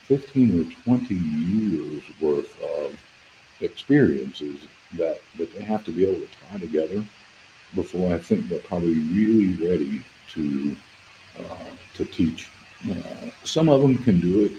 15 0.07 0.61
or 0.61 0.83
20 0.97 1.15
years 1.15 2.03
worth 2.21 2.63
of 2.63 2.99
experiences 3.61 4.59
that 4.95 5.21
that 5.37 5.55
they 5.55 5.63
have 5.63 5.85
to 5.85 5.93
be 5.93 6.05
able 6.05 6.21
to 6.21 6.29
tie 6.51 6.59
together 6.59 7.05
before 7.75 8.15
I 8.15 8.19
think 8.19 8.49
they're 8.49 8.59
probably 8.61 8.95
really 8.95 9.55
ready 9.69 10.03
to 10.35 10.77
uh, 11.39 11.71
to 11.95 12.05
teach. 12.05 12.49
Uh, 12.91 13.31
some 13.45 13.69
of 13.69 13.83
them 13.83 13.99
can 13.99 14.21
do 14.21 14.45
it. 14.45 14.53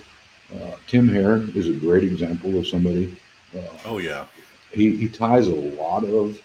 Uh, 0.55 0.75
Tim 0.87 1.07
Hare 1.07 1.43
is 1.55 1.67
a 1.67 1.73
great 1.73 2.03
example 2.03 2.57
of 2.57 2.67
somebody. 2.67 3.17
Uh, 3.55 3.61
oh 3.85 3.97
yeah, 3.97 4.25
he 4.71 4.95
he 4.95 5.07
ties 5.07 5.47
a 5.47 5.55
lot 5.55 6.03
of 6.03 6.39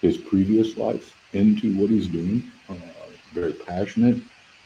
his 0.00 0.16
previous 0.16 0.76
life 0.76 1.14
into 1.32 1.74
what 1.76 1.90
he's 1.90 2.08
doing. 2.08 2.42
Uh, 2.68 2.74
very 3.32 3.52
passionate 3.52 4.20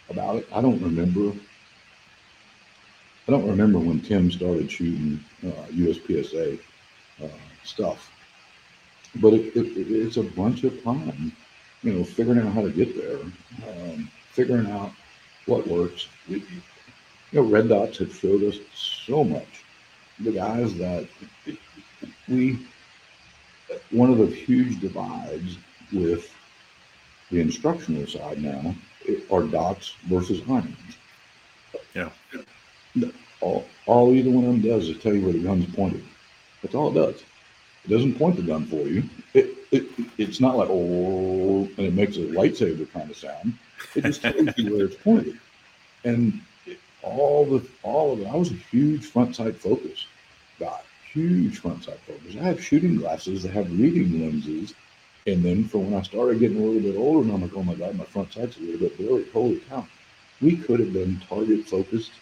about 0.09 0.37
it. 0.37 0.49
I 0.53 0.61
don't 0.61 0.81
remember. 0.81 1.33
I 3.29 3.31
don't 3.31 3.49
remember 3.49 3.79
when 3.79 4.01
Tim 4.01 4.31
started 4.33 4.71
shooting 4.71 5.23
USPSA 5.45 6.59
uh, 7.23 7.29
stuff, 7.63 8.11
but 9.17 9.33
it, 9.33 9.57
it, 9.57 9.91
it's 9.91 10.17
a 10.17 10.23
bunch 10.23 10.65
of 10.65 10.83
time 10.83 11.33
you 11.83 11.93
know, 11.93 12.05
figuring 12.05 12.39
out 12.39 12.53
how 12.53 12.63
to 12.63 12.71
get 12.71 12.97
there, 12.97 13.19
um, 13.69 14.11
figuring 14.33 14.71
out 14.71 14.93
what 15.47 15.67
works. 15.67 16.09
You 16.29 16.43
know, 17.33 17.43
Red 17.43 17.69
Dots 17.69 17.99
have 17.99 18.15
showed 18.15 18.43
us 18.45 18.59
so 18.75 19.25
much. 19.25 19.65
The 20.21 20.33
guys 20.33 20.75
that 20.77 21.09
we, 22.29 22.67
one 23.91 24.11
of 24.11 24.19
the 24.19 24.27
huge 24.27 24.81
divides 24.81 25.59
with 25.93 26.33
the 27.31 27.41
instructional 27.41 28.07
side 28.07 28.41
now 28.41 28.75
are 29.31 29.43
dots 29.43 29.95
versus 30.09 30.43
irons. 30.49 30.97
Yeah. 31.95 32.11
All, 33.41 33.67
all 33.87 34.15
either 34.15 34.31
one 34.31 34.45
of 34.45 34.51
them 34.53 34.61
does 34.61 34.89
is 34.89 34.99
tell 34.99 35.15
you 35.15 35.23
where 35.23 35.33
the 35.33 35.41
gun's 35.41 35.75
pointed. 35.75 36.05
That's 36.63 36.75
all 36.75 36.91
it 36.91 36.95
does. 36.95 37.25
It 37.85 37.89
doesn't 37.89 38.15
point 38.15 38.37
the 38.37 38.43
gun 38.43 38.67
for 38.67 38.87
you. 38.87 39.03
It, 39.35 39.57
it 39.71 39.87
it's 40.19 40.41
not 40.41 40.57
like 40.57 40.69
oh, 40.71 41.69
and 41.77 41.87
it 41.87 41.95
makes 41.95 42.17
a 42.17 42.21
lightsaber 42.21 42.91
kind 42.93 43.11
of 43.11 43.17
sound. 43.17 43.55
It 43.95 44.05
just 44.05 44.23
tells 44.23 44.57
you 44.57 44.77
where 44.77 44.87
it's 44.87 44.97
pointed. 44.97 45.39
And 46.05 46.41
all 47.03 47.45
the 47.45 47.67
all 47.83 48.13
of 48.13 48.21
it, 48.21 48.27
I 48.27 48.37
was 48.37 48.51
a 48.51 48.55
huge 48.55 49.07
front 49.07 49.37
sight 49.37 49.57
focus 49.57 50.07
guy, 50.63 50.81
huge 51.13 51.59
front 51.59 51.85
sight 51.85 51.99
focus. 52.07 52.37
I 52.41 52.45
have 52.45 52.63
shooting 52.63 52.97
glasses 52.97 53.43
that 53.43 53.53
have 53.53 53.71
reading 53.79 54.23
lenses. 54.23 54.75
And 55.27 55.45
then 55.45 55.65
for 55.65 55.79
when 55.79 55.95
I 55.95 56.03
started 56.03 56.41
getting 56.41 56.59
a 56.59 56.65
little 56.65 56.83
bit 56.83 56.97
older, 56.97 57.23
and 57.23 57.33
I'm 57.33 57.43
like, 57.43 57.57
oh 57.57 57.63
my 57.63 57.75
god, 57.75 57.95
my 57.97 58.05
front 58.05 58.33
sight's 58.33 58.57
a 58.57 58.61
little 58.61 58.81
bit 58.81 58.97
blurry. 58.99 59.25
Holy 59.33 59.61
cow! 59.69 59.87
We 60.41 60.57
could 60.57 60.81
have 60.81 60.93
been 60.93 61.21
target 61.29 61.67
focused 61.67 62.13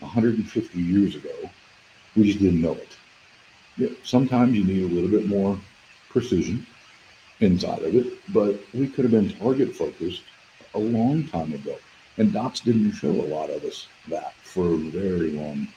150 0.00 0.80
years 0.80 1.14
ago. 1.14 1.34
We 2.16 2.24
just 2.24 2.40
didn't 2.40 2.60
know 2.60 2.72
it. 2.72 2.96
Sometimes 4.02 4.56
you 4.56 4.64
need 4.64 4.90
a 4.90 4.94
little 4.94 5.10
bit 5.10 5.26
more 5.26 5.58
precision 6.10 6.66
inside 7.40 7.82
of 7.82 7.94
it, 7.94 8.06
but 8.32 8.60
we 8.74 8.88
could 8.88 9.04
have 9.04 9.12
been 9.12 9.30
target 9.30 9.74
focused 9.74 10.22
a 10.74 10.78
long 10.78 11.26
time 11.28 11.52
ago. 11.52 11.76
And 12.16 12.32
dots 12.32 12.60
didn't 12.60 12.92
show 12.92 13.10
a 13.10 13.30
lot 13.34 13.50
of 13.50 13.62
us 13.64 13.86
that 14.08 14.34
for 14.42 14.74
a 14.74 14.76
very 14.76 15.30
long 15.30 15.68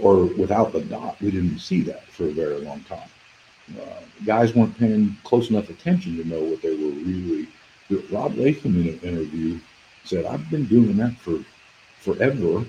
or 0.00 0.24
without 0.24 0.72
the 0.72 0.80
dot, 0.80 1.20
we 1.20 1.30
didn't 1.30 1.58
see 1.58 1.82
that 1.82 2.06
for 2.06 2.24
a 2.24 2.32
very 2.32 2.58
long 2.60 2.80
time. 2.84 3.10
Uh, 3.78 4.00
guys 4.24 4.54
weren't 4.54 4.78
paying 4.78 5.14
close 5.24 5.50
enough 5.50 5.68
attention 5.68 6.16
to 6.16 6.26
know 6.26 6.42
what 6.42 6.62
they 6.62 6.70
were 6.70 6.92
really. 6.92 7.48
Doing. 7.90 8.04
Rob 8.10 8.34
Leatham 8.38 8.80
in 8.80 8.88
an 8.94 9.00
interview 9.00 9.58
said, 10.04 10.24
"I've 10.24 10.48
been 10.50 10.64
doing 10.64 10.96
that 10.96 11.14
for 11.18 11.44
forever, 12.00 12.64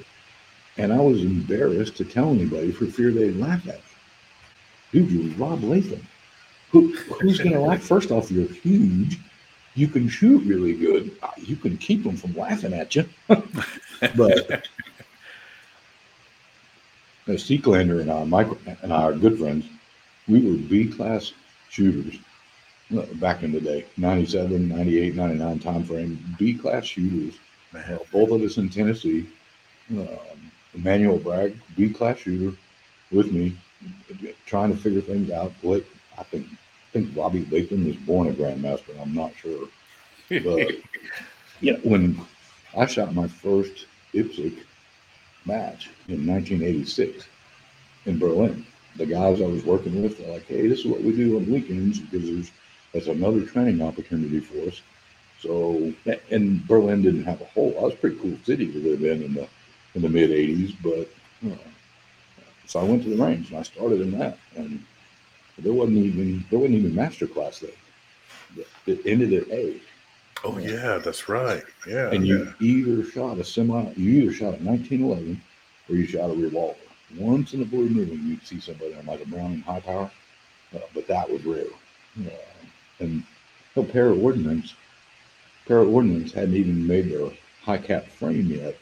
and 0.78 0.92
I 0.92 1.00
was 1.00 1.22
embarrassed 1.22 1.96
to 1.98 2.04
tell 2.04 2.32
anybody 2.32 2.72
for 2.74 2.86
fear 2.86 3.12
they'd 3.12 3.38
laugh 3.38 3.66
at 3.66 3.78
me." 3.78 3.85
Dude, 4.96 5.12
you're 5.12 5.34
Rob 5.34 5.62
Leatham. 5.62 6.08
Who, 6.72 6.96
who's 7.20 7.40
going 7.40 7.52
to 7.52 7.60
laugh? 7.60 7.82
First 7.82 8.12
off, 8.12 8.32
you're 8.32 8.48
huge. 8.48 9.20
You 9.74 9.90
can 9.90 10.08
shoot 10.08 10.42
really 10.46 10.72
good. 10.72 11.12
Uh, 11.22 11.32
you 11.36 11.58
can 11.58 11.76
keep 11.76 12.06
them 12.06 12.16
from 12.16 12.34
laughing 12.34 12.72
at 12.72 12.96
you. 12.96 13.06
but 13.28 13.42
uh, 14.50 14.62
Seeklander 17.28 18.00
and 18.00 18.10
I, 18.10 18.24
Michael 18.24 18.58
and 18.84 18.94
I 18.94 19.04
are 19.04 19.12
good 19.12 19.38
friends. 19.38 19.66
We 20.30 20.50
were 20.50 20.56
B 20.56 20.88
class 20.88 21.34
shooters 21.70 22.18
uh, 22.98 23.02
back 23.16 23.44
in 23.44 23.52
the 23.52 23.60
day 23.60 23.86
97, 23.98 24.70
98, 24.70 25.14
99 25.14 25.60
time 25.60 25.84
frame. 25.84 26.36
B 26.40 26.54
class 26.54 26.86
shooters. 26.86 27.38
Uh, 27.76 27.98
both 28.14 28.32
of 28.32 28.42
us 28.44 28.56
in 28.56 28.70
Tennessee. 28.70 29.28
Um, 29.92 30.08
Emmanuel 30.74 31.18
Bragg, 31.18 31.58
B 31.76 31.90
class 31.90 32.20
shooter 32.20 32.56
with 33.12 33.34
me 33.34 33.58
trying 34.46 34.72
to 34.72 34.78
figure 34.78 35.02
things 35.02 35.32
out. 35.32 35.52
Blake, 35.62 35.86
I 36.18 36.24
think 36.24 36.48
I 36.52 36.92
think 36.94 37.16
Robbie 37.16 37.46
Leatham 37.52 37.86
was 37.86 37.96
born 37.98 38.28
a 38.28 38.32
grandmaster. 38.32 39.00
I'm 39.02 39.14
not 39.14 39.34
sure, 39.36 39.68
but 40.30 40.72
yeah, 41.62 41.78
when 41.84 42.20
I 42.78 42.86
shot 42.86 43.14
my 43.14 43.28
first 43.28 43.86
IPSC 44.14 44.58
match 45.46 45.90
in 46.08 46.26
1986 46.26 47.28
in 48.06 48.18
Berlin, 48.18 48.66
the 48.98 49.06
guys 49.06 49.42
I 49.42 49.46
was 49.46 49.66
working 49.66 50.02
with 50.02 50.20
are 50.22 50.32
like, 50.32 50.48
"Hey, 50.48 50.68
this 50.68 50.80
is 50.80 50.86
what 50.86 51.02
we 51.02 51.16
do 51.16 51.38
on 51.38 51.52
weekends 51.52 52.00
because 52.00 52.28
there's 52.30 52.52
that's 52.94 53.08
another 53.08 53.42
training 53.46 53.82
opportunity 53.82 54.40
for 54.40 54.68
us." 54.68 54.82
So, 55.42 55.94
and 56.32 56.66
Berlin 56.68 57.02
didn't 57.02 57.26
have 57.26 57.42
a 57.42 57.46
whole. 57.46 57.76
I 57.78 57.84
was 57.84 57.94
a 57.94 57.98
pretty 57.98 58.18
cool 58.18 58.38
city 58.46 58.72
to 58.72 58.80
live 58.80 59.04
in 59.04 59.24
in 59.24 59.34
the 59.34 59.48
in 59.96 60.02
the 60.02 60.10
mid 60.10 60.30
'80s, 60.30 60.76
but 60.82 61.10
you 61.42 61.50
know, 61.50 61.60
so 62.68 62.80
I 62.80 62.84
went 62.84 63.04
to 63.04 63.10
the 63.10 63.24
range 63.24 63.50
and 63.50 63.60
I 63.60 63.64
started 63.64 64.02
in 64.02 64.18
that. 64.20 64.38
And 64.56 64.84
there 65.58 65.74
wasn't 65.74 65.98
even 65.98 66.46
there 66.50 66.60
wasn't 66.60 66.80
even 66.80 66.96
master 66.96 67.28
class 67.28 67.60
there. 67.60 68.66
It 68.86 69.02
ended 69.06 69.34
at 69.34 69.50
A. 69.52 69.80
Oh 70.44 70.58
yeah, 70.58 70.98
that's 70.98 71.30
right. 71.30 71.64
Yeah. 71.88 72.12
And 72.12 72.26
you 72.26 72.46
yeah. 72.60 72.68
either 72.68 73.04
shot 73.04 73.38
a 73.40 73.44
semi, 73.44 73.92
you 73.96 74.24
either 74.24 74.34
shot 74.34 74.60
a 74.60 74.64
1911 74.64 75.42
or 75.90 75.96
you 75.96 76.06
shot 76.06 76.30
a 76.30 76.34
revolver. 76.34 76.80
Once 77.18 77.54
in 77.54 77.62
a 77.62 77.66
blue 77.66 77.90
moon, 77.90 78.20
you'd 78.28 78.46
see 78.46 78.60
somebody 78.60 78.94
on 78.96 79.06
like 79.06 79.22
a 79.22 79.28
Browning 79.28 79.62
high 79.62 79.80
power, 79.80 80.12
uh, 80.76 80.80
but 80.94 81.08
that 81.08 81.30
was 81.30 81.44
rare. 81.46 81.66
Uh, 82.20 82.30
and 83.00 83.24
no 83.76 83.84
para 83.84 84.16
ordnance, 84.16 84.74
para 85.66 85.86
ordnance 85.86 86.34
hadn't 86.34 86.56
even 86.56 86.86
made 86.86 87.10
their 87.12 87.30
high 87.62 87.78
cap 87.78 88.08
frame 88.08 88.48
yet 88.48 88.78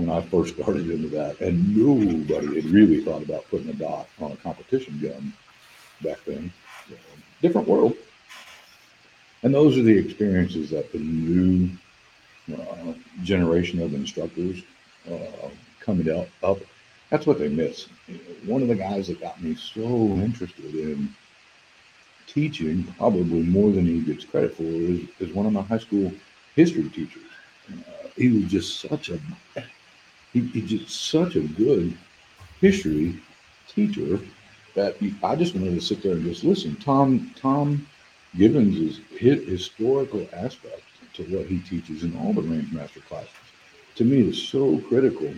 when 0.00 0.10
I 0.10 0.22
first 0.22 0.54
started 0.54 0.88
into 0.90 1.08
that, 1.08 1.40
and 1.40 1.76
nobody 1.76 2.54
had 2.54 2.64
really 2.64 3.04
thought 3.04 3.22
about 3.22 3.48
putting 3.50 3.68
a 3.68 3.74
dot 3.74 4.08
on 4.20 4.32
a 4.32 4.36
competition 4.36 4.98
gun 4.98 5.32
back 6.02 6.18
then. 6.26 6.50
Different 7.42 7.68
world. 7.68 7.94
And 9.42 9.54
those 9.54 9.78
are 9.78 9.82
the 9.82 9.96
experiences 9.96 10.70
that 10.70 10.90
the 10.92 10.98
new 10.98 11.70
uh, 12.52 12.92
generation 13.22 13.80
of 13.82 13.94
instructors 13.94 14.62
uh, 15.10 15.48
coming 15.80 16.10
out 16.10 16.28
up, 16.42 16.58
that's 17.10 17.26
what 17.26 17.38
they 17.38 17.48
miss. 17.48 17.88
one 18.46 18.62
of 18.62 18.68
the 18.68 18.74
guys 18.74 19.08
that 19.08 19.20
got 19.20 19.42
me 19.42 19.54
so 19.54 19.82
interested 19.82 20.74
in 20.74 21.14
teaching, 22.26 22.84
probably 22.96 23.42
more 23.42 23.70
than 23.72 23.84
he 23.84 24.00
gets 24.00 24.24
credit 24.24 24.54
for, 24.54 24.62
is, 24.62 25.00
is 25.18 25.34
one 25.34 25.46
of 25.46 25.52
my 25.52 25.62
high 25.62 25.78
school 25.78 26.12
history 26.54 26.88
teachers. 26.90 27.22
Uh, 27.70 28.08
he 28.16 28.28
was 28.28 28.50
just 28.50 28.80
such 28.80 29.10
a 29.10 29.18
he, 30.32 30.40
he's 30.40 30.70
just 30.70 31.10
such 31.10 31.36
a 31.36 31.40
good 31.40 31.96
history 32.60 33.20
teacher 33.68 34.20
that 34.74 34.96
I 35.22 35.36
just 35.36 35.54
wanted 35.54 35.74
to 35.74 35.80
sit 35.80 36.02
there 36.02 36.12
and 36.12 36.24
just 36.24 36.44
listen. 36.44 36.76
Tom 36.76 37.32
Tom 37.36 37.86
Givens 38.36 38.76
is 38.76 39.00
his 39.18 39.42
historical 39.46 40.28
aspect 40.32 40.82
to 41.14 41.24
what 41.24 41.46
he 41.46 41.58
teaches 41.60 42.04
in 42.04 42.16
all 42.16 42.32
the 42.32 42.42
range 42.42 42.72
master 42.72 43.00
classes. 43.00 43.30
To 43.96 44.04
me, 44.04 44.28
is 44.28 44.40
so 44.40 44.78
critical. 44.88 45.32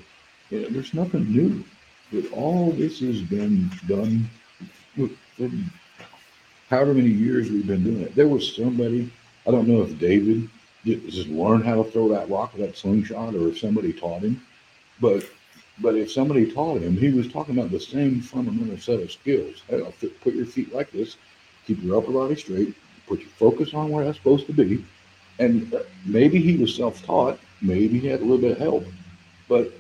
You 0.50 0.60
know, 0.60 0.68
there's 0.68 0.94
nothing 0.94 1.32
new. 1.32 1.64
But 2.12 2.30
all 2.32 2.72
this 2.72 3.00
has 3.00 3.22
been 3.22 3.70
done 3.88 4.28
for 4.94 5.08
however 6.68 6.92
many 6.92 7.08
years 7.08 7.50
we've 7.50 7.66
been 7.66 7.82
doing 7.82 8.02
it. 8.02 8.14
There 8.14 8.28
was 8.28 8.54
somebody, 8.54 9.10
I 9.46 9.50
don't 9.50 9.66
know 9.66 9.82
if 9.82 9.98
David 9.98 10.48
just 10.84 11.28
learned 11.28 11.64
how 11.64 11.82
to 11.82 11.90
throw 11.90 12.08
that 12.08 12.28
rock 12.28 12.54
that 12.56 12.76
slingshot 12.76 13.34
or 13.34 13.48
if 13.48 13.58
somebody 13.58 13.92
taught 13.92 14.22
him, 14.22 14.42
but 15.02 15.28
but 15.80 15.96
if 15.96 16.12
somebody 16.12 16.50
taught 16.50 16.80
him, 16.80 16.96
he 16.96 17.10
was 17.10 17.30
talking 17.30 17.58
about 17.58 17.70
the 17.70 17.80
same 17.80 18.20
fundamental 18.20 18.78
set 18.78 19.00
of 19.00 19.10
skills. 19.10 19.62
Hey, 19.68 19.82
put 20.22 20.34
your 20.34 20.46
feet 20.46 20.72
like 20.72 20.90
this, 20.92 21.16
keep 21.66 21.82
your 21.82 21.98
upper 21.98 22.12
body 22.12 22.36
straight, 22.36 22.74
put 23.06 23.20
your 23.20 23.30
focus 23.30 23.74
on 23.74 23.90
where 23.90 24.04
that's 24.04 24.18
supposed 24.18 24.46
to 24.46 24.52
be. 24.52 24.84
And 25.38 25.74
maybe 26.06 26.40
he 26.40 26.56
was 26.56 26.74
self 26.74 27.04
taught, 27.04 27.38
maybe 27.60 27.98
he 27.98 28.06
had 28.06 28.20
a 28.20 28.22
little 28.22 28.38
bit 28.38 28.52
of 28.52 28.58
help, 28.58 28.84
but 29.48 29.72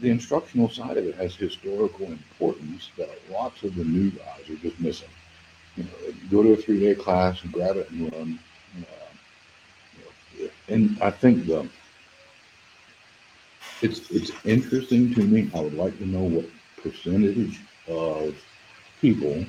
the 0.00 0.10
instructional 0.10 0.68
side 0.70 0.96
of 0.96 1.06
it 1.06 1.14
has 1.16 1.34
historical 1.34 2.06
importance 2.06 2.90
that 2.96 3.10
lots 3.30 3.62
of 3.62 3.74
the 3.74 3.84
new 3.84 4.10
guys 4.10 4.48
are 4.50 4.56
just 4.56 4.78
missing. 4.80 5.08
You 5.76 5.84
know, 5.84 5.90
go 6.30 6.42
to 6.42 6.52
a 6.52 6.56
three 6.56 6.80
day 6.80 6.94
class 6.94 7.42
and 7.42 7.52
grab 7.52 7.76
it 7.76 7.90
and 7.90 8.12
run. 8.12 8.38
Uh, 8.78 8.82
you 9.98 10.44
know, 10.44 10.50
and 10.68 11.02
I 11.02 11.10
think 11.10 11.46
the 11.46 11.68
it's 13.82 14.10
it's 14.10 14.30
interesting 14.44 15.14
to 15.14 15.22
me. 15.22 15.50
I 15.54 15.60
would 15.60 15.74
like 15.74 15.96
to 15.98 16.06
know 16.06 16.22
what 16.22 16.46
percentage 16.82 17.60
of 17.88 18.36
people 19.00 19.44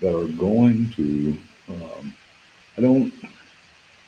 that 0.00 0.16
are 0.16 0.28
going 0.28 0.90
to. 0.96 1.36
Um, 1.68 2.14
I 2.76 2.80
don't. 2.80 3.12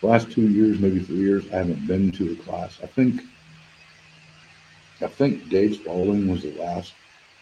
Last 0.03 0.31
two 0.31 0.49
years, 0.49 0.81
maybe 0.81 1.01
three 1.01 1.17
years, 1.17 1.47
I 1.51 1.57
haven't 1.57 1.87
been 1.87 2.13
to 2.13 2.33
a 2.33 2.37
class. 2.37 2.79
I 2.83 2.87
think. 2.87 3.23
I 5.01 5.09
think 5.09 5.49
Dave 5.49 5.75
Spaulding 5.75 6.31
was 6.31 6.43
the 6.43 6.55
last 6.55 6.95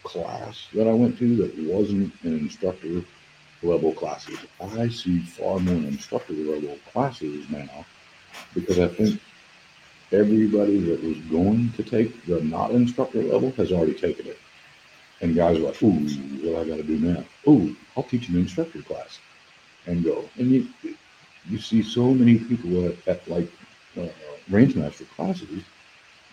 class 0.05 0.67
that 0.75 0.89
I 0.89 0.93
went 0.93 1.19
to 1.19 1.37
that 1.37 1.57
wasn't 1.59 2.13
an 2.25 2.39
instructor 2.39 3.03
level 3.63 3.93
classes. 3.93 4.39
I 4.61 4.89
see 4.89 5.21
far 5.21 5.59
more 5.61 5.75
instructor 5.75 6.33
level 6.33 6.79
classes 6.93 7.49
now 7.51 7.85
because 8.55 8.79
I 8.79 8.89
think 8.89 9.21
everybody 10.13 10.79
that 10.81 11.03
was 11.03 11.19
going 11.31 11.73
to 11.77 11.83
take 11.83 12.25
the 12.27 12.41
not 12.43 12.71
instructor 12.73 13.23
level 13.23 13.51
has 13.53 13.73
already 13.73 13.95
taken 13.95 14.27
it. 14.27 14.39
And 15.21 15.37
guys 15.37 15.59
are 15.59 15.61
like, 15.61 15.83
ooh, 15.83 16.09
what 16.43 16.61
I 16.61 16.69
got 16.69 16.77
to 16.77 16.83
do 16.83 16.99
now? 16.99 17.25
Ooh, 17.49 17.77
I'll 17.97 18.03
teach 18.03 18.29
an 18.29 18.37
instructor 18.37 18.83
class 18.83 19.19
and 19.87 20.05
go. 20.05 20.29
And 20.39 20.51
you 20.51 20.69
you 21.49 21.59
see 21.59 21.83
so 21.83 22.15
many 22.15 22.39
people 22.39 22.87
at, 22.87 23.09
at 23.09 23.29
like 23.29 23.49
uh, 23.99 24.09
range 24.51 24.77
master 24.77 25.05
classes 25.17 25.65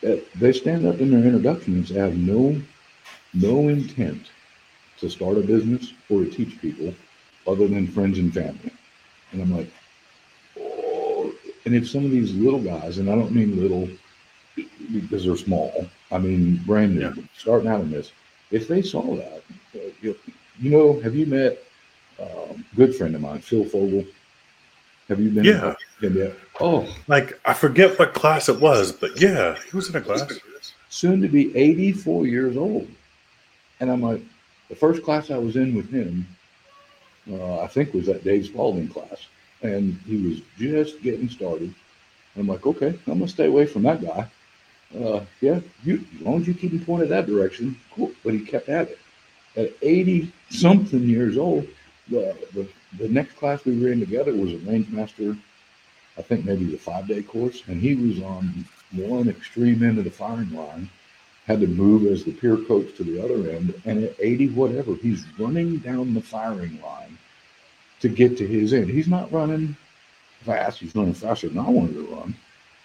that 0.01 0.23
they 0.35 0.53
stand 0.53 0.85
up 0.85 0.99
in 0.99 1.11
their 1.11 1.23
introduction 1.23 1.75
and 1.75 1.87
say, 1.87 1.99
I 1.99 2.05
have 2.05 2.17
no 2.17 2.59
no 3.33 3.67
intent 3.69 4.31
to 4.99 5.09
start 5.09 5.37
a 5.37 5.41
business 5.41 5.93
or 6.09 6.23
to 6.23 6.29
teach 6.29 6.59
people 6.61 6.93
other 7.47 7.67
than 7.67 7.87
friends 7.87 8.17
and 8.19 8.33
family. 8.33 8.71
And 9.31 9.41
I'm 9.41 9.55
like, 9.55 9.71
and 11.69 11.75
if 11.75 11.87
some 11.87 12.03
of 12.03 12.09
these 12.09 12.33
little 12.33 12.59
guys, 12.59 12.97
and 12.97 13.11
I 13.11 13.13
don't 13.13 13.31
mean 13.31 13.61
little 13.61 13.87
because 14.91 15.23
they're 15.23 15.37
small, 15.37 15.87
I 16.11 16.17
mean 16.17 16.55
brand 16.65 16.95
new, 16.95 17.01
yeah. 17.01 17.13
starting 17.37 17.67
out 17.67 17.81
in 17.81 17.91
this, 17.91 18.11
if 18.49 18.67
they 18.67 18.81
saw 18.81 19.15
that, 19.17 19.43
you, 20.01 20.17
know, 20.57 20.99
have 21.01 21.13
you 21.13 21.27
met 21.27 21.63
a 22.17 22.23
um, 22.23 22.65
good 22.75 22.95
friend 22.95 23.13
of 23.13 23.21
mine, 23.21 23.37
Phil 23.41 23.65
Fogel? 23.65 24.03
Have 25.09 25.19
you 25.19 25.29
been? 25.29 25.43
Yeah. 25.43 25.75
Yeah. 26.01 26.29
Oh, 26.59 26.91
like 27.07 27.39
I 27.45 27.53
forget 27.53 27.99
what 27.99 28.15
class 28.15 28.49
it 28.49 28.59
was, 28.59 28.91
but 28.91 29.21
yeah, 29.21 29.55
he 29.69 29.75
was 29.75 29.89
in 29.89 29.95
a 29.95 30.01
class. 30.01 30.23
Soon 30.89 31.21
to 31.21 31.27
be 31.27 31.55
84 31.55 32.25
years 32.25 32.57
old. 32.57 32.87
And 33.79 33.91
I'm 33.91 34.01
like, 34.01 34.23
the 34.69 34.75
first 34.75 35.03
class 35.03 35.29
I 35.29 35.37
was 35.37 35.55
in 35.55 35.75
with 35.75 35.91
him, 35.91 36.25
uh, 37.31 37.61
I 37.61 37.67
think 37.67 37.93
was 37.93 38.07
that 38.07 38.23
Dave 38.23 38.47
Spaulding 38.47 38.87
class 38.87 39.27
and 39.61 39.99
he 40.05 40.17
was 40.17 40.41
just 40.57 41.01
getting 41.01 41.29
started. 41.29 41.73
I'm 42.37 42.47
like, 42.47 42.65
okay, 42.65 42.97
I'm 43.07 43.19
gonna 43.19 43.27
stay 43.27 43.47
away 43.47 43.65
from 43.65 43.83
that 43.83 44.01
guy. 44.01 44.29
Uh, 44.97 45.23
yeah, 45.41 45.59
you 45.83 46.03
as 46.15 46.21
long 46.21 46.41
as 46.41 46.47
you 46.47 46.53
keep 46.53 46.71
him 46.71 46.83
pointed 46.83 47.09
that 47.09 47.27
direction, 47.27 47.79
cool. 47.93 48.11
But 48.23 48.33
he 48.33 48.39
kept 48.39 48.69
at 48.69 48.89
it. 48.89 48.99
At 49.55 49.71
80 49.81 50.31
something 50.49 51.01
years 51.01 51.37
old, 51.37 51.67
the, 52.07 52.35
the 52.53 52.67
the 52.97 53.09
next 53.09 53.33
class 53.33 53.65
we 53.65 53.79
were 53.79 53.91
in 53.91 53.99
together 53.99 54.33
was 54.33 54.53
a 54.53 54.57
range 54.59 54.89
master. 54.89 55.37
I 56.17 56.21
think 56.21 56.45
maybe 56.45 56.65
the 56.65 56.77
five 56.77 57.07
day 57.07 57.21
course, 57.21 57.63
and 57.67 57.81
he 57.81 57.95
was 57.95 58.21
on 58.21 58.65
one 58.93 59.29
extreme 59.29 59.83
end 59.83 59.99
of 59.99 60.05
the 60.05 60.11
firing 60.11 60.51
line, 60.51 60.89
had 61.45 61.59
to 61.61 61.67
move 61.67 62.11
as 62.11 62.23
the 62.23 62.31
peer 62.31 62.57
coach 62.57 62.95
to 62.97 63.03
the 63.03 63.23
other 63.23 63.49
end, 63.51 63.79
and 63.85 64.03
at 64.03 64.15
80 64.19 64.49
whatever, 64.49 64.95
he's 64.95 65.23
running 65.37 65.77
down 65.77 66.13
the 66.13 66.21
firing 66.21 66.81
line 66.81 67.17
to 68.01 68.09
get 68.09 68.37
to 68.37 68.47
his 68.47 68.73
end. 68.73 68.89
He's 68.89 69.07
not 69.07 69.31
running 69.31 69.75
fast. 70.41 70.79
He's 70.79 70.95
running 70.95 71.13
faster 71.13 71.49
than 71.49 71.59
I 71.59 71.69
wanted 71.69 71.93
to 71.95 72.15
run. 72.15 72.35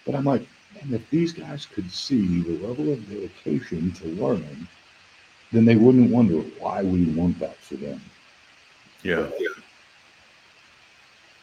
But 0.05 0.15
I'm 0.15 0.25
like, 0.25 0.47
man, 0.75 0.95
if 0.95 1.09
these 1.11 1.33
guys 1.33 1.67
could 1.67 1.91
see 1.91 2.43
the 2.43 2.67
level 2.67 2.93
of 2.93 3.09
dedication 3.09 3.93
to 3.93 4.09
learning, 4.09 4.67
then 5.53 5.65
they 5.65 5.77
wouldn't 5.77 6.11
wonder 6.11 6.41
why 6.59 6.83
we 6.83 7.05
want 7.07 7.39
that 7.39 7.57
for 7.57 7.75
them. 7.77 8.01
Yeah. 9.03 9.29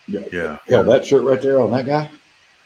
Yeah. 0.07 0.23
Yeah. 0.31 0.57
Yeah. 0.67 0.81
That 0.81 1.05
shirt 1.05 1.23
right 1.23 1.41
there 1.41 1.61
on 1.61 1.71
that 1.71 1.85
guy. 1.85 2.09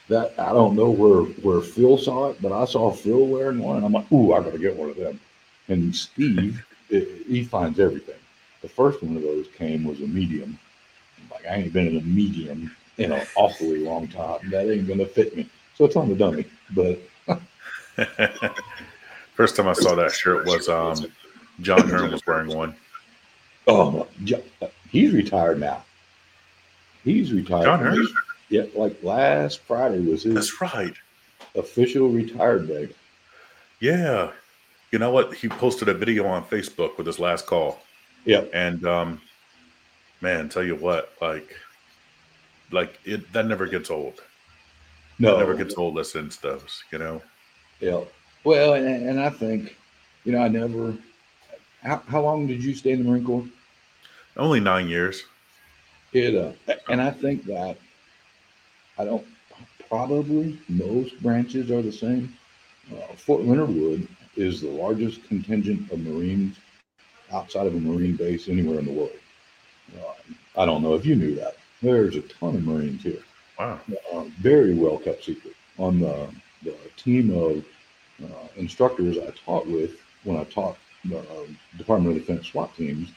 That 0.08 0.34
I 0.40 0.54
don't 0.54 0.76
know 0.76 0.90
where 0.90 1.24
where 1.42 1.62
Phil 1.62 1.98
saw 1.98 2.30
it, 2.30 2.42
but 2.42 2.52
I 2.52 2.66
saw 2.66 2.92
Phil 2.92 3.26
wearing 3.26 3.60
one, 3.60 3.78
and 3.78 3.86
I'm 3.86 3.92
like, 3.92 4.12
ooh, 4.12 4.34
I 4.34 4.44
gotta 4.44 4.60
get 4.60 4.76
one 4.76 4.90
of 4.90 4.96
them. 4.96 5.20
And 5.68 5.96
Steve, 5.96 6.64
it, 6.90 7.26
he 7.28 7.44
finds 7.44 7.80
everything. 7.80 8.16
The 8.62 8.70
first 8.70 9.02
one 9.02 9.18
of 9.18 9.24
those 9.24 9.48
came 9.58 9.84
was 9.84 10.02
a 10.02 10.08
medium, 10.08 10.60
I 11.50 11.56
ain't 11.56 11.74
been 11.74 11.88
in 11.88 11.98
a 11.98 12.02
medium 12.02 12.76
in 12.98 13.12
an 13.12 13.26
awfully 13.36 13.80
long 13.80 14.08
time. 14.08 14.50
That 14.50 14.72
ain't 14.72 14.88
gonna 14.88 15.06
fit 15.06 15.36
me. 15.36 15.50
So 15.76 15.86
it's 15.86 15.96
on 15.96 16.10
the 16.10 16.16
dummy. 16.16 16.46
But 16.72 17.00
first 19.36 19.56
time 19.56 19.68
I 19.68 19.74
saw 19.74 19.96
that 19.96 20.12
shirt 20.12 20.46
was 20.46 20.70
um, 20.70 21.06
John 21.62 21.88
Hearne 21.88 22.12
was 22.12 22.26
wearing 22.26 22.56
one. 22.56 22.76
Oh, 23.68 24.08
he's 24.90 25.14
retired 25.14 25.60
now. 25.60 25.84
He's 27.04 27.34
retired. 27.34 27.66
John 27.66 27.80
Hearne. 27.80 28.08
Yeah, 28.50 28.66
like 28.76 29.02
last 29.04 29.62
Friday 29.62 30.00
was 30.00 30.24
his. 30.24 30.36
That's 30.36 30.62
right. 30.62 30.94
Official 31.56 32.10
retired 32.10 32.68
day. 32.68 32.90
Yeah, 33.80 34.32
you 34.92 35.00
know 35.00 35.12
what? 35.12 35.34
He 35.34 35.50
posted 35.50 35.90
a 35.90 35.94
video 35.94 36.26
on 36.26 36.46
Facebook 36.46 36.98
with 36.98 37.08
his 37.08 37.20
last 37.20 37.48
call. 37.48 37.82
Yeah, 38.24 38.46
and 38.54 38.86
um, 38.86 39.22
man, 40.22 40.50
tell 40.50 40.64
you 40.64 40.76
what, 40.76 41.14
like, 41.22 41.56
like 42.72 43.00
it 43.06 43.32
that 43.34 43.46
never 43.46 43.68
gets 43.68 43.90
old. 43.92 44.22
No, 45.20 45.32
that 45.32 45.40
never 45.40 45.56
gets 45.56 45.76
old 45.76 45.96
listening 45.96 46.30
to 46.30 46.42
those, 46.42 46.84
you 46.92 46.98
know. 46.98 47.22
Yeah. 47.80 48.02
Well, 48.44 48.74
and, 48.74 49.10
and 49.10 49.20
I 49.20 49.30
think, 49.30 49.76
you 50.24 50.32
know, 50.32 50.40
I 50.40 50.48
never. 50.48 50.96
How, 51.82 52.02
how 52.08 52.22
long 52.22 52.48
did 52.48 52.64
you 52.64 52.74
stay 52.74 52.92
in 52.92 53.04
the 53.04 53.10
Marine 53.10 53.26
Corps? 53.26 53.48
Only 54.38 54.60
nine 54.60 54.88
years. 54.88 55.24
It, 56.14 56.36
uh, 56.36 56.54
and 56.90 57.02
I 57.02 57.12
think 57.12 57.46
that 57.46 57.78
I 58.98 59.06
don't. 59.06 59.26
Probably 59.88 60.60
most 60.68 61.22
branches 61.22 61.70
are 61.70 61.82
the 61.82 61.92
same. 61.92 62.36
Uh, 62.92 63.14
Fort 63.16 63.44
Leonard 63.44 63.70
Wood 63.70 64.08
is 64.36 64.62
the 64.62 64.70
largest 64.70 65.24
contingent 65.28 65.92
of 65.92 66.00
Marines 66.00 66.58
outside 67.32 67.68
of 67.68 67.76
a 67.76 67.80
Marine 67.80 68.16
base 68.16 68.50
anywhere 68.50 68.80
in 68.80 68.86
the 68.86 68.92
world. 68.92 69.12
Uh, 69.94 70.14
I 70.58 70.66
don't 70.66 70.82
know 70.82 70.94
if 70.94 71.06
you 71.06 71.16
knew 71.16 71.36
that. 71.36 71.56
There's 71.82 72.16
a 72.16 72.22
ton 72.22 72.56
of 72.56 72.64
Marines 72.64 73.04
here. 73.04 73.22
Wow. 73.60 73.80
Uh, 74.14 74.24
very 74.40 74.74
well 74.74 74.98
kept 74.98 75.24
secret. 75.24 75.54
On 75.78 76.00
the, 76.00 76.30
the 76.64 76.76
team 76.98 77.36
of 77.36 77.66
uh, 78.24 78.48
instructors 78.56 79.18
I 79.18 79.32
taught 79.46 79.68
with 79.68 79.98
when 80.24 80.38
I 80.38 80.46
taught 80.46 80.78
the 81.04 81.20
um, 81.20 81.58
Department 81.78 82.16
of 82.16 82.26
Defense 82.26 82.48
SWAT 82.48 82.76
teams, 82.76 83.12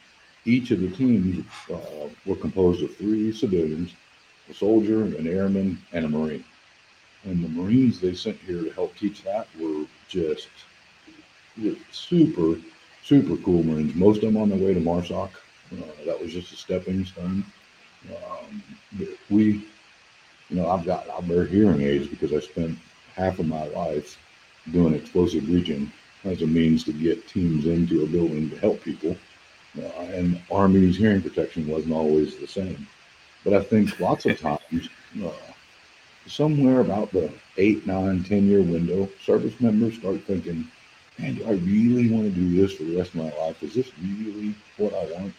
each 0.45 0.71
of 0.71 0.81
the 0.81 0.91
teams 0.91 1.45
uh, 1.73 2.09
were 2.27 2.37
composed 2.37 2.83
of 2.83 2.95
three 2.97 3.33
civilians, 3.33 3.93
a 4.51 4.55
soldier, 4.55 5.05
an 5.05 5.27
airman, 5.27 5.79
and 5.93 6.05
a 6.05 6.09
Marine. 6.09 6.45
And 7.25 7.43
the 7.45 7.49
Marines 7.49 8.01
they 8.01 8.15
sent 8.15 8.39
here 8.39 8.63
to 8.63 8.71
help 8.71 8.97
teach 8.97 9.23
that 9.25 9.49
were 9.59 9.85
just 10.09 10.49
super 11.91 12.57
super 13.03 13.37
cool 13.39 13.63
Marines. 13.63 13.95
Most 13.95 14.17
of 14.23 14.33
them 14.33 14.37
on 14.37 14.51
their 14.51 14.59
way 14.59 14.75
to 14.75 14.81
MARSOC. 14.81 15.31
Uh, 15.73 16.05
that 16.07 16.21
was 16.21 16.33
just 16.33 16.53
a 16.53 16.57
stepping 16.57 17.05
stone. 17.05 17.45
Um, 18.09 18.63
we, 19.29 19.67
you 20.49 20.57
know, 20.57 20.69
I've 20.71 20.85
got 20.85 21.09
I 21.11 21.19
wear 21.21 21.45
hearing 21.45 21.83
aids 21.83 22.07
because 22.07 22.33
I 22.33 22.41
spent 22.41 22.79
half 23.15 23.39
of 23.39 23.47
my 23.47 23.67
life 23.69 24.19
doing 24.73 24.95
explosive 24.95 25.45
breaching 25.47 25.91
as 26.25 26.43
a 26.43 26.47
means 26.47 26.85
to 26.85 26.93
get 26.93 27.29
teams 27.29 27.67
into 27.67 28.03
a 28.03 28.07
building 28.07 28.51
to 28.51 28.57
help 28.59 28.83
people. 28.83 29.17
Uh, 29.79 30.01
and 30.13 30.41
Army's 30.51 30.97
hearing 30.97 31.23
protection 31.23 31.67
wasn't 31.67 31.93
always 31.93 32.37
the 32.37 32.47
same. 32.47 32.87
But 33.45 33.53
I 33.53 33.63
think 33.63 33.99
lots 34.01 34.27
of 34.27 34.41
times, 34.41 34.89
uh, 35.25 35.31
somewhere 36.27 36.81
about 36.81 37.13
the 37.13 37.33
eight, 37.57 37.87
nine, 37.87 38.25
ten 38.25 38.49
year 38.49 38.63
window, 38.63 39.09
service 39.25 39.59
members 39.61 39.97
start 39.97 40.23
thinking, 40.23 40.69
man, 41.19 41.35
do 41.35 41.45
I 41.45 41.53
really 41.53 42.11
want 42.11 42.25
to 42.25 42.31
do 42.31 42.61
this 42.61 42.75
for 42.75 42.85
the 42.85 42.97
rest 42.97 43.11
of 43.11 43.17
my 43.17 43.33
life? 43.39 43.63
Is 43.63 43.75
this 43.75 43.91
really 44.01 44.55
what 44.77 44.95
I 44.95 45.05
want? 45.13 45.35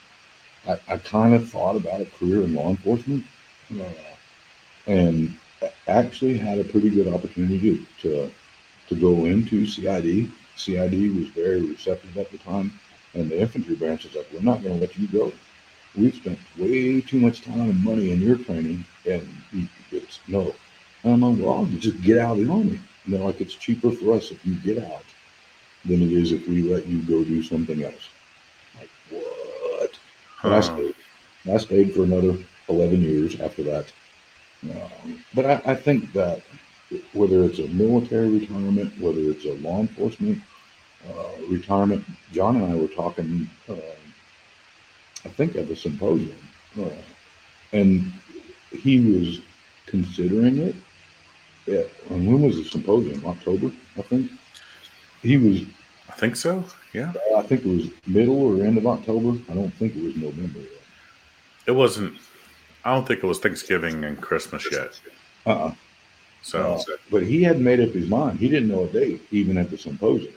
I, 0.67 0.79
I 0.87 0.97
kind 0.97 1.33
of 1.33 1.49
thought 1.49 1.75
about 1.75 2.01
a 2.01 2.05
career 2.05 2.43
in 2.43 2.53
law 2.53 2.69
enforcement 2.69 3.25
uh, 3.79 3.83
and 4.87 5.35
actually 5.87 6.37
had 6.37 6.59
a 6.59 6.63
pretty 6.63 6.89
good 6.89 7.07
opportunity 7.07 7.85
to, 8.01 8.31
to 8.87 8.95
go 8.95 9.25
into 9.25 9.65
CID. 9.65 10.31
CID 10.55 11.15
was 11.15 11.27
very 11.29 11.61
receptive 11.61 12.17
at 12.17 12.31
the 12.31 12.37
time, 12.39 12.71
and 13.13 13.29
the 13.29 13.39
infantry 13.39 13.75
branch 13.75 14.03
was 14.03 14.15
like, 14.15 14.27
we're 14.33 14.41
not 14.41 14.61
going 14.61 14.75
to 14.75 14.81
let 14.81 14.97
you 14.97 15.07
go. 15.07 15.31
We've 15.95 16.15
spent 16.15 16.39
way 16.57 17.01
too 17.01 17.19
much 17.19 17.41
time 17.41 17.61
and 17.61 17.83
money 17.83 18.11
in 18.11 18.21
your 18.21 18.37
training, 18.37 18.85
and 19.05 19.27
it's 19.91 20.19
no. 20.27 20.53
And 21.03 21.13
I'm 21.13 21.21
like, 21.21 21.45
well, 21.45 21.67
you 21.67 21.79
just 21.79 22.01
get 22.01 22.19
out 22.19 22.37
of 22.37 22.45
the 22.45 22.51
army. 22.51 22.79
And 23.05 23.13
they're 23.13 23.21
like, 23.21 23.41
it's 23.41 23.55
cheaper 23.55 23.91
for 23.91 24.13
us 24.13 24.31
if 24.31 24.45
you 24.45 24.55
get 24.55 24.83
out 24.83 25.05
than 25.85 26.01
it 26.01 26.11
is 26.11 26.31
if 26.31 26.47
we 26.47 26.61
let 26.61 26.85
you 26.85 27.01
go 27.03 27.23
do 27.23 27.41
something 27.41 27.83
else. 27.83 28.09
What? 30.41 30.53
I 30.53 30.61
stayed. 30.61 30.95
I 31.51 31.57
stayed 31.57 31.93
for 31.93 32.03
another 32.03 32.37
11 32.69 33.01
years 33.01 33.39
after 33.39 33.63
that. 33.63 33.91
Um, 34.63 35.23
but 35.33 35.45
I, 35.45 35.61
I 35.65 35.75
think 35.75 36.11
that 36.13 36.41
whether 37.13 37.43
it's 37.43 37.59
a 37.59 37.67
military 37.67 38.29
retirement, 38.29 38.99
whether 38.99 39.21
it's 39.31 39.45
a 39.45 39.53
law 39.55 39.79
enforcement 39.79 40.41
uh, 41.09 41.29
retirement, 41.47 42.05
John 42.31 42.57
and 42.57 42.71
I 42.71 42.75
were 42.75 42.87
talking, 42.87 43.49
uh, 43.69 43.75
I 45.25 45.29
think 45.29 45.55
at 45.55 45.67
the 45.67 45.75
symposium, 45.75 46.37
uh, 46.79 46.89
and 47.73 48.11
he 48.71 48.99
was 48.99 49.41
considering 49.85 50.57
it. 50.57 50.75
Yeah, 51.65 51.83
and 52.09 52.27
when 52.27 52.41
was 52.41 52.57
the 52.57 52.65
symposium? 52.65 53.25
October, 53.25 53.71
I 53.97 54.01
think. 54.03 54.31
He 55.21 55.37
was 55.37 55.61
think 56.19 56.35
so. 56.35 56.63
Yeah. 56.93 57.13
I 57.37 57.41
think 57.43 57.65
it 57.65 57.67
was 57.67 57.89
middle 58.07 58.41
or 58.41 58.63
end 58.63 58.77
of 58.77 58.85
October. 58.85 59.39
I 59.49 59.53
don't 59.53 59.73
think 59.75 59.95
it 59.95 60.03
was 60.03 60.15
November 60.15 60.59
yet. 60.59 60.69
It 61.67 61.71
wasn't. 61.71 62.17
I 62.83 62.93
don't 62.93 63.07
think 63.07 63.23
it 63.23 63.27
was 63.27 63.39
Thanksgiving 63.39 64.03
and 64.03 64.19
Christmas 64.21 64.65
yet. 64.71 64.99
Uh-uh. 65.45 65.73
So 66.41 66.73
Uh, 66.73 66.81
but 67.11 67.23
he 67.23 67.43
hadn't 67.43 67.63
made 67.63 67.79
up 67.79 67.89
his 67.89 68.07
mind. 68.09 68.39
He 68.39 68.49
didn't 68.49 68.69
know 68.69 68.85
a 68.85 68.87
date, 68.87 69.21
even 69.31 69.57
at 69.57 69.69
the 69.69 69.77
symposium. 69.77 70.33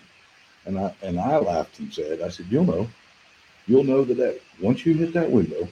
And 0.66 0.78
I 0.78 0.94
and 1.02 1.18
I 1.18 1.36
laughed 1.38 1.78
and 1.78 1.92
said, 1.92 2.20
I 2.22 2.28
said, 2.28 2.46
You'll 2.50 2.64
know. 2.64 2.88
You'll 3.66 3.84
know 3.84 4.04
the 4.04 4.14
day. 4.14 4.38
Once 4.60 4.84
you 4.84 4.94
hit 4.94 5.12
that 5.14 5.30
window, 5.30 5.68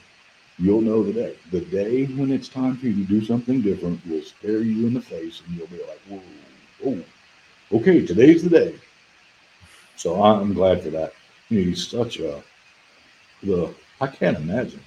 you'll 0.57 0.81
know 0.81 1.03
the 1.03 1.13
day. 1.13 1.35
The 1.51 1.61
day 1.61 2.05
when 2.05 2.31
it's 2.31 2.47
time 2.47 2.77
for 2.77 2.87
you 2.87 2.93
to 2.93 3.09
do 3.09 3.23
something 3.25 3.61
different 3.61 4.05
will 4.07 4.21
stare 4.21 4.61
you 4.61 4.87
in 4.87 4.93
the 4.93 5.01
face 5.01 5.41
and 5.45 5.57
you'll 5.57 5.67
be 5.67 5.81
like, 5.89 6.01
Whoa, 6.07 6.21
whoa. 6.81 7.03
Okay, 7.77 8.05
today's 8.05 8.43
the 8.43 8.49
day. 8.49 8.75
So 10.01 10.23
I'm 10.23 10.55
glad 10.55 10.81
for 10.81 10.89
that. 10.89 11.13
He's 11.47 11.87
such 11.87 12.17
a 12.19 12.41
the 13.43 13.71
I 13.99 14.07
can't 14.07 14.35
imagine 14.35 14.81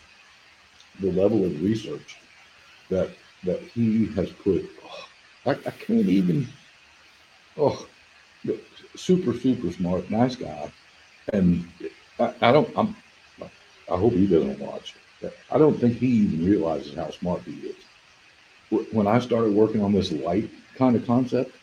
the 0.98 1.12
level 1.12 1.44
of 1.44 1.62
research 1.62 2.16
that 2.90 3.10
that 3.44 3.60
he 3.60 4.06
has 4.16 4.30
put. 4.30 4.68
oh, 4.84 5.08
I, 5.46 5.50
I 5.52 5.70
can't 5.70 6.08
even. 6.08 6.48
Oh, 7.56 7.86
super 8.96 9.38
super 9.38 9.70
smart, 9.70 10.10
nice 10.10 10.34
guy, 10.34 10.72
and 11.32 11.64
I, 12.18 12.34
I 12.40 12.50
don't. 12.50 12.76
I'm. 12.76 12.96
I 13.88 13.96
hope 13.96 14.14
he 14.14 14.26
doesn't 14.26 14.58
watch. 14.58 14.96
I 15.48 15.58
don't 15.58 15.78
think 15.78 15.98
he 15.98 16.08
even 16.08 16.44
realizes 16.44 16.96
how 16.96 17.10
smart 17.10 17.42
he 17.42 17.70
is. 17.70 18.88
When 18.90 19.06
I 19.06 19.20
started 19.20 19.54
working 19.54 19.80
on 19.80 19.92
this 19.92 20.10
light 20.10 20.50
kind 20.74 20.96
of 20.96 21.06
concept 21.06 21.54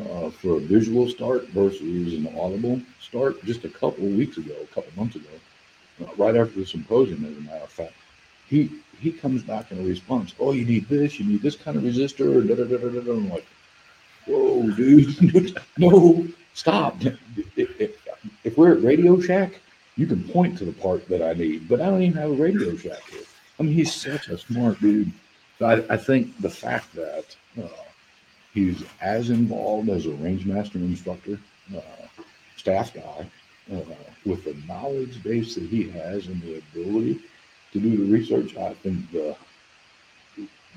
uh, 0.00 0.30
for 0.30 0.56
a 0.56 0.60
visual 0.60 1.08
start 1.08 1.48
versus 1.48 2.14
an 2.14 2.28
audible 2.38 2.80
start, 3.00 3.42
just 3.44 3.64
a 3.64 3.68
couple 3.68 4.04
of 4.04 4.12
weeks 4.12 4.36
ago, 4.36 4.54
a 4.62 4.74
couple 4.74 4.90
months 4.96 5.16
ago, 5.16 5.28
uh, 6.02 6.14
right 6.16 6.36
after 6.36 6.60
the 6.60 6.66
symposium, 6.66 7.24
as 7.24 7.36
a 7.36 7.40
matter 7.40 7.64
of 7.64 7.70
fact, 7.70 7.94
he 8.48 8.70
he 9.00 9.12
comes 9.12 9.42
back 9.42 9.70
in 9.72 9.78
a 9.78 9.82
response. 9.82 10.34
Oh, 10.40 10.52
you 10.52 10.64
need 10.64 10.88
this. 10.88 11.18
You 11.18 11.26
need 11.26 11.42
this 11.42 11.56
kind 11.56 11.76
of 11.76 11.82
resistor. 11.82 12.46
Da, 12.46 12.54
da, 12.54 12.64
da, 12.64 12.76
da, 12.78 13.00
da. 13.00 13.12
I'm 13.12 13.28
like, 13.28 13.46
whoa, 14.26 14.70
dude, 14.70 15.60
no, 15.78 16.26
stop. 16.54 16.96
If, 17.56 17.96
if 18.44 18.56
we're 18.56 18.72
at 18.72 18.82
Radio 18.82 19.20
Shack, 19.20 19.60
you 19.96 20.06
can 20.06 20.22
point 20.28 20.58
to 20.58 20.64
the 20.64 20.72
part 20.72 21.08
that 21.08 21.22
I 21.22 21.32
need, 21.32 21.68
but 21.68 21.80
I 21.80 21.86
don't 21.86 22.02
even 22.02 22.20
have 22.20 22.30
a 22.30 22.34
Radio 22.34 22.76
Shack 22.76 23.02
here. 23.10 23.22
I 23.58 23.62
mean, 23.62 23.72
he's 23.72 23.94
such 23.94 24.28
a 24.28 24.38
smart 24.38 24.80
dude. 24.80 25.12
So 25.58 25.66
I, 25.66 25.94
I 25.94 25.96
think 25.96 26.38
the 26.40 26.50
fact 26.50 26.94
that 26.94 27.24
uh, 27.62 27.68
he's 28.56 28.82
as 29.02 29.28
involved 29.28 29.90
as 29.90 30.06
a 30.06 30.10
range 30.12 30.46
master 30.46 30.78
instructor, 30.78 31.38
uh, 31.76 31.80
staff 32.56 32.92
guy, 32.94 33.26
uh, 33.72 33.80
with 34.24 34.42
the 34.44 34.56
knowledge 34.66 35.22
base 35.22 35.54
that 35.54 35.64
he 35.64 35.84
has 35.90 36.26
and 36.26 36.40
the 36.42 36.56
ability 36.72 37.20
to 37.72 37.78
do 37.80 37.90
the 37.98 38.04
research, 38.04 38.56
I 38.56 38.72
think 38.74 38.98
the 39.12 39.36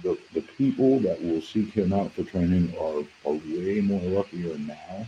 the, 0.03 0.17
the 0.33 0.41
people 0.57 0.99
that 0.99 1.21
will 1.21 1.41
seek 1.41 1.73
him 1.73 1.91
out 1.93 2.11
for 2.13 2.23
training 2.23 2.73
are, 2.79 3.03
are 3.29 3.33
way 3.33 3.81
more 3.81 3.99
luckier 4.01 4.57
now 4.59 5.05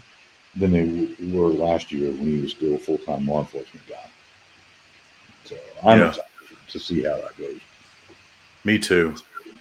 than 0.57 0.71
they 0.71 1.27
were 1.33 1.47
last 1.47 1.91
year 1.91 2.09
when 2.11 2.27
he 2.27 2.41
was 2.41 2.51
still 2.51 2.75
a 2.75 2.77
full 2.77 2.97
time 2.99 3.25
law 3.27 3.39
enforcement 3.39 3.87
guy. 3.87 4.09
So 5.45 5.55
I'm 5.83 5.99
Yeah. 5.99 6.09
excited 6.09 6.27
to 6.67 6.79
see 6.79 7.03
how 7.03 7.15
that 7.17 7.37
goes. 7.37 7.59
me 8.65 8.77
too. 8.79 9.15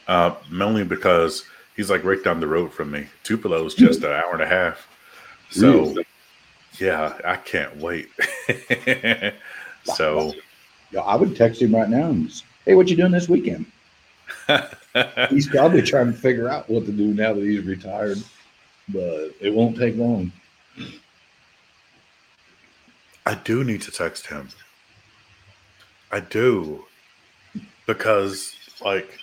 Uh, 0.09 0.35
mainly 0.51 0.85
because 0.85 1.45
he's 1.81 1.89
like 1.89 2.05
right 2.05 2.23
down 2.23 2.41
the 2.41 2.47
road 2.47 2.71
from 2.71 2.91
me. 2.91 3.07
Tupelo 3.23 3.65
is 3.65 3.75
just 3.75 4.03
an 4.03 4.13
hour 4.13 4.35
and 4.35 4.43
a 4.43 4.47
half. 4.47 4.87
So 5.49 5.73
Really? 5.73 6.05
yeah, 6.79 7.19
I 7.25 7.37
can't 7.37 7.75
wait. 7.79 8.11
so 9.85 10.35
Yeah, 10.91 11.01
I 11.01 11.17
would 11.17 11.35
text 11.35 11.63
him 11.63 11.75
right 11.75 11.89
now 11.89 12.11
and 12.11 12.31
say, 12.31 12.45
hey, 12.67 12.75
what 12.75 12.89
you 12.89 12.97
doing 12.97 13.13
this 13.13 13.31
weekend? 13.31 13.65
He's 15.31 15.49
probably 15.49 15.81
trying 15.81 16.13
to 16.13 16.19
figure 16.19 16.51
out 16.51 16.69
what 16.69 16.85
to 16.85 16.93
do 16.93 17.15
now 17.15 17.33
that 17.33 17.43
he's 17.43 17.65
retired, 17.65 18.19
but 18.91 19.31
it 19.41 19.55
won't 19.55 19.79
take 19.79 19.97
long. 19.97 20.31
I 23.25 23.37
do 23.37 23.65
need 23.65 23.81
to 23.83 23.91
text 23.91 24.27
him. 24.27 24.51
I 26.13 26.21
do. 26.21 26.85
Because 27.87 28.55
like 28.85 29.19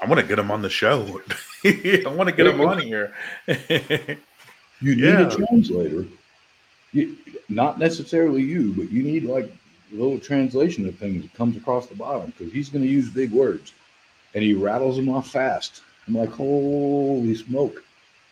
I 0.00 0.06
want 0.06 0.20
to 0.20 0.26
get 0.26 0.38
him 0.38 0.50
on 0.50 0.62
the 0.62 0.70
show. 0.70 1.20
I 1.64 2.02
want 2.06 2.28
to 2.28 2.34
get 2.34 2.46
him 2.46 2.60
on 2.60 2.78
here. 2.80 3.14
You 4.82 4.94
need 4.96 5.04
Yeah. 5.04 5.26
a 5.30 5.36
translator. 5.36 6.06
You, 6.92 7.16
not 7.50 7.78
necessarily 7.78 8.40
you, 8.42 8.72
but 8.72 8.90
you 8.90 9.02
need 9.02 9.24
like 9.24 9.44
a 9.44 9.94
little 9.94 10.18
translation 10.18 10.88
of 10.88 10.96
things 10.96 11.22
that 11.22 11.34
comes 11.34 11.54
across 11.56 11.86
the 11.86 11.94
bottom 11.94 12.32
because 12.36 12.50
he's 12.50 12.70
going 12.70 12.82
to 12.84 12.90
use 12.90 13.10
big 13.10 13.30
words 13.30 13.74
and 14.34 14.42
he 14.42 14.54
rattles 14.54 14.96
them 14.96 15.10
off 15.10 15.28
fast. 15.30 15.82
I'm 16.08 16.14
like, 16.14 16.30
holy 16.30 17.34
smoke. 17.34 17.84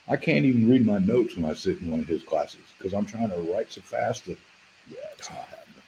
I 0.08 0.16
can't 0.16 0.46
even 0.46 0.70
read 0.70 0.86
my 0.86 0.98
notes 1.00 1.36
when 1.36 1.44
I 1.44 1.52
sit 1.52 1.80
in 1.82 1.90
one 1.90 2.00
of 2.00 2.06
his 2.08 2.22
classes 2.22 2.60
because 2.78 2.94
I'm 2.94 3.04
trying 3.04 3.28
to 3.28 3.36
write 3.52 3.70
so 3.70 3.82
fast 3.82 4.24
that, 4.24 4.38
yeah, 4.90 4.96
it's 5.18 5.28
not 5.28 5.40
happening. 5.40 5.82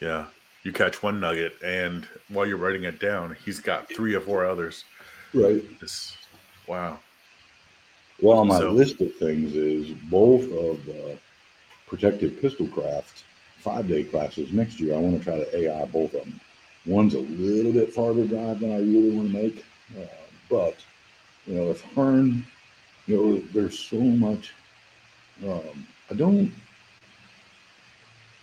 yeah. 0.00 0.24
You 0.62 0.72
catch 0.72 1.02
one 1.02 1.20
nugget 1.20 1.54
and 1.64 2.06
while 2.28 2.46
you're 2.46 2.58
writing 2.58 2.84
it 2.84 3.00
down, 3.00 3.36
he's 3.44 3.60
got 3.60 3.88
three 3.88 4.14
or 4.14 4.20
four 4.20 4.44
others. 4.44 4.84
Right. 5.32 5.64
It's 5.80 6.16
wow. 6.66 6.98
Well, 8.20 8.44
my 8.44 8.58
So- 8.58 8.72
list 8.72 9.00
of 9.00 9.14
things 9.16 9.54
is 9.56 9.90
both 10.10 10.44
of 10.44 10.84
the 10.84 11.18
protective 11.86 12.40
pistol 12.40 12.68
craft 12.68 13.24
five 13.58 13.88
day 13.88 14.04
classes 14.04 14.52
next 14.52 14.80
year. 14.80 14.94
I 14.94 14.98
want 14.98 15.18
to 15.18 15.24
try 15.24 15.38
to 15.38 15.56
AI 15.56 15.84
both 15.86 16.14
of 16.14 16.24
them. 16.24 16.40
One's 16.86 17.14
a 17.14 17.20
little 17.20 17.72
bit 17.72 17.92
farther 17.92 18.26
drive 18.26 18.60
than 18.60 18.72
I 18.72 18.78
really 18.78 19.10
want 19.10 19.32
to 19.32 19.42
make, 19.42 19.64
uh, 19.98 20.06
but 20.48 20.76
you 21.46 21.54
know, 21.54 21.70
if 21.70 21.82
Hearne, 21.94 22.44
you 23.06 23.16
know, 23.16 23.38
there's 23.52 23.78
so 23.78 23.98
much. 24.00 24.52
Um, 25.46 25.86
I 26.10 26.14
don't. 26.14 26.52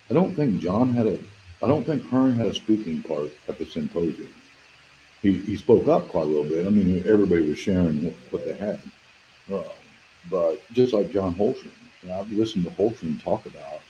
I 0.10 0.14
don't 0.14 0.36
think 0.36 0.62
John 0.62 0.94
had 0.94 1.08
a. 1.08 1.20
I 1.62 1.68
don't 1.68 1.86
think 1.86 2.08
Hearne 2.10 2.36
had 2.36 2.48
a 2.48 2.54
speaking 2.54 3.02
part 3.04 3.32
at 3.48 3.58
the 3.58 3.66
symposium. 3.66 4.34
He, 5.22 5.34
he 5.34 5.58
spoke 5.58 5.88
up 5.88 6.08
quite 6.10 6.24
a 6.24 6.26
little 6.26 6.44
bit. 6.44 6.68
I 6.68 6.70
mean, 6.70 7.04
everybody 7.08 7.42
was 7.42 7.58
sharing 7.58 8.04
what, 8.04 8.14
what 8.30 8.46
they 8.46 8.54
had. 8.54 8.80
Uh, 9.52 9.64
but 10.30 10.62
just 10.74 10.94
like 10.94 11.12
John 11.12 11.34
Holschen, 11.34 11.72
know, 12.08 12.20
I've 12.20 12.32
listened 12.32 12.66
to 12.66 12.72
Holschen 12.72 13.22
talk 13.24 13.46
about 13.46 13.82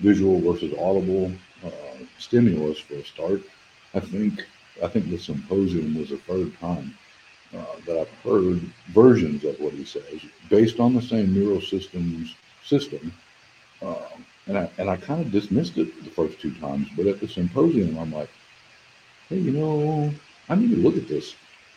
visual 0.00 0.40
versus 0.40 0.74
audible 0.78 1.32
uh, 1.64 1.70
stimulus 2.18 2.78
for 2.78 2.94
a 2.94 3.04
start. 3.04 3.42
I 3.94 4.00
think 4.00 4.46
I 4.82 4.88
think 4.88 5.08
the 5.08 5.18
symposium 5.18 5.96
was 5.96 6.10
the 6.10 6.16
third 6.18 6.58
time 6.58 6.96
uh, 7.56 7.76
that 7.86 7.98
I've 7.98 8.10
heard 8.22 8.60
versions 8.88 9.44
of 9.44 9.58
what 9.60 9.72
he 9.72 9.84
says 9.84 10.20
based 10.48 10.80
on 10.80 10.94
the 10.94 11.02
same 11.02 11.32
neural 11.32 11.60
systems 11.60 12.34
system. 12.64 13.12
Um, 13.82 14.24
and 14.46 14.58
I 14.58 14.70
and 14.78 14.90
I 14.90 14.96
kind 14.96 15.20
of 15.20 15.30
dismissed 15.30 15.78
it 15.78 16.04
the 16.04 16.10
first 16.10 16.40
two 16.40 16.54
times, 16.54 16.88
but 16.96 17.06
at 17.06 17.20
the 17.20 17.28
symposium, 17.28 17.98
I'm 17.98 18.12
like, 18.12 18.30
hey, 19.28 19.38
you 19.38 19.52
know, 19.52 20.12
I 20.48 20.54
need 20.54 20.70
to 20.70 20.76
look 20.76 20.96
at 20.96 21.08
this 21.08 21.34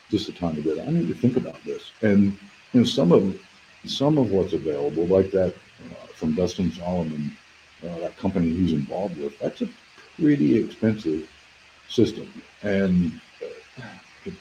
just 0.09 0.30
a 0.30 0.34
tiny 0.34 0.61
bit. 0.61 0.80
I 0.80 0.89
need 0.91 1.07
to 1.07 1.13
think 1.13 1.38
about 1.38 1.63
this. 1.63 1.91
And 2.01 2.38
you 2.74 2.82
know, 2.82 2.84
some 2.84 3.11
of 3.11 3.39
some 3.86 4.18
of 4.18 4.32
what's 4.32 4.53
available, 4.53 5.05
like 5.07 5.32
that 5.32 5.53
uh, 5.53 6.07
from 6.15 6.36
Dustin 6.36 6.72
Salomon, 6.72 7.36
uh, 7.84 7.99
that 7.99 8.18
company 8.18 8.49
he's 8.49 8.74
involved 8.74 9.18
with, 9.18 9.38
that's 9.39 9.61
a 9.61 9.70
pretty 10.18 10.57
expensive 10.57 11.30
system. 11.88 12.32
And 12.63 13.20
uh, 13.41 13.82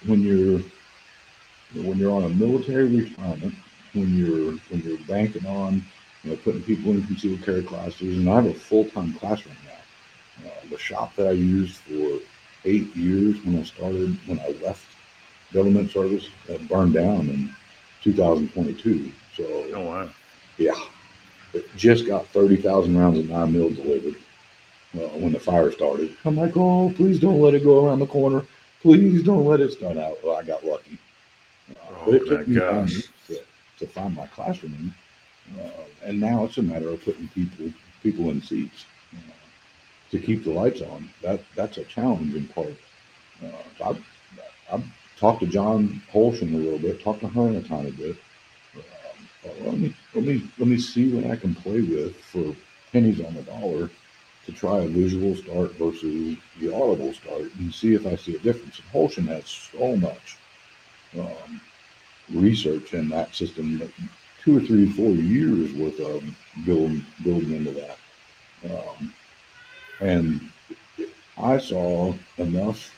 when 0.06 0.22
you're 0.22 0.60
when 1.74 1.98
you're 1.98 2.12
on 2.12 2.24
a 2.24 2.28
military 2.28 2.86
retirement, 2.86 3.54
when 3.92 4.14
you're 4.14 4.52
when 4.70 4.82
you're 4.82 4.98
banking 5.06 5.46
on 5.46 5.84
you 6.26 6.32
know 6.32 6.38
putting 6.42 6.62
people 6.62 6.90
in 6.90 7.06
concealed 7.06 7.42
carry 7.44 7.62
classes, 7.62 8.18
and 8.18 8.28
I 8.28 8.36
have 8.36 8.46
a 8.46 8.54
full 8.54 8.84
time 8.86 9.14
classroom 9.14 9.56
now. 9.64 10.48
Uh, 10.48 10.68
the 10.70 10.78
shop 10.78 11.14
that 11.16 11.28
I 11.28 11.32
used 11.32 11.76
for 11.76 12.18
eight 12.64 12.94
years 12.96 13.36
when 13.44 13.60
I 13.60 13.62
started 13.62 14.18
when 14.26 14.40
I 14.40 14.48
left 14.64 14.84
government 15.52 15.90
service 15.92 16.28
that 16.48 16.66
burned 16.68 16.94
down 16.94 17.28
in 17.28 17.54
2022. 18.02 19.12
So, 19.36 19.44
oh 19.74 19.80
wow, 19.82 20.10
yeah, 20.58 20.74
it 21.54 21.64
just 21.76 22.06
got 22.06 22.26
30,000 22.28 22.96
rounds 22.96 23.20
of 23.20 23.30
nine 23.30 23.52
mil 23.52 23.70
delivered 23.70 24.16
uh, 24.96 25.08
when 25.18 25.32
the 25.32 25.40
fire 25.40 25.70
started. 25.70 26.16
I'm 26.24 26.36
like, 26.36 26.56
oh, 26.56 26.92
please 26.96 27.20
don't 27.20 27.40
let 27.40 27.54
it 27.54 27.62
go 27.62 27.86
around 27.86 28.00
the 28.00 28.06
corner. 28.06 28.44
Please 28.82 29.22
don't 29.22 29.44
let 29.44 29.60
it 29.60 29.72
start 29.72 29.96
out. 29.96 30.18
Well, 30.24 30.36
I 30.36 30.42
got 30.42 30.64
lucky. 30.64 30.98
Uh, 31.70 31.74
oh, 31.90 32.04
but 32.06 32.14
it 32.14 32.26
took 32.26 32.48
me 32.48 32.56
gosh. 32.56 33.02
to, 33.28 33.38
to 33.78 33.86
find 33.86 34.14
my 34.14 34.26
classroom, 34.26 34.92
uh, 35.61 35.82
and 36.05 36.20
now 36.20 36.44
it's 36.44 36.59
a 36.59 36.62
matter 36.62 36.88
of 36.90 37.05
putting 37.05 37.28
people 37.28 37.72
people 38.03 38.30
in 38.30 38.40
seats 38.42 38.86
uh, 39.14 39.32
to 40.11 40.18
keep 40.18 40.44
the 40.44 40.51
lights 40.51 40.82
on. 40.82 41.11
That 41.22 41.40
that's 41.55 41.78
a 41.78 41.84
challenging 41.84 42.47
part. 42.49 42.74
Uh, 43.42 43.84
I've, 43.84 44.05
I've 44.72 44.84
talked 45.18 45.40
to 45.40 45.47
John 45.47 46.01
Holschen 46.12 46.55
a 46.55 46.59
little 46.59 46.78
bit, 46.78 47.03
talked 47.03 47.20
to 47.20 47.28
Hearne 47.28 47.57
a 47.57 47.62
tiny 47.62 47.90
bit. 47.90 48.16
Uh, 48.76 49.49
let 49.64 49.78
me 49.78 49.94
let 50.14 50.24
me 50.24 50.42
let 50.59 50.68
me 50.68 50.78
see 50.78 51.12
what 51.12 51.30
I 51.30 51.36
can 51.36 51.55
play 51.55 51.80
with 51.80 52.16
for 52.16 52.55
pennies 52.92 53.20
on 53.20 53.34
the 53.34 53.42
dollar 53.42 53.90
to 54.47 54.53
try 54.53 54.78
a 54.78 54.88
visual 54.88 55.34
start 55.34 55.72
versus 55.72 56.36
the 56.61 56.72
audible 56.72 57.12
start 57.12 57.53
and 57.59 57.74
see 57.74 57.94
if 57.94 58.07
I 58.07 58.16
see 58.16 58.36
a 58.36 58.38
difference. 58.38 58.78
And 58.78 58.88
Holschen 58.92 59.26
has 59.26 59.47
so 59.49 59.97
much 59.97 60.38
um, 61.18 61.61
research 62.30 62.94
in 62.94 63.09
that 63.11 63.34
system, 63.34 63.78
that 63.78 63.90
two 64.47 64.57
or 64.57 64.61
three, 64.61 64.88
four 64.88 65.11
years 65.11 65.72
worth 65.74 65.99
of 66.01 66.22
building 66.64 67.05
building 67.24 67.53
into 67.53 67.72
that. 67.72 67.99
Um, 68.64 69.12
and 70.01 70.40
I 71.36 71.59
saw 71.59 72.14
enough 72.38 72.94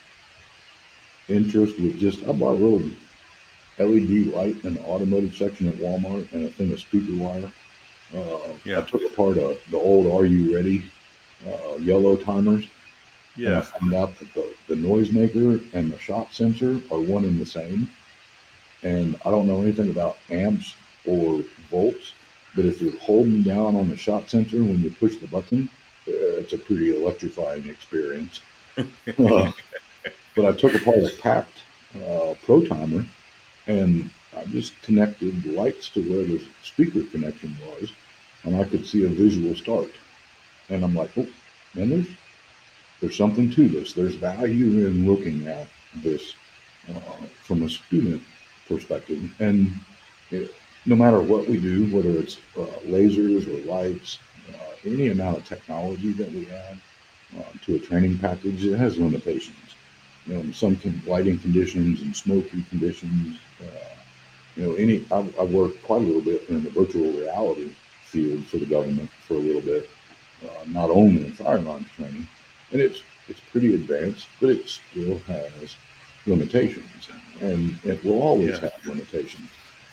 interest 1.28 1.78
with 1.80 1.98
just 1.98 2.22
I 2.28 2.32
bought 2.32 2.60
a 2.60 2.64
little 2.64 2.82
LED 3.78 4.26
light 4.34 4.62
in 4.64 4.74
the 4.74 4.80
automotive 4.82 5.34
section 5.34 5.68
at 5.68 5.76
Walmart 5.76 6.30
and 6.32 6.44
a 6.46 6.50
thing 6.50 6.70
of 6.72 6.80
speaker 6.80 7.14
wire. 7.16 7.50
Uh, 8.14 8.52
Yeah. 8.64 8.80
I 8.80 8.82
took 8.82 9.02
apart 9.04 9.38
a, 9.38 9.56
the 9.70 9.78
old 9.78 10.06
"Are 10.12 10.26
You 10.26 10.54
Ready" 10.54 10.84
uh, 11.46 11.76
yellow 11.78 12.16
timers. 12.16 12.66
And 13.36 13.46
I 13.56 13.60
found 13.62 13.94
out 13.94 14.18
that 14.18 14.34
the, 14.34 14.54
the 14.68 14.74
noisemaker 14.74 15.62
and 15.72 15.92
the 15.92 15.98
shot 15.98 16.34
sensor 16.34 16.80
are 16.90 16.98
one 16.98 17.24
and 17.24 17.40
the 17.40 17.46
same. 17.46 17.88
And 18.82 19.16
I 19.24 19.30
don't 19.30 19.46
know 19.46 19.62
anything 19.62 19.90
about 19.90 20.18
amps 20.30 20.74
or 21.06 21.42
volts, 21.70 22.12
but 22.54 22.64
if 22.64 22.80
you're 22.80 22.98
holding 22.98 23.42
down 23.42 23.76
on 23.76 23.88
the 23.88 23.96
shot 23.96 24.28
sensor 24.28 24.58
when 24.58 24.80
you 24.82 24.90
push 24.90 25.16
the 25.16 25.26
button, 25.26 25.68
uh, 26.06 26.40
it's 26.40 26.52
a 26.52 26.58
pretty 26.58 26.96
electrifying 26.96 27.68
experience. 27.68 28.40
Uh, 29.18 29.50
but 30.36 30.44
I 30.44 30.52
took 30.52 30.72
apart 30.72 30.98
a 30.98 31.10
PACT 31.20 31.50
uh, 31.96 32.34
pro 32.44 32.64
timer 32.64 33.04
and 33.66 34.08
I 34.36 34.44
just 34.46 34.80
connected 34.82 35.42
the 35.42 35.52
lights 35.52 35.88
to 35.90 36.02
where 36.02 36.24
the 36.24 36.42
speaker 36.62 37.02
connection 37.02 37.56
was, 37.66 37.92
and 38.44 38.56
I 38.56 38.64
could 38.64 38.86
see 38.86 39.04
a 39.04 39.08
visual 39.08 39.54
start. 39.56 39.90
And 40.68 40.84
I'm 40.84 40.94
like, 40.94 41.10
oh, 41.16 41.26
man, 41.74 41.90
there's 41.90 42.06
there's 43.00 43.16
something 43.16 43.50
to 43.50 43.68
this. 43.68 43.92
There's 43.92 44.16
value 44.16 44.86
in 44.86 45.06
looking 45.06 45.46
at 45.46 45.68
this 45.96 46.34
uh, 46.88 47.26
from 47.44 47.62
a 47.62 47.68
student 47.68 48.22
perspective. 48.66 49.30
And 49.38 49.72
it, 50.30 50.54
no 50.88 50.96
matter 50.96 51.20
what 51.20 51.46
we 51.46 51.58
do, 51.58 51.84
whether 51.94 52.18
it's 52.18 52.38
uh, 52.56 52.64
lasers 52.88 53.46
or 53.46 53.58
lights, 53.70 54.18
uh, 54.54 54.74
any 54.86 55.08
amount 55.10 55.36
of 55.38 55.44
technology 55.44 56.12
that 56.12 56.32
we 56.32 56.48
add 56.50 56.78
uh, 57.38 57.42
to 57.62 57.76
a 57.76 57.78
training 57.78 58.18
package, 58.18 58.64
it 58.66 58.76
has 58.78 58.98
limitations. 58.98 59.76
You 60.26 60.34
know, 60.34 60.52
some 60.52 60.76
con- 60.76 61.02
lighting 61.06 61.38
conditions 61.38 62.02
and 62.02 62.16
smoky 62.16 62.64
conditions. 62.70 63.38
Uh, 63.62 63.66
you 64.56 64.64
know, 64.66 64.74
any 64.74 65.04
I, 65.12 65.18
I 65.40 65.44
worked 65.44 65.82
quite 65.84 66.02
a 66.02 66.04
little 66.04 66.22
bit 66.22 66.48
in 66.48 66.64
the 66.64 66.70
virtual 66.70 67.12
reality 67.12 67.70
field 68.04 68.46
for 68.46 68.56
the 68.56 68.66
government 68.66 69.10
for 69.26 69.34
a 69.34 69.38
little 69.38 69.60
bit, 69.62 69.88
uh, 70.44 70.64
not 70.68 70.90
only 70.90 71.26
in 71.26 71.32
firearms 71.32 71.86
training, 71.96 72.26
and 72.72 72.80
it's 72.80 73.02
it's 73.28 73.40
pretty 73.52 73.74
advanced, 73.74 74.28
but 74.40 74.50
it 74.50 74.68
still 74.68 75.18
has 75.28 75.76
limitations, 76.26 77.08
and 77.42 77.78
it 77.84 78.02
will 78.04 78.22
always 78.22 78.58
Yeah. 78.58 78.70
have 78.70 78.86
limitations. 78.86 79.50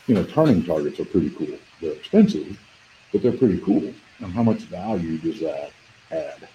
You 0.07 0.15
know, 0.15 0.23
turning 0.23 0.63
targets 0.63 0.99
are 0.99 1.05
pretty 1.05 1.31
cool. 1.31 1.57
They're 1.81 1.93
expensive, 1.93 2.59
but 3.11 3.21
they're 3.21 3.31
pretty 3.31 3.59
cool. 3.59 3.93
And 4.19 4.31
how 4.31 4.43
much 4.43 4.59
value 4.61 5.17
does 5.17 5.39
that 5.41 5.71
add? 6.11 6.47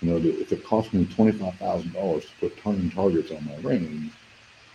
You 0.00 0.10
know, 0.10 0.16
if 0.16 0.52
it 0.52 0.64
costs 0.64 0.92
me 0.92 1.06
twenty-five 1.06 1.54
thousand 1.56 1.92
dollars 1.92 2.24
to 2.24 2.30
put 2.40 2.56
turning 2.62 2.90
targets 2.90 3.30
on 3.30 3.44
my 3.44 3.56
range, 3.56 4.12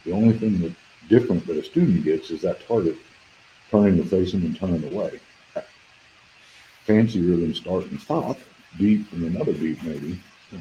the 0.06 0.12
only 0.12 0.38
thing 0.38 0.60
that 0.62 0.74
different 1.08 1.46
that 1.48 1.58
a 1.58 1.64
student 1.64 2.04
gets 2.04 2.32
is 2.32 2.42
that 2.42 2.66
target 2.68 2.96
turning 3.72 3.98
to 3.98 4.04
face 4.04 4.32
them 4.32 4.44
and 4.44 4.58
turning 4.58 4.84
away. 4.94 5.20
Fancier 6.86 7.36
than 7.38 7.54
start 7.54 7.86
and 7.86 8.00
stop, 8.00 8.40
beat 8.78 9.06
and 9.12 9.24
another 9.36 9.54
beat 9.54 9.82
maybe. 9.84 10.20
Uh, 10.54 10.58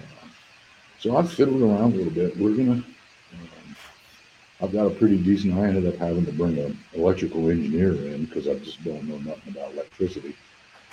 So 0.99 1.17
I've 1.17 1.33
fiddled 1.33 1.63
around 1.63 1.95
a 1.95 1.97
little 1.97 2.13
bit. 2.13 2.37
We're 2.37 2.57
gonna. 2.57 2.73
Um, 2.73 2.85
I've 4.61 4.73
got 4.73 4.87
a 4.87 4.91
pretty 4.91 5.19
decent. 5.19 5.55
I 5.55 5.67
ended 5.67 5.87
up 5.87 5.97
having 5.97 6.27
to 6.27 6.33
bring 6.33 6.59
an 6.59 6.79
electrical 6.95 7.49
engineer 7.49 7.93
in 7.93 8.25
because 8.25 8.49
I 8.49 8.55
just 8.55 8.83
don't 8.85 9.05
know 9.05 9.19
nothing 9.19 9.55
about 9.55 9.73
electricity. 9.73 10.35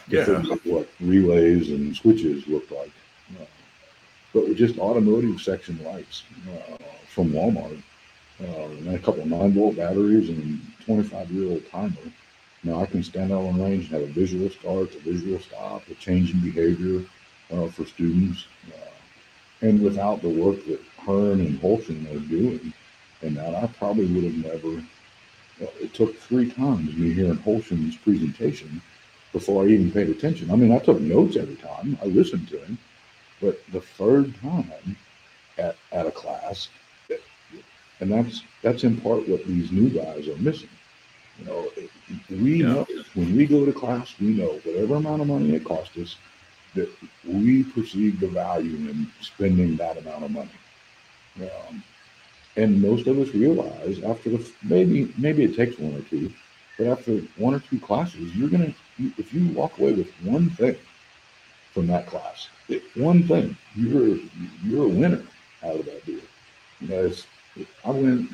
Yeah. 0.07 0.43
What 0.65 0.87
relays 0.99 1.71
and 1.71 1.95
switches 1.95 2.47
look 2.47 2.69
like. 2.69 2.91
Uh, 3.39 3.45
but 4.33 4.47
with 4.47 4.57
just 4.57 4.77
automotive 4.77 5.41
section 5.41 5.83
lights 5.83 6.23
uh, 6.47 6.77
from 7.07 7.31
Walmart, 7.31 7.81
uh, 8.41 8.45
and 8.45 8.89
a 8.89 8.99
couple 8.99 9.21
of 9.21 9.27
nine 9.27 9.53
volt 9.53 9.77
batteries 9.77 10.29
and 10.29 10.61
25 10.85 11.31
year 11.31 11.51
old 11.51 11.69
timer. 11.71 12.11
Now 12.63 12.81
I 12.81 12.85
can 12.85 13.03
stand 13.03 13.31
out 13.31 13.45
on 13.45 13.61
range 13.61 13.85
and 13.85 13.93
have 13.93 14.09
a 14.09 14.13
visual 14.13 14.49
start, 14.49 14.93
a 14.93 14.99
visual 14.99 15.39
stop, 15.39 15.87
a 15.89 15.93
change 15.95 16.33
in 16.33 16.39
behavior 16.41 17.05
uh, 17.51 17.67
for 17.69 17.85
students. 17.85 18.45
Uh, 18.67 19.67
and 19.67 19.81
without 19.81 20.21
the 20.21 20.29
work 20.29 20.63
that 20.65 20.81
Hearne 20.97 21.39
and 21.39 21.59
Holschen 21.61 22.05
are 22.13 22.27
doing, 22.27 22.73
and 23.25 23.37
that 23.37 23.55
I 23.55 23.67
probably 23.67 24.05
would 24.07 24.23
have 24.25 24.35
never. 24.37 24.79
uh, 25.61 25.71
It 25.81 25.93
took 25.93 26.17
three 26.19 26.49
times 26.51 26.95
me 26.95 27.13
hearing 27.13 27.37
Holschen's 27.37 27.97
presentation 27.97 28.81
before 29.33 29.65
I 29.65 29.69
even 29.69 29.91
paid 29.91 30.09
attention. 30.09 30.51
I 30.51 30.55
mean, 30.55 30.71
I 30.71 30.79
took 30.79 31.01
notes 31.01 31.35
every 31.37 31.55
time. 31.57 31.97
I 32.01 32.05
listened 32.05 32.47
to 32.49 32.59
him, 32.63 32.77
but 33.41 33.61
the 33.71 33.81
third 33.81 34.35
time 34.41 34.97
at, 35.57 35.77
at 35.91 36.07
a 36.07 36.11
class, 36.11 36.69
and 38.01 38.11
that's 38.11 38.43
that's 38.61 38.83
in 38.83 38.97
part 39.01 39.27
what 39.27 39.45
these 39.47 39.71
new 39.71 39.89
guys 39.89 40.27
are 40.27 40.37
missing. 40.37 40.69
You 41.39 41.45
know, 41.45 41.71
we 42.29 42.57
Yeah. 42.59 42.67
know 42.73 42.87
when 43.15 43.35
we 43.35 43.45
go 43.45 43.65
to 43.65 43.73
class, 43.73 44.15
we 44.19 44.33
know 44.33 44.59
whatever 44.63 44.95
amount 44.95 45.21
of 45.21 45.27
money 45.27 45.55
it 45.55 45.63
costs 45.63 45.97
us, 45.97 46.17
that 46.75 46.89
we 47.25 47.63
perceive 47.63 48.19
the 48.19 48.27
value 48.27 48.75
in 48.89 49.11
spending 49.21 49.77
that 49.77 49.97
amount 49.97 50.25
of 50.25 50.31
money. 50.31 50.59
Um, 51.41 51.83
and 52.57 52.81
most 52.81 53.07
of 53.07 53.19
us 53.19 53.29
realize 53.33 54.01
after 54.03 54.29
the 54.29 54.51
maybe 54.63 55.11
maybe 55.17 55.43
it 55.43 55.55
takes 55.55 55.77
one 55.77 55.95
or 55.95 56.01
two, 56.09 56.31
but 56.77 56.87
after 56.87 57.17
one 57.37 57.53
or 57.53 57.59
two 57.59 57.79
classes, 57.79 58.35
you're 58.35 58.49
gonna 58.49 58.73
if 59.17 59.33
you 59.33 59.47
walk 59.49 59.77
away 59.77 59.93
with 59.93 60.09
one 60.23 60.49
thing 60.51 60.75
from 61.73 61.87
that 61.87 62.07
class, 62.07 62.47
one 62.95 63.23
thing, 63.23 63.55
you're 63.75 64.17
you're 64.63 64.85
a 64.85 64.89
winner 64.89 65.23
out 65.63 65.75
of 65.75 65.85
that 65.85 66.05
deal. 66.05 66.21
You 66.81 66.87
know, 66.87 67.05
it's, 67.05 67.25
I 67.83 67.91
went. 67.91 68.29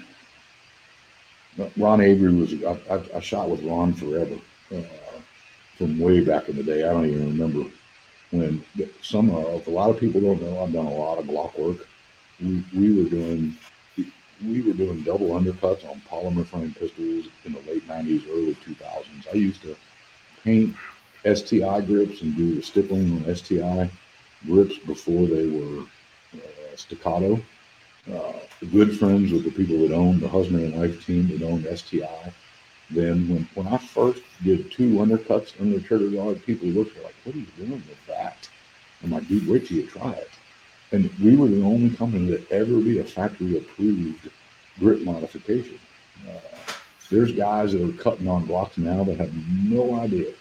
Ron 1.78 2.01
Avery 2.01 2.34
was 2.34 2.53
I, 2.63 2.78
I, 2.93 3.17
I 3.17 3.19
shot 3.19 3.49
with 3.49 3.61
Ron 3.63 3.93
forever, 3.93 4.36
uh, 4.74 4.82
from 5.78 5.99
way 5.99 6.22
back 6.22 6.47
in 6.49 6.55
the 6.55 6.63
day. 6.63 6.84
I 6.88 6.93
don't 6.93 7.05
even 7.05 7.38
remember 7.38 7.69
when 8.32 8.63
some 9.01 9.30
of 9.32 9.67
a 9.67 9.69
lot 9.69 9.89
of 9.89 9.99
people 9.99 10.22
don't 10.22 10.41
know 10.41 10.63
I've 10.63 10.74
done 10.74 10.86
a 10.86 10.93
lot 10.93 11.17
of 11.17 11.26
Glock 11.26 11.57
work. 11.57 11.88
We, 12.39 12.63
we 12.74 12.93
were 12.93 13.09
doing 13.09 13.55
we 14.46 14.62
were 14.62 14.74
doing 14.74 15.02
double 15.04 15.30
undercuts 15.30 15.88
on 15.89 16.02
polymer 16.10 16.46
frame 16.46 16.76
pistols 16.80 17.26
in 17.46 17.54
the 17.54 17.60
late 17.62 17.88
90s, 17.88 18.28
early 18.30 18.56
2000s. 18.56 19.28
I 19.32 19.36
used 19.36 19.62
to 19.64 19.76
paint 20.44 20.76
STI 21.26 21.82
grips 21.82 22.22
and 22.22 22.36
do 22.36 22.56
the 22.56 22.62
stippling 22.62 23.12
on 23.26 23.36
STI 23.36 23.89
grips 24.46 24.78
before 24.80 25.28
they 25.28 25.48
were 25.48 25.84
uh, 26.36 26.76
staccato. 26.76 27.39
Uh, 28.12 28.34
good 28.72 28.98
friends 28.98 29.32
with 29.32 29.44
the 29.44 29.52
people 29.52 29.78
that 29.88 29.94
owned 29.94 30.22
the 30.22 30.28
husband 30.28 30.64
and 30.64 30.80
wife 30.80 31.06
team 31.06 31.28
that 31.28 31.46
owned 31.46 31.66
STI. 31.78 32.34
Then 32.89 33.30
when, 33.30 33.48
when 33.54 33.68
I 33.68 33.78
first 33.78 34.22
did 34.44 34.72
two 34.72 34.89
undercuts 34.96 35.60
under 35.62 35.78
the 35.78 35.86
trigger 35.86 36.10
guard, 36.10 36.44
people 36.46 36.68
looked 36.68 36.92
at 36.92 36.98
me 36.98 37.04
like, 37.04 37.16
what 37.24 37.36
are 37.36 37.39
you 37.39 37.46
doing 37.58 37.72
with 37.72 38.06
that? 38.08 38.50
I'm 39.04 39.12
like, 39.12 39.28
dude, 39.28 39.48
wait 39.48 39.68
till 39.68 39.78
you 39.78 39.88
try 39.88 40.12
it. 40.12 40.30
And 40.92 41.10
we 41.20 41.36
were 41.36 41.48
the 41.48 41.64
only 41.64 41.96
company 41.96 42.30
that 42.32 42.52
ever 42.52 42.82
did 42.82 42.98
a 42.98 43.04
factory 43.04 43.58
approved 43.58 44.30
grip 44.80 45.02
modification. 45.02 45.80
Uh, 46.28 46.39
there's 47.10 47.32
guys 47.32 47.74
that 47.74 47.88
are 47.88 48.02
cutting 48.02 48.28
on 48.28 48.48
Glocks 48.48 48.78
now 48.78 49.04
that 49.04 49.18
have 49.18 49.34
no 49.70 50.00
idea 50.00 50.34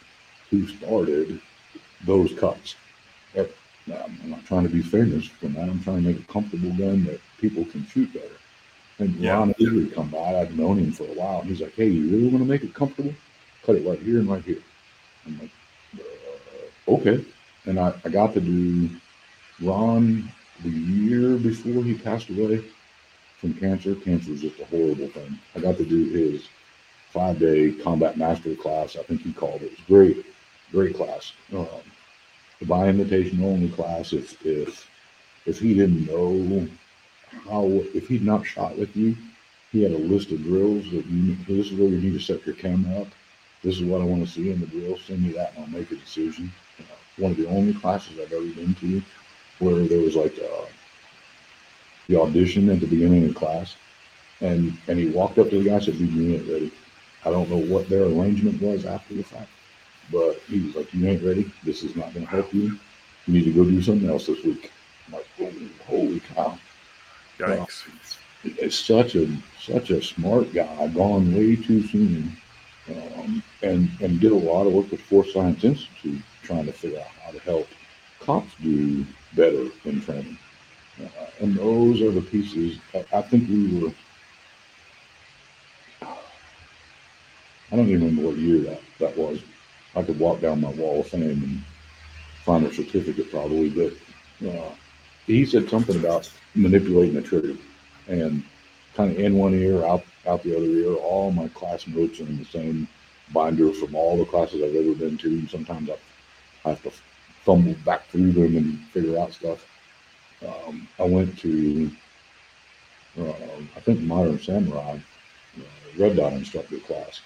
who 0.51 0.67
started 0.67 1.41
those 2.05 2.33
cuts. 2.35 2.77
I'm 3.93 4.31
not 4.31 4.45
trying 4.45 4.65
to 4.65 4.69
be 4.69 4.83
famous 4.83 5.27
for 5.27 5.49
that. 5.49 5.69
I'm 5.69 5.83
trying 5.83 6.03
to 6.03 6.09
make 6.09 6.21
a 6.21 6.33
comfortable 6.33 6.71
gun 6.71 7.05
that 7.05 7.21
people 7.39 7.65
can 7.65 7.87
shoot 7.87 8.13
better. 8.13 8.27
And 8.99 9.15
yeah. 9.17 9.35
Ron 9.35 9.55
Avery 9.59 9.87
come 9.87 10.11
by. 10.11 10.41
I've 10.41 10.57
known 10.57 10.79
him 10.79 10.93
for 10.93 11.05
a 11.05 11.15
while. 11.15 11.41
He's 11.43 11.61
like, 11.61 11.75
"Hey, 11.75 11.89
you 11.89 12.11
really 12.11 12.29
want 12.29 12.39
to 12.39 12.45
make 12.45 12.63
it 12.63 12.75
comfortable? 12.75 13.15
Cut 13.65 13.77
it 13.77 13.87
right 13.87 13.99
here 13.99 14.19
and 14.19 14.29
right 14.29 14.45
here." 14.45 14.63
I'm 15.27 15.41
like, 15.41 15.51
uh, 15.99 16.93
"Okay." 16.93 17.25
And 17.67 17.81
I, 17.81 17.95
I 18.05 18.09
got 18.11 18.35
to 18.35 18.41
do 18.41 18.91
Ron 19.63 20.31
the 20.63 20.71
year 20.71 21.37
before 21.37 21.83
he 21.83 21.95
passed 21.95 22.29
away 22.31 22.65
from 23.39 23.55
cancer. 23.55 23.95
Cancer 23.95 24.33
is 24.33 24.43
just 24.43 24.61
a 24.61 24.65
horrible 24.67 25.09
thing. 25.09 25.39
I 25.55 25.61
got 25.61 25.77
to 25.79 25.85
do 25.85 26.05
his 26.11 26.49
five 27.11 27.39
day 27.39 27.73
combat 27.73 28.17
master 28.17 28.55
class. 28.55 28.97
I 28.97 29.03
think 29.03 29.23
he 29.23 29.33
called 29.33 29.63
it. 29.63 29.67
It 29.67 29.71
was 29.73 29.87
great, 29.87 30.27
great 30.71 30.97
class. 30.97 31.33
Um, 31.55 31.67
by 32.63 32.89
invitation 32.89 33.43
only 33.43 33.71
class. 33.71 34.13
If 34.13 34.45
if 34.45 34.89
if 35.47 35.59
he 35.59 35.75
didn't 35.75 36.07
know 36.07 36.69
how, 37.49 37.65
if 37.95 38.09
he'd 38.09 38.25
not 38.25 38.47
shot 38.47 38.77
with 38.77 38.95
you, 38.97 39.17
he 39.73 39.83
had 39.83 39.93
a 39.93 39.99
list 39.99 40.31
of 40.31 40.43
drills 40.43 40.91
that 40.91 41.07
you. 41.07 41.37
This 41.49 41.71
is 41.71 41.79
where 41.79 41.89
you 41.89 42.01
need 42.01 42.19
to 42.19 42.21
set 42.21 42.45
your 42.45 42.57
camera 42.57 43.03
up. 43.03 43.09
This 43.63 43.77
is 43.77 43.85
what 43.85 44.01
I 44.01 44.05
want 44.05 44.27
to 44.27 44.31
see 44.31 44.51
in 44.51 44.61
the 44.61 44.67
drill. 44.67 44.99
Send 44.99 45.23
me 45.23 45.33
that, 45.33 45.55
and 45.55 45.65
I'll 45.65 45.71
make 45.71 45.91
a 45.91 45.97
decision. 45.97 46.53
Uh, 46.79 46.85
one 47.19 47.31
of 47.33 47.37
the 47.37 47.47
only 47.49 47.75
classes 47.75 48.19
I've 48.19 48.33
ever 48.33 48.45
been 48.47 48.75
to 48.75 49.03
where 49.61 49.85
there 49.85 50.01
was 50.01 50.17
like 50.17 50.37
uh, 50.39 50.67
the 52.09 52.21
audition 52.21 52.69
at 52.71 52.81
the 52.81 52.87
beginning 52.87 53.29
of 53.29 53.35
class, 53.35 53.77
and 54.41 54.77
and 54.89 54.99
he 54.99 55.07
walked 55.09 55.39
up 55.39 55.51
to 55.51 55.59
the 55.59 55.69
guy 55.69 55.75
and 55.77 55.85
said, 55.85 55.99
"Dude, 55.99 56.13
you 56.13 56.35
ain't 56.35 56.51
ready." 56.51 56.73
I 57.25 57.31
don't 57.31 57.51
know 57.51 57.59
what 57.59 57.89
their 57.89 58.05
arrangement 58.05 58.61
was 58.63 58.87
after 58.87 59.15
the 59.15 59.23
fact, 59.23 59.51
but 60.11 60.41
he 60.49 60.61
was 60.61 60.75
like, 60.75 60.93
"You 60.93 61.07
ain't 61.07 61.23
ready. 61.23 61.51
This 61.63 61.83
is 61.85 61.95
not 61.95 62.13
going 62.15 62.27
to 62.27 62.33
help 62.33 62.53
you. 62.53 62.79
You 63.27 63.35
need 63.35 63.45
to 63.45 63.53
go 63.53 63.65
do 63.65 63.81
something 63.81 64.09
else 64.09 64.27
this 64.27 64.43
week." 64.43 64.73
I'm 65.07 65.15
like, 65.15 65.27
oh, 65.41 65.53
"Holy 65.87 66.21
cow!" 66.21 66.59
Yikes! 67.39 67.87
Uh, 67.87 67.91
it's 68.57 68.77
such 68.77 69.15
a 69.15 69.29
such 69.61 69.91
a 69.91 70.03
smart 70.03 70.53
guy, 70.55 70.87
gone 70.89 71.35
way 71.35 71.57
too 71.57 71.87
soon, 71.87 72.35
um, 72.89 73.43
and 73.63 73.91
and 74.01 74.21
did 74.21 74.33
a 74.33 74.35
lot 74.35 74.67
of 74.67 74.73
work 74.73 74.91
with 74.91 75.03
Force 75.03 75.33
Science 75.35 75.63
Institute 75.65 76.23
trying 76.43 76.65
to 76.65 76.73
figure 76.73 76.99
out 77.01 77.07
how 77.23 77.31
to 77.31 77.39
help 77.41 77.69
cops 78.21 78.55
do 78.63 79.05
better 79.35 79.69
in 79.85 80.01
training. 80.03 80.39
Uh, 81.01 81.09
and 81.41 81.57
those 81.57 82.03
are 82.03 82.11
the 82.11 82.21
pieces. 82.21 82.79
I, 82.95 83.19
I 83.19 83.23
think 83.23 83.49
we 83.49 83.81
were. 83.81 83.93
I 87.73 87.77
don't 87.77 87.89
even 87.89 88.05
remember 88.05 88.29
what 88.29 88.37
year 88.37 88.59
that, 88.71 88.81
that 88.99 89.17
was. 89.17 89.41
I 89.95 90.03
could 90.03 90.19
walk 90.19 90.41
down 90.41 90.61
my 90.61 90.71
wall 90.71 91.01
of 91.01 91.09
fame 91.09 91.23
and 91.23 91.63
find 92.45 92.67
a 92.67 92.75
certificate 92.75 93.31
probably, 93.31 93.71
but 93.71 93.93
uh, 94.49 94.71
he 95.27 95.47
said 95.47 95.69
something 95.69 95.97
about 95.97 96.31
manipulating 96.55 97.15
the 97.15 97.23
trigger 97.23 97.57
and 98.09 98.43
kind 98.95 99.13
of 99.13 99.19
in 99.21 99.37
one 99.37 99.55
ear, 99.55 99.85
out 99.85 100.05
out 100.27 100.43
the 100.43 100.57
other 100.57 100.67
ear. 100.67 100.95
All 100.95 101.31
my 101.31 101.49
class 101.49 101.87
notes 101.87 102.21
are 102.21 102.25
in 102.25 102.39
the 102.39 102.45
same 102.45 102.89
binder 103.33 103.73
from 103.73 103.95
all 103.95 104.17
the 104.19 104.25
classes 104.25 104.63
I've 104.63 104.75
ever 104.75 104.95
been 104.95 105.17
to, 105.19 105.29
and 105.29 105.49
sometimes 105.49 105.91
I, 105.91 105.97
I 106.65 106.71
have 106.71 106.83
to 106.83 106.93
fumble 107.45 107.75
back 107.85 108.07
through 108.09 108.33
them 108.33 108.57
and 108.57 108.81
figure 108.89 109.19
out 109.19 109.33
stuff. 109.33 109.67
Um, 110.47 110.89
I 110.99 111.05
went 111.05 111.39
to, 111.41 111.91
uh, 113.19 113.33
I 113.77 113.81
think 113.81 114.01
Modern 114.01 114.39
Samurai, 114.39 114.99
uh, 115.57 115.99
Red 115.99 116.17
Dot 116.17 116.33
instructor 116.33 116.79
class, 116.79 117.21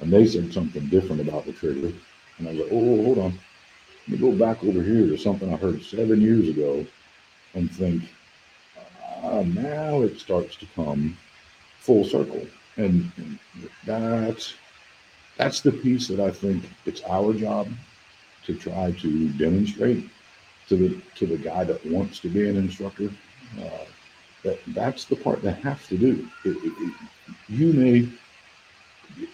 and 0.00 0.12
they 0.12 0.26
said 0.26 0.52
something 0.52 0.86
different 0.86 1.20
about 1.20 1.46
the 1.46 1.52
trigger. 1.52 1.92
And 2.38 2.48
I 2.48 2.54
go, 2.54 2.68
oh, 2.70 3.02
hold 3.04 3.18
on. 3.18 3.38
Let 4.06 4.08
me 4.08 4.18
go 4.18 4.32
back 4.32 4.62
over 4.64 4.82
here 4.82 5.06
to 5.06 5.18
something 5.18 5.52
I 5.52 5.56
heard 5.56 5.82
seven 5.82 6.20
years 6.20 6.48
ago 6.48 6.86
and 7.54 7.70
think, 7.70 8.02
uh, 9.22 9.42
now 9.42 10.02
it 10.02 10.18
starts 10.18 10.56
to 10.56 10.66
come 10.74 11.16
full 11.80 12.04
circle. 12.04 12.46
And, 12.76 13.10
and 13.16 13.38
that's, 13.84 14.54
that's 15.36 15.60
the 15.60 15.72
piece 15.72 16.08
that 16.08 16.20
I 16.20 16.30
think 16.30 16.64
it's 16.86 17.02
our 17.04 17.34
job 17.34 17.68
to 18.48 18.54
try 18.54 18.90
to 18.92 19.28
demonstrate 19.34 20.08
to 20.68 20.76
the 20.76 21.00
to 21.14 21.26
the 21.26 21.36
guy 21.36 21.64
that 21.64 21.84
wants 21.86 22.18
to 22.20 22.28
be 22.28 22.48
an 22.48 22.56
instructor. 22.56 23.10
Uh, 23.60 23.84
that 24.42 24.58
that's 24.68 25.04
the 25.04 25.16
part 25.16 25.42
they 25.42 25.52
have 25.52 25.86
to 25.88 25.98
do. 25.98 26.28
It, 26.44 26.56
it, 26.56 26.72
it, 26.78 26.94
you 27.48 27.72
may 27.72 28.08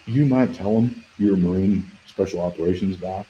you 0.05 0.25
might 0.25 0.53
tell 0.53 0.73
them 0.75 1.03
you're 1.17 1.35
a 1.35 1.37
Marine 1.37 1.89
Special 2.05 2.41
Operations 2.41 2.97
guy, 2.97 3.25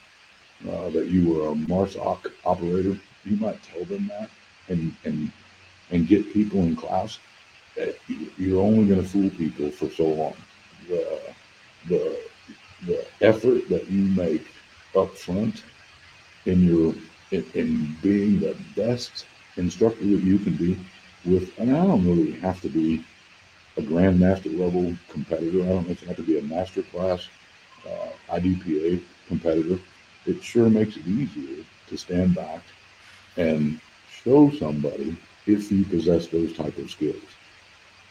uh, 0.68 0.90
that 0.90 1.06
you 1.06 1.32
were 1.32 1.48
a 1.48 1.54
MARSOC 1.54 2.32
operator. 2.44 2.98
You 3.24 3.36
might 3.36 3.62
tell 3.62 3.84
them 3.84 4.08
that, 4.08 4.28
and 4.68 4.94
and 5.04 5.30
and 5.90 6.08
get 6.08 6.32
people 6.32 6.60
in 6.60 6.74
class. 6.74 7.18
You're 8.36 8.60
only 8.60 8.88
going 8.88 9.02
to 9.02 9.08
fool 9.08 9.30
people 9.30 9.70
for 9.70 9.88
so 9.90 10.04
long. 10.04 10.34
The 10.88 11.20
the 11.88 12.18
the 12.86 13.06
effort 13.20 13.68
that 13.68 13.88
you 13.88 14.02
make 14.02 14.46
up 14.96 15.16
front 15.16 15.62
in 16.46 16.62
your 16.62 16.94
in, 17.32 17.44
in 17.54 17.96
being 18.02 18.40
the 18.40 18.56
best 18.76 19.26
instructor 19.56 20.04
that 20.04 20.22
you 20.22 20.38
can 20.38 20.54
be 20.56 20.78
with, 21.24 21.50
and 21.58 21.76
I 21.76 21.84
don't 21.86 22.06
really 22.06 22.32
have 22.40 22.60
to 22.62 22.68
be 22.68 23.04
a 23.76 23.82
grandmaster 23.82 24.56
level 24.58 24.94
competitor. 25.10 25.62
I 25.62 25.68
don't 25.68 25.88
have 25.88 26.16
to 26.16 26.22
be 26.22 26.38
a 26.38 26.42
master 26.42 26.82
class 26.82 27.28
uh, 27.86 28.10
IDPA 28.36 29.02
competitor. 29.28 29.78
It 30.26 30.42
sure 30.42 30.68
makes 30.70 30.96
it 30.96 31.06
easier 31.06 31.64
to 31.88 31.96
stand 31.96 32.34
back 32.34 32.62
and 33.36 33.80
show 34.10 34.50
somebody 34.50 35.16
if 35.46 35.70
you 35.70 35.84
possess 35.84 36.26
those 36.28 36.52
type 36.54 36.76
of 36.78 36.90
skills. 36.90 37.22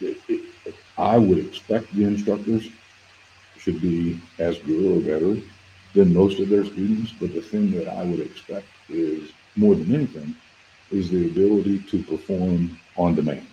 It, 0.02 0.18
it, 0.28 0.76
I 0.98 1.18
would 1.18 1.40
expect 1.40 1.94
the 1.94 2.06
instructors 2.06 2.70
should 3.58 3.82
be 3.82 4.20
as 4.40 4.60
good 4.60 4.86
or 4.86 5.02
better 5.02 5.42
than 5.96 6.14
most 6.14 6.40
of 6.40 6.50
their 6.50 6.66
students, 6.66 7.14
but 7.20 7.34
the 7.34 7.42
thing 7.42 7.72
that 7.72 7.88
I 7.88 8.04
would 8.04 8.20
expect 8.20 8.68
is 8.90 9.32
more 9.56 9.76
than 9.76 9.96
anything 9.96 10.36
is 10.92 11.10
the 11.10 11.28
ability 11.28 11.80
to 11.80 12.04
perform 12.04 12.78
on 12.98 13.16
demand. 13.16 13.48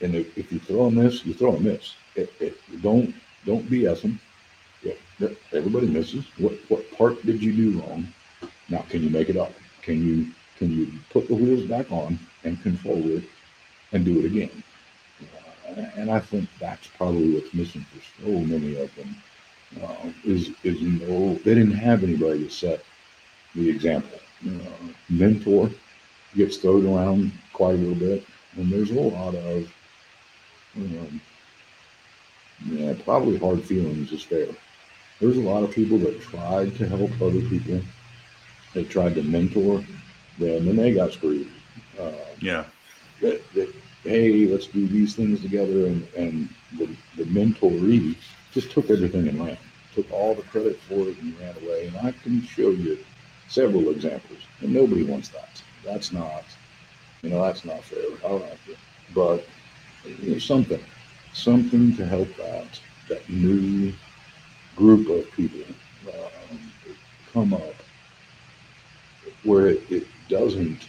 And 0.00 0.14
if, 0.14 0.36
if 0.36 0.50
you 0.50 0.58
throw 0.58 0.86
a 0.86 0.90
miss, 0.90 1.24
you 1.24 1.34
throw 1.34 1.54
a 1.54 1.60
miss. 1.60 1.94
It, 2.16 2.32
it, 2.40 2.82
don't 2.82 3.14
don't 3.46 3.68
BS 3.70 4.02
them. 4.02 4.20
Yeah, 4.82 5.28
everybody 5.52 5.86
misses. 5.86 6.24
What 6.38 6.54
what 6.68 6.90
part 6.92 7.24
did 7.24 7.42
you 7.42 7.52
do 7.52 7.80
wrong? 7.80 8.08
Now 8.68 8.84
can 8.88 9.02
you 9.02 9.10
make 9.10 9.28
it 9.28 9.36
up? 9.36 9.52
Can 9.82 10.04
you 10.06 10.32
can 10.58 10.70
you 10.72 10.92
put 11.10 11.28
the 11.28 11.34
wheels 11.34 11.66
back 11.66 11.90
on 11.92 12.18
and 12.44 12.60
control 12.62 13.02
it 13.10 13.24
and 13.92 14.04
do 14.04 14.18
it 14.20 14.24
again? 14.24 14.62
Uh, 15.68 15.86
and 15.96 16.10
I 16.10 16.18
think 16.18 16.48
that's 16.58 16.86
probably 16.88 17.34
what's 17.34 17.54
missing 17.54 17.86
for 17.92 18.22
so 18.22 18.30
many 18.40 18.76
of 18.76 18.94
them. 18.96 19.16
Uh, 19.80 20.10
is 20.24 20.50
is 20.64 20.80
no 20.82 21.34
they 21.36 21.54
didn't 21.54 21.72
have 21.72 22.04
anybody 22.04 22.44
to 22.44 22.50
set 22.50 22.84
the 23.54 23.70
example 23.70 24.18
uh, 24.46 24.92
mentor 25.08 25.70
gets 26.36 26.56
thrown 26.56 26.86
around 26.86 27.32
quite 27.52 27.74
a 27.74 27.78
little 27.78 27.94
bit, 27.94 28.24
and 28.56 28.70
there's 28.72 28.90
a 28.90 28.94
lot 28.94 29.34
of 29.34 29.72
um, 30.76 31.20
yeah, 32.66 32.94
probably 33.04 33.38
hard 33.38 33.62
feelings 33.62 34.12
is 34.12 34.22
fair. 34.22 34.48
There's 35.20 35.36
a 35.36 35.40
lot 35.40 35.62
of 35.62 35.70
people 35.70 35.98
that 35.98 36.20
tried 36.20 36.74
to 36.76 36.88
help 36.88 37.10
other 37.20 37.40
people. 37.42 37.80
They 38.74 38.84
tried 38.84 39.14
to 39.16 39.22
mentor 39.22 39.84
them, 40.38 40.68
and 40.68 40.78
they 40.78 40.94
got 40.94 41.12
screwed. 41.12 41.48
Uh, 42.00 42.12
yeah. 42.40 42.64
That, 43.20 43.42
that, 43.54 43.72
hey, 44.02 44.46
let's 44.46 44.66
do 44.66 44.86
these 44.88 45.14
things 45.14 45.42
together, 45.42 45.86
and 45.86 46.06
and 46.16 46.48
the, 46.78 46.88
the 47.16 47.24
mentoree 47.24 48.16
just 48.52 48.70
took 48.70 48.90
everything 48.90 49.28
and 49.28 49.44
ran, 49.44 49.58
took 49.94 50.10
all 50.12 50.34
the 50.34 50.42
credit 50.42 50.80
for 50.82 51.08
it 51.08 51.18
and 51.20 51.38
ran 51.40 51.56
away. 51.62 51.86
And 51.86 51.96
I 51.98 52.12
can 52.22 52.42
show 52.42 52.70
you 52.70 52.98
several 53.48 53.90
examples, 53.90 54.40
and 54.60 54.72
nobody 54.72 55.02
wants 55.02 55.28
that. 55.30 55.62
That's 55.84 56.12
not, 56.12 56.44
you 57.22 57.30
know, 57.30 57.42
that's 57.42 57.64
not 57.64 57.82
fair. 57.84 58.04
I 58.24 58.32
like 58.32 58.68
it, 58.68 58.78
but 59.14 59.46
you 60.22 60.32
know, 60.32 60.38
something, 60.38 60.80
something 61.32 61.96
to 61.96 62.06
help 62.06 62.34
that 62.36 62.80
that 63.08 63.28
new 63.28 63.92
group 64.76 65.08
of 65.08 65.30
people 65.32 65.60
um, 66.08 66.58
come 67.32 67.52
up 67.54 67.74
where 69.44 69.68
it, 69.68 69.82
it 69.90 70.06
doesn't 70.28 70.88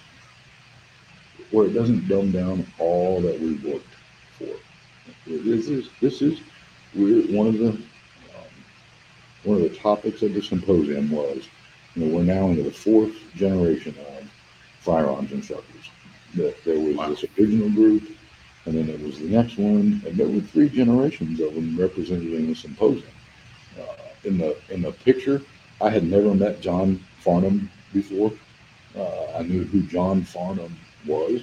where 1.51 1.67
it 1.67 1.73
doesn't 1.73 2.07
dumb 2.07 2.31
down 2.31 2.65
all 2.79 3.21
that 3.21 3.39
we 3.39 3.53
worked 3.55 3.95
for. 4.31 4.55
This 5.27 5.69
is 5.69 5.89
this 6.01 6.21
is 6.21 6.39
we're 6.95 7.23
one 7.35 7.47
of 7.47 7.57
the 7.57 7.69
um, 7.69 7.79
one 9.43 9.61
of 9.61 9.63
the 9.63 9.77
topics 9.77 10.21
of 10.21 10.33
the 10.33 10.41
symposium 10.41 11.09
was 11.09 11.47
you 11.95 12.05
know 12.05 12.15
we're 12.15 12.23
now 12.23 12.47
into 12.47 12.63
the 12.63 12.71
fourth 12.71 13.13
generation 13.35 13.95
of 14.07 14.29
firearms 14.79 15.31
instructors. 15.31 15.89
That 16.35 16.55
there 16.65 16.79
was 16.79 16.95
wow. 16.95 17.09
this 17.09 17.23
original 17.39 17.69
group, 17.69 18.03
and 18.65 18.75
then 18.75 18.87
there 18.87 18.97
was 18.97 19.19
the 19.19 19.25
next 19.25 19.57
one, 19.57 20.01
and 20.05 20.17
there 20.17 20.27
were 20.27 20.41
three 20.41 20.69
generations 20.69 21.39
of 21.39 21.53
them 21.53 21.77
represented 21.79 22.33
in 22.33 22.47
the 22.47 22.55
symposium. 22.55 23.07
Uh, 23.79 23.95
in 24.23 24.37
the 24.37 24.57
in 24.69 24.81
the 24.81 24.91
picture, 24.91 25.41
I 25.81 25.89
had 25.89 26.03
never 26.03 26.33
met 26.33 26.61
John 26.61 27.03
Farnham 27.19 27.69
before. 27.93 28.31
Uh, 28.95 29.37
I 29.37 29.43
knew 29.43 29.63
who 29.63 29.81
John 29.83 30.23
Farnham 30.23 30.77
was. 31.05 31.41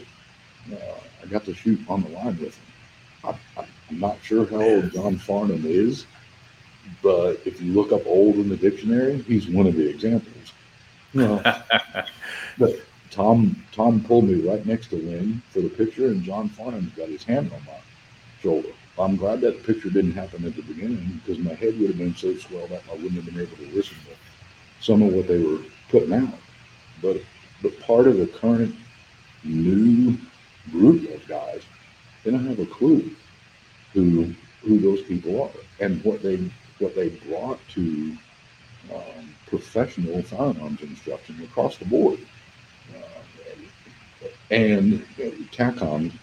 Uh, 0.72 0.76
I 1.22 1.26
got 1.26 1.44
to 1.44 1.54
shoot 1.54 1.80
on 1.88 2.02
the 2.02 2.08
line 2.10 2.38
with 2.38 2.56
him. 2.56 3.36
I, 3.56 3.66
I'm 3.90 3.98
not 3.98 4.18
sure 4.22 4.46
how 4.46 4.60
old 4.60 4.92
John 4.92 5.18
Farnham 5.18 5.64
is, 5.66 6.06
but 7.02 7.40
if 7.44 7.60
you 7.60 7.72
look 7.72 7.92
up 7.92 8.06
old 8.06 8.36
in 8.36 8.48
the 8.48 8.56
dictionary, 8.56 9.18
he's 9.22 9.48
one 9.48 9.66
of 9.66 9.74
the 9.74 9.88
examples. 9.88 10.52
You 11.12 11.40
but 12.58 12.80
Tom 13.10 13.60
Tom 13.72 14.02
pulled 14.04 14.26
me 14.26 14.34
right 14.48 14.64
next 14.64 14.88
to 14.88 14.96
Lynn 14.96 15.42
for 15.50 15.60
the 15.60 15.68
picture, 15.68 16.06
and 16.06 16.22
John 16.22 16.48
Farnham's 16.48 16.92
got 16.92 17.08
his 17.08 17.24
hand 17.24 17.52
on 17.52 17.64
my 17.64 17.78
shoulder. 18.40 18.68
I'm 18.98 19.16
glad 19.16 19.40
that 19.40 19.64
picture 19.64 19.90
didn't 19.90 20.12
happen 20.12 20.44
at 20.44 20.54
the 20.54 20.62
beginning 20.62 21.20
because 21.24 21.42
my 21.42 21.54
head 21.54 21.78
would 21.80 21.88
have 21.88 21.98
been 21.98 22.14
so 22.14 22.36
swelled 22.36 22.70
up 22.72 22.82
I 22.88 22.94
wouldn't 22.94 23.14
have 23.14 23.24
been 23.24 23.40
able 23.40 23.56
to 23.56 23.66
listen 23.74 23.96
to 24.04 24.84
some 24.84 25.02
of 25.02 25.12
what 25.12 25.26
they 25.26 25.38
were 25.38 25.58
putting 25.88 26.12
out. 26.12 26.38
But 27.02 27.22
but 27.62 27.78
part 27.80 28.06
of 28.06 28.18
the 28.18 28.26
current 28.26 28.74
new 29.42 30.16
group 30.70 31.12
of 31.12 31.26
guys, 31.26 31.62
they 32.22 32.30
don't 32.30 32.46
have 32.46 32.60
a 32.60 32.66
clue 32.66 33.10
who 33.94 34.34
who 34.62 34.80
those 34.80 35.02
people 35.02 35.42
are 35.42 35.84
and 35.84 36.02
what 36.04 36.22
they 36.22 36.50
what 36.78 36.94
they 36.94 37.08
brought 37.10 37.66
to 37.68 38.18
um, 38.94 39.36
professional 39.46 40.22
firearms 40.22 40.82
instruction 40.82 41.42
across 41.42 41.78
the 41.78 41.84
board. 41.84 42.26
Uh, 42.94 43.22
and 44.50 45.06
you 45.16 45.24
know, 45.26 45.32
TacCon 45.52 46.18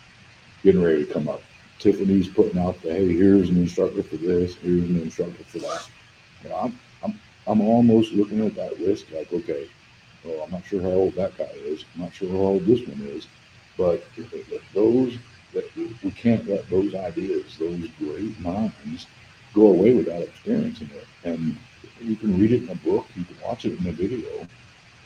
getting 0.63 0.81
ready 0.81 1.05
to 1.05 1.13
come 1.13 1.27
up. 1.29 1.45
Tiffany's 1.79 2.27
putting 2.29 2.59
out 2.59 2.81
the 2.81 2.91
hey, 2.93 3.07
here's 3.15 3.49
an 3.49 3.57
instructor 3.57 4.03
for 4.03 4.17
this, 4.17 4.55
here's 4.57 4.89
an 4.89 4.99
instructor 5.01 5.43
for 5.45 5.59
that. 5.59 5.89
You 6.43 6.49
know, 6.49 6.55
I'm 6.55 6.79
I'm 7.03 7.21
I'm 7.47 7.61
almost 7.61 8.13
looking 8.13 8.45
at 8.45 8.55
that 8.55 8.79
list 8.79 9.11
like, 9.11 9.31
okay, 9.31 9.69
well, 10.23 10.43
I'm 10.43 10.51
not 10.51 10.65
sure 10.65 10.81
how 10.81 10.89
old 10.89 11.15
that 11.15 11.37
guy 11.37 11.49
is. 11.55 11.85
I'm 11.95 12.01
not 12.01 12.13
sure 12.15 12.29
how 12.31 12.35
old 12.37 12.65
this 12.67 12.81
one 12.87 13.01
is. 13.01 13.29
But 13.77 14.11
those 14.73 15.19
that 15.53 15.65
we 15.75 16.11
can't 16.11 16.47
let 16.47 16.69
those 16.69 16.93
ideas, 16.95 17.57
those 17.57 17.87
great 17.99 18.39
minds, 18.39 19.07
go 19.53 19.67
away 19.67 19.93
without 19.93 20.21
experiencing 20.21 20.89
it. 20.93 21.07
And 21.23 21.57
you 21.99 22.15
can 22.15 22.39
read 22.39 22.51
it 22.51 22.63
in 22.63 22.69
a 22.69 22.75
book, 22.75 23.07
you 23.15 23.23
can 23.23 23.35
watch 23.43 23.65
it 23.65 23.79
in 23.79 23.87
a 23.87 23.91
video, 23.91 24.47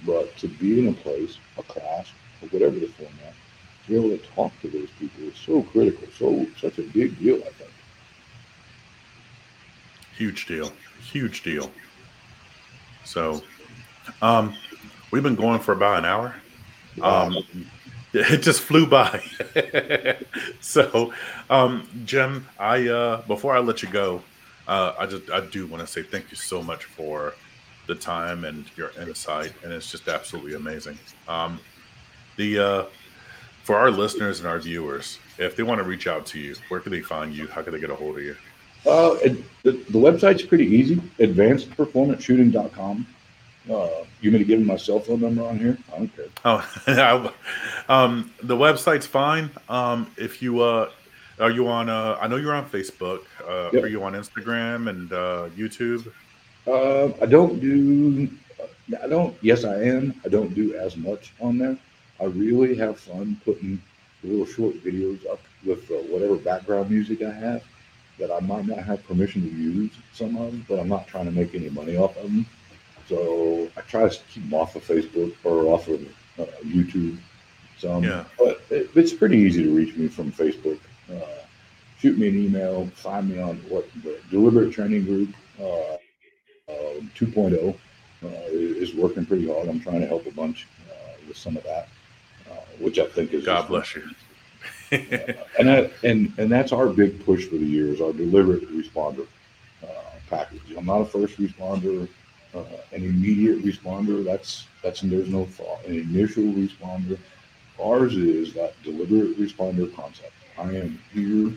but 0.05 0.35
to 0.37 0.47
be 0.47 0.79
in 0.79 0.89
a 0.89 0.93
place, 0.93 1.37
a 1.57 1.63
class, 1.63 2.11
or 2.41 2.49
whatever 2.49 2.79
the 2.79 2.87
format, 2.87 3.33
to 3.85 3.89
be 3.89 3.95
able 3.95 4.09
to 4.09 4.23
talk 4.35 4.51
to 4.61 4.67
those 4.67 4.89
people 4.99 5.23
is 5.23 5.35
so 5.35 5.61
critical, 5.63 6.07
so 6.17 6.45
such 6.59 6.79
a 6.79 6.83
big 6.83 7.17
deal, 7.19 7.37
I 7.37 7.49
think. 7.51 7.71
Huge 10.17 10.45
deal. 10.45 10.71
Huge 11.11 11.43
deal. 11.43 11.71
So, 13.05 13.41
um, 14.21 14.55
we've 15.11 15.23
been 15.23 15.35
going 15.35 15.59
for 15.59 15.71
about 15.71 15.99
an 15.99 16.05
hour. 16.05 16.35
Um, 17.01 17.37
it 18.13 18.41
just 18.41 18.61
flew 18.61 18.85
by. 18.85 19.23
so, 20.59 21.13
um, 21.49 21.87
Jim, 22.05 22.45
I 22.59 22.87
uh, 22.89 23.21
before 23.21 23.55
I 23.55 23.59
let 23.59 23.81
you 23.81 23.89
go, 23.89 24.21
uh, 24.67 24.93
I 24.99 25.05
just 25.05 25.29
I 25.31 25.41
do 25.41 25.65
want 25.65 25.85
to 25.85 25.87
say 25.87 26.03
thank 26.03 26.29
you 26.29 26.35
so 26.35 26.61
much 26.61 26.85
for 26.85 27.33
the 27.87 27.95
time 27.95 28.43
and 28.43 28.65
your 28.75 28.91
insight, 29.01 29.53
and 29.63 29.71
it's 29.71 29.89
just 29.89 30.07
absolutely 30.07 30.55
amazing. 30.55 30.97
Um, 31.27 31.59
the 32.35 32.59
uh, 32.59 32.85
for 33.63 33.77
our 33.77 33.91
listeners 33.91 34.39
and 34.39 34.47
our 34.47 34.59
viewers, 34.59 35.19
if 35.37 35.55
they 35.55 35.63
want 35.63 35.79
to 35.79 35.85
reach 35.85 36.07
out 36.07 36.25
to 36.27 36.39
you, 36.39 36.55
where 36.67 36.81
can 36.81 36.91
they 36.91 37.01
find 37.01 37.33
you? 37.33 37.47
How 37.47 37.61
can 37.61 37.71
they 37.73 37.79
get 37.79 37.91
a 37.91 37.95
hold 37.95 38.17
of 38.17 38.23
you? 38.23 38.35
Uh, 38.85 39.13
the, 39.63 39.71
the 39.71 39.99
website's 39.99 40.41
pretty 40.41 40.65
easy. 40.65 40.95
AdvancedPerformanceShooting.com. 41.19 43.07
Uh, 43.71 44.05
you 44.19 44.31
mean 44.31 44.39
to 44.39 44.45
give 44.45 44.59
me 44.59 44.65
my 44.65 44.75
cell 44.75 44.99
phone 44.99 45.21
number 45.21 45.43
on 45.43 45.57
here? 45.57 45.77
I 45.93 45.97
don't 45.97 46.15
care. 46.15 46.25
Oh, 46.43 47.33
um, 47.89 48.31
the 48.43 48.55
website's 48.55 49.07
fine. 49.07 49.49
Um, 49.69 50.11
if 50.17 50.41
you 50.41 50.59
uh, 50.59 50.89
are 51.39 51.51
you 51.51 51.67
on? 51.67 51.89
Uh, 51.89 52.17
I 52.19 52.27
know 52.27 52.35
you're 52.35 52.53
on 52.53 52.69
Facebook. 52.69 53.21
Uh, 53.47 53.69
yep. 53.71 53.83
Are 53.83 53.87
you 53.87 54.03
on 54.03 54.13
Instagram 54.13 54.89
and 54.89 55.13
uh, 55.13 55.49
YouTube? 55.55 56.11
Uh, 56.67 57.05
I 57.21 57.25
don't 57.25 57.59
do. 57.59 58.29
I 59.01 59.07
don't. 59.07 59.35
Yes, 59.41 59.63
I 59.63 59.81
am. 59.83 60.19
I 60.25 60.27
don't 60.27 60.53
do 60.53 60.75
as 60.75 60.97
much 60.97 61.33
on 61.39 61.57
there. 61.57 61.77
I 62.19 62.25
really 62.25 62.75
have 62.75 62.99
fun 62.99 63.39
putting 63.45 63.81
little 64.23 64.45
short 64.45 64.75
videos 64.83 65.25
up 65.27 65.39
with 65.65 65.89
uh, 65.89 65.95
whatever 66.11 66.35
background 66.35 66.91
music 66.91 67.23
I 67.23 67.31
have 67.31 67.63
that 68.19 68.31
I 68.31 68.39
might 68.41 68.67
not 68.67 68.79
have 68.79 69.03
permission 69.05 69.41
to 69.41 69.49
use 69.49 69.91
some 70.13 70.35
of, 70.35 70.51
them, 70.51 70.65
but 70.69 70.79
I'm 70.79 70.89
not 70.89 71.07
trying 71.07 71.25
to 71.25 71.31
make 71.31 71.55
any 71.55 71.69
money 71.69 71.97
off 71.97 72.15
of 72.17 72.23
them. 72.23 72.45
So 73.11 73.69
I 73.75 73.81
try 73.81 74.07
to 74.07 74.19
keep 74.31 74.43
them 74.43 74.53
off 74.53 74.77
of 74.77 74.87
Facebook 74.87 75.35
or 75.43 75.65
off 75.65 75.89
of 75.89 76.01
uh, 76.39 76.45
YouTube. 76.63 77.17
So, 77.77 77.99
yeah. 77.99 78.23
but 78.39 78.61
it, 78.69 78.89
it's 78.95 79.11
pretty 79.11 79.37
easy 79.37 79.63
to 79.63 79.75
reach 79.75 79.97
me 79.97 80.07
from 80.07 80.31
Facebook. 80.31 80.79
Uh, 81.11 81.43
shoot 81.99 82.17
me 82.17 82.29
an 82.29 82.41
email. 82.45 82.87
Find 82.95 83.29
me 83.29 83.41
on 83.41 83.57
what 83.67 83.85
the 84.01 84.17
Deliberate 84.29 84.71
Training 84.71 85.03
Group 85.03 85.29
uh, 85.59 85.97
2.0 86.69 87.75
uh, 88.23 88.27
is 88.49 88.95
working 88.95 89.25
pretty 89.25 89.51
hard. 89.51 89.67
I'm 89.67 89.81
trying 89.81 89.99
to 89.99 90.07
help 90.07 90.25
a 90.25 90.31
bunch 90.31 90.65
uh, 90.89 91.11
with 91.27 91.35
some 91.35 91.57
of 91.57 91.63
that, 91.63 91.89
uh, 92.49 92.55
which 92.79 92.97
I 92.97 93.07
think 93.07 93.33
is 93.33 93.43
God 93.43 93.67
bless 93.67 93.93
you. 93.93 94.09
and 94.91 95.67
that, 95.67 95.91
and 96.03 96.33
and 96.37 96.49
that's 96.49 96.71
our 96.71 96.87
big 96.87 97.25
push 97.25 97.45
for 97.45 97.55
the 97.55 97.65
year 97.65 97.87
is 97.87 97.99
our 97.99 98.13
deliberate 98.13 98.69
responder 98.71 99.27
package. 100.29 100.61
I'm 100.77 100.85
not 100.85 101.01
a 101.01 101.05
first 101.05 101.37
responder 101.37 102.07
uh, 102.53 102.63
an 102.91 103.03
immediate 103.03 103.63
responder. 103.63 104.23
That's 104.23 104.67
that's 104.83 105.01
there's 105.01 105.29
no 105.29 105.45
thought. 105.45 105.85
An 105.85 105.95
initial 105.95 106.43
responder. 106.43 107.17
Ours 107.81 108.15
is 108.15 108.53
that 108.53 108.73
deliberate 108.83 109.39
responder 109.39 109.93
concept. 109.95 110.33
I 110.57 110.75
am 110.75 111.01
here 111.13 111.51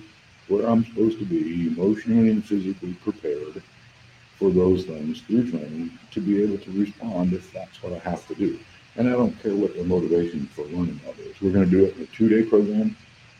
where 0.49 0.67
I'm 0.67 0.85
supposed 0.85 1.19
to 1.19 1.25
be, 1.25 1.67
emotionally 1.69 2.31
and 2.31 2.45
physically 2.45 2.95
prepared 2.95 3.63
for 4.37 4.51
those 4.51 4.85
things 4.85 5.21
through 5.23 5.51
training 5.51 5.91
to 6.11 6.21
be 6.21 6.43
able 6.43 6.59
to 6.59 6.71
respond 6.73 7.33
if 7.33 7.53
that's 7.53 7.83
what 7.83 7.93
I 7.93 7.99
have 7.99 8.27
to 8.29 8.35
do. 8.35 8.59
And 8.97 9.09
I 9.09 9.13
don't 9.13 9.41
care 9.43 9.55
what 9.55 9.75
the 9.75 9.85
motivation 9.85 10.47
for 10.47 10.63
learning 10.67 11.01
that 11.07 11.19
is. 11.19 11.41
We're 11.41 11.53
going 11.53 11.65
to 11.65 11.71
do 11.71 11.85
it 11.85 11.97
in 11.97 12.03
a 12.03 12.07
two-day 12.07 12.43
program 12.43 12.97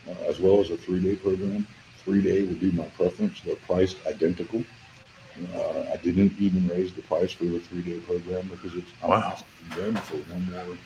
uh, 0.09 0.23
as 0.27 0.39
well 0.39 0.59
as 0.59 0.71
a 0.71 0.77
three-day 0.77 1.15
program. 1.17 1.67
Three-day 2.03 2.43
would 2.43 2.59
be 2.59 2.71
my 2.71 2.85
preference. 2.85 3.41
They're 3.41 3.55
priced 3.55 3.97
identical. 4.05 4.63
Uh, 5.53 5.85
I 5.91 5.97
didn't 5.97 6.33
even 6.39 6.67
raise 6.67 6.93
the 6.93 7.01
price 7.01 7.33
for 7.33 7.45
the 7.45 7.59
three-day 7.59 7.99
program 7.99 8.47
because 8.47 8.75
it's 8.75 8.89
I'm 9.03 9.09
wow. 9.09 9.37
them 9.75 9.95
for 9.95 10.17
one 10.17 10.51
more 10.51 10.77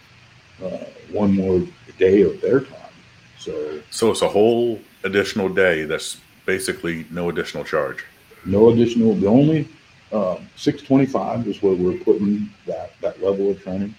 uh, 0.64 0.86
one 1.12 1.36
more 1.36 1.62
day 1.98 2.24
of 2.24 2.42
their 2.42 2.62
time. 2.62 2.94
So, 3.38 3.80
so 3.90 4.12
it's 4.12 4.22
a 4.22 4.28
whole 4.28 4.80
additional 5.04 5.50
day. 5.50 5.86
That's 5.86 6.20
basically 6.46 7.06
no 7.12 7.30
additional 7.30 7.64
charge. 7.64 8.04
No 8.46 8.70
additional. 8.70 9.14
The 9.14 9.28
only 9.28 9.68
um, 10.12 10.50
625 10.56 11.48
is 11.48 11.62
where 11.62 11.76
we're 11.76 12.00
putting 12.00 12.50
that 12.66 12.92
that 13.02 13.22
level 13.22 13.52
of 13.52 13.62
training, 13.62 13.94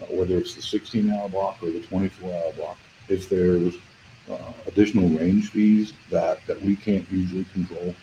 uh, 0.00 0.06
whether 0.06 0.38
it's 0.38 0.54
the 0.54 0.62
16-hour 0.62 1.28
block 1.30 1.62
or 1.62 1.70
the 1.70 1.80
24-hour 1.80 2.52
block. 2.52 2.78
If 3.08 3.28
there's 3.28 3.74
uh, 4.30 4.52
additional 4.66 5.08
range 5.08 5.50
fees 5.50 5.92
that 6.10 6.44
that 6.46 6.60
we 6.62 6.76
can't 6.76 7.06
usually 7.10 7.44
control, 7.52 7.94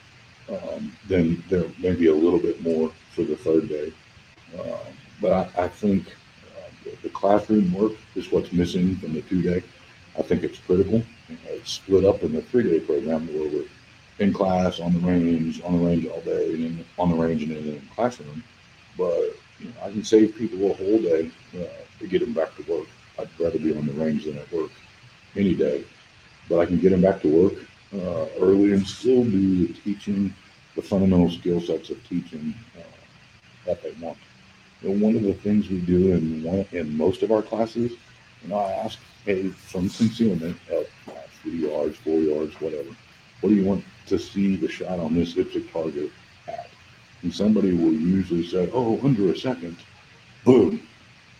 um, 0.53 0.95
then 1.07 1.43
there 1.49 1.65
may 1.79 1.93
be 1.93 2.07
a 2.07 2.13
little 2.15 2.39
bit 2.39 2.61
more 2.61 2.91
for 3.15 3.23
the 3.23 3.35
third 3.35 3.69
day. 3.69 3.93
Um, 4.59 4.93
but 5.21 5.31
I, 5.31 5.63
I 5.63 5.67
think 5.67 6.07
uh, 6.07 6.69
the, 6.83 6.95
the 7.03 7.09
classroom 7.09 7.73
work 7.73 7.93
is 8.15 8.31
what's 8.31 8.51
missing 8.51 8.95
from 8.97 9.13
the 9.13 9.21
two 9.21 9.41
day. 9.41 9.63
I 10.17 10.21
think 10.21 10.43
it's 10.43 10.59
critical. 10.59 11.03
It's 11.47 11.73
split 11.73 12.05
up 12.05 12.23
in 12.23 12.33
the 12.33 12.41
three 12.41 12.63
day 12.63 12.79
program 12.79 13.27
where 13.27 13.49
we're 13.49 13.65
in 14.19 14.31
class, 14.33 14.79
on 14.79 14.93
the 14.93 14.99
range, 14.99 15.61
on 15.63 15.73
the 15.79 15.85
range 15.87 16.05
all 16.07 16.21
day, 16.21 16.53
and 16.53 16.63
then 16.63 16.85
on 16.99 17.09
the 17.09 17.15
range 17.15 17.43
and 17.43 17.51
then 17.51 17.57
in 17.57 17.73
the 17.75 17.95
classroom. 17.95 18.43
But 18.97 19.35
You 19.59 19.67
know, 19.69 19.73
I 19.83 19.89
can 19.91 20.03
save 20.03 20.35
people 20.35 20.71
a 20.71 20.73
whole 20.75 20.99
day 21.01 21.31
uh, 21.55 21.65
to 21.99 22.07
get 22.07 22.19
them 22.19 22.33
back 22.33 22.55
to 22.57 22.71
work. 22.71 22.87
I'd 23.19 23.29
rather 23.39 23.59
be 23.59 23.75
on 23.75 23.85
the 23.85 23.93
range 23.93 24.25
than 24.25 24.37
at 24.37 24.51
work 24.51 24.71
any 25.35 25.55
day, 25.55 25.83
but 26.49 26.59
I 26.59 26.65
can 26.65 26.79
get 26.79 26.89
them 26.91 27.01
back 27.01 27.21
to 27.21 27.27
work 27.27 27.53
uh, 27.95 28.27
early 28.39 28.73
and 28.73 28.85
still 28.87 29.23
do 29.23 29.67
the 29.67 29.73
teaching, 29.73 30.33
the 30.75 30.81
fundamental 30.81 31.29
skill 31.29 31.61
sets 31.61 31.89
of 31.89 32.03
teaching 32.07 32.53
uh, 32.77 32.81
that 33.65 33.81
they 33.83 33.91
want. 34.01 34.17
And 34.81 35.01
one 35.01 35.15
of 35.15 35.23
the 35.23 35.33
things 35.33 35.69
we 35.69 35.79
do 35.79 36.13
in 36.13 36.43
one, 36.43 36.65
in 36.71 36.95
most 36.97 37.23
of 37.23 37.31
our 37.31 37.41
classes, 37.41 37.91
you 38.41 38.49
know, 38.49 38.57
I 38.57 38.71
ask, 38.71 38.99
hey, 39.25 39.49
from 39.49 39.89
concealment 39.89 40.57
at 40.69 40.87
three 41.41 41.67
yards, 41.67 41.97
four 41.97 42.19
yards, 42.19 42.59
whatever, 42.59 42.89
what 43.41 43.49
do 43.49 43.55
you 43.55 43.63
want 43.63 43.83
to 44.07 44.19
see 44.19 44.55
the 44.55 44.67
shot 44.67 44.99
on 44.99 45.13
this 45.13 45.33
IPSC 45.33 45.71
target 45.71 46.11
at? 46.47 46.69
And 47.21 47.33
somebody 47.33 47.73
will 47.73 47.93
usually 47.93 48.45
say, 48.45 48.69
oh, 48.73 48.99
under 49.03 49.31
a 49.31 49.37
second, 49.37 49.77
boom. 50.43 50.85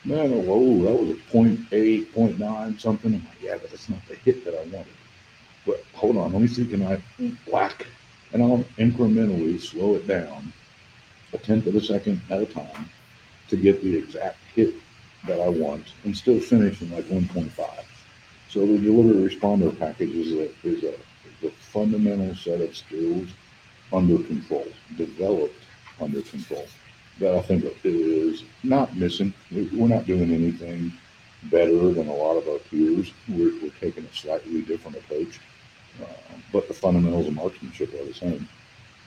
Man, 0.06 0.34
oh, 0.34 0.40
whoa, 0.40 0.84
that 0.84 1.02
was 1.02 1.12
a 1.12 1.32
point 1.32 1.62
eight, 1.72 2.14
point 2.14 2.38
nine, 2.38 2.78
something. 2.78 3.14
I'm 3.14 3.26
like, 3.26 3.42
yeah, 3.42 3.58
but 3.58 3.70
that's 3.70 3.90
not 3.90 4.06
the 4.08 4.16
hit 4.16 4.44
that 4.46 4.54
I 4.54 4.64
wanted. 4.64 4.94
But 5.66 5.84
hold 5.94 6.18
on, 6.18 6.34
let 6.34 6.42
me 6.42 6.48
see, 6.48 6.66
can 6.66 6.86
I 6.86 7.02
whack? 7.50 7.88
And 8.34 8.44
I'll 8.44 8.66
incrementally 8.78 9.62
slow 9.62 9.96
it 9.96 10.08
down 10.08 10.52
a 11.34 11.38
tenth 11.38 11.68
of 11.68 11.76
a 11.76 11.82
second 11.82 12.22
at 12.30 12.42
a 12.42 12.46
time 12.46 12.90
to 13.50 13.58
get 13.58 13.82
the 13.84 13.96
exact 13.96 14.38
hit 14.56 14.74
that 15.28 15.40
I 15.40 15.50
want 15.50 15.94
and 16.04 16.16
still 16.16 16.40
finish 16.40 16.82
in 16.82 16.92
like 16.92 17.06
1.5. 17.06 17.50
So 18.50 18.66
the 18.66 18.78
deliberate 18.78 19.32
responder 19.32 19.78
package 19.78 20.16
is 20.16 20.32
a, 20.34 20.68
is 20.68 20.84
a, 20.84 20.94
is 20.94 21.44
a 21.46 21.50
fundamental 21.60 22.36
set 22.36 22.62
of 22.62 22.76
skills 22.76 23.30
under 23.92 24.18
control, 24.24 24.68
developed 24.98 25.64
under 26.00 26.22
control 26.22 26.66
that 27.20 27.36
I 27.36 27.42
think 27.42 27.66
is 27.84 28.44
not 28.64 28.96
missing. 28.96 29.34
We're 29.52 29.88
not 29.88 30.06
doing 30.06 30.34
anything 30.34 30.94
better 31.44 31.92
than 31.92 32.08
a 32.08 32.14
lot 32.14 32.38
of 32.38 32.48
our 32.48 32.60
peers. 32.60 33.12
We're, 33.28 33.54
we're 33.62 33.72
taking 33.80 34.06
a 34.06 34.14
slightly 34.14 34.62
different 34.62 34.98
approach, 34.98 35.40
uh, 36.02 36.36
but 36.52 36.68
the 36.68 36.74
fundamentals 36.74 37.28
of 37.28 37.34
marksmanship 37.34 37.94
are 37.94 38.06
the 38.06 38.14
same. 38.14 38.48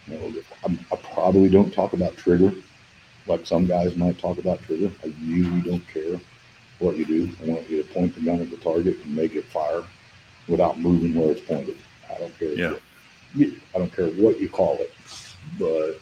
You 0.07 0.19
know, 0.19 0.33
I, 0.67 0.79
I 0.93 0.97
probably 0.97 1.49
don't 1.49 1.73
talk 1.73 1.93
about 1.93 2.17
trigger 2.17 2.53
like 3.27 3.47
some 3.47 3.67
guys 3.67 3.97
might 3.97 4.19
talk 4.19 4.39
about 4.39 4.63
trigger. 4.63 4.91
I 5.05 5.13
really 5.25 5.61
don't 5.63 5.87
care 5.89 6.21
what 6.79 6.97
you 6.97 7.05
do. 7.05 7.31
I 7.43 7.47
want 7.47 7.69
you 7.69 7.83
to 7.83 7.89
point 7.89 8.15
the 8.15 8.21
gun 8.21 8.41
at 8.41 8.51
the 8.51 8.57
target 8.57 8.99
and 9.05 9.17
make 9.17 9.35
it 9.35 9.45
fire 9.47 9.83
without 10.49 10.79
moving 10.79 11.15
where 11.15 11.33
it's 11.33 11.41
pointed. 11.41 11.77
I 12.11 12.19
don't 12.19 12.39
care. 12.39 12.53
Yeah. 12.53 12.75
What, 13.35 13.49
I 13.75 13.79
don't 13.79 13.95
care 13.95 14.09
what 14.09 14.41
you 14.41 14.49
call 14.49 14.79
it, 14.79 14.95
but 15.59 15.99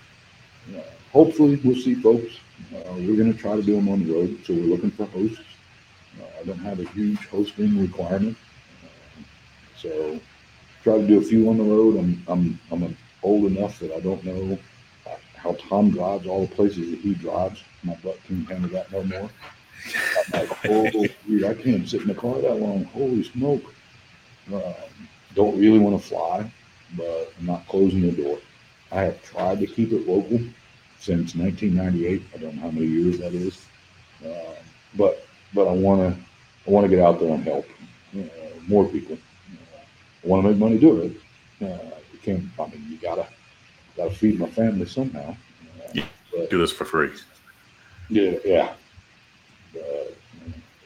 uh, 0.76 0.82
hopefully 1.12 1.60
we'll 1.64 1.76
see 1.76 1.94
folks. 1.94 2.34
Uh, 2.74 2.92
we're 2.94 3.16
going 3.16 3.32
to 3.32 3.38
try 3.38 3.56
to 3.56 3.62
do 3.62 3.74
them 3.74 3.88
on 3.88 4.06
the 4.06 4.12
road, 4.12 4.38
so 4.44 4.54
we're 4.54 4.60
looking 4.60 4.90
for 4.90 5.06
hosts. 5.06 5.40
Uh, 6.20 6.40
I 6.40 6.44
don't 6.44 6.58
have 6.58 6.78
a 6.78 6.84
huge 6.90 7.26
hosting 7.26 7.80
requirement, 7.80 8.36
uh, 8.84 9.22
so 9.76 10.20
try 10.84 10.98
to 10.98 11.06
do 11.06 11.18
a 11.18 11.22
few 11.22 11.48
on 11.48 11.56
the 11.56 11.64
road. 11.64 11.96
I'm 11.96 12.22
I'm 12.28 12.60
I'm 12.70 12.96
old 13.22 13.46
enough 13.46 13.80
that 13.80 13.90
I 13.92 14.00
don't 14.00 14.22
know 14.22 14.58
how 15.34 15.54
Tom 15.54 15.90
drives 15.90 16.26
all 16.26 16.46
the 16.46 16.54
places 16.54 16.90
that 16.90 17.00
he 17.00 17.14
drives. 17.14 17.64
My 17.82 17.94
butt 17.96 18.18
can't 18.28 18.48
handle 18.48 18.70
that 18.70 18.92
no 18.92 19.02
more. 19.02 19.30
I'm 20.32 20.40
like, 20.40 20.50
oh, 20.66 21.06
dude, 21.26 21.44
I 21.44 21.54
can't 21.54 21.88
sit 21.88 22.02
in 22.02 22.08
the 22.08 22.14
car 22.14 22.40
that 22.40 22.54
long. 22.54 22.84
Holy 22.84 23.24
smoke. 23.24 23.74
Um, 24.52 24.74
don't 25.34 25.58
really 25.58 25.78
want 25.78 26.00
to 26.00 26.08
fly, 26.08 26.50
but 26.96 27.32
I'm 27.38 27.46
not 27.46 27.66
closing 27.66 28.02
the 28.02 28.12
door. 28.12 28.38
I 28.92 29.02
have 29.02 29.22
tried 29.22 29.60
to 29.60 29.66
keep 29.66 29.92
it 29.92 30.06
local 30.06 30.38
since 30.98 31.34
1998. 31.34 32.22
I 32.34 32.38
don't 32.38 32.54
know 32.56 32.62
how 32.62 32.70
many 32.70 32.86
years 32.86 33.18
that 33.18 33.34
is, 33.34 33.66
uh, 34.24 34.54
but 34.96 35.26
but 35.52 35.66
I 35.66 35.72
want 35.72 36.00
to 36.00 36.20
I 36.66 36.70
want 36.70 36.84
to 36.84 36.88
get 36.88 37.04
out 37.04 37.20
there 37.20 37.34
and 37.34 37.42
help 37.42 37.66
uh, 38.16 38.22
more 38.66 38.86
people. 38.86 39.18
Uh, 40.24 40.26
I 40.26 40.28
want 40.28 40.44
to 40.44 40.50
make 40.50 40.58
money 40.58 40.78
doing 40.78 41.16
it. 41.60 41.64
Uh, 41.64 41.96
you 42.12 42.18
can't. 42.22 42.44
I 42.58 42.66
mean, 42.66 42.86
you 42.90 42.96
gotta 42.98 43.26
got 43.96 44.10
to 44.10 44.14
feed 44.14 44.38
my 44.38 44.48
family 44.48 44.86
somehow. 44.86 45.36
Yeah, 45.92 46.06
but, 46.32 46.50
do 46.50 46.58
this 46.58 46.72
for 46.72 46.84
free. 46.84 47.10
Yeah, 48.08 48.36
yeah. 48.44 48.72
Uh, 49.76 50.10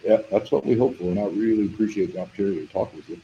yeah, 0.05 0.18
that's 0.30 0.51
what 0.51 0.64
we 0.64 0.76
hope 0.76 0.97
for, 0.97 1.05
and 1.05 1.18
I 1.18 1.26
really 1.26 1.66
appreciate 1.66 2.14
the 2.14 2.20
opportunity 2.20 2.66
to 2.66 2.72
talk 2.72 2.95
with 2.95 3.09
you. 3.09 3.20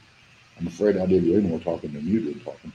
I'm 0.59 0.67
afraid 0.67 0.97
I 0.97 1.05
did 1.05 1.23
way 1.23 1.39
more 1.39 1.59
talking 1.59 1.93
than 1.93 2.05
you 2.05 2.21
did 2.21 2.43
talking. 2.43 2.71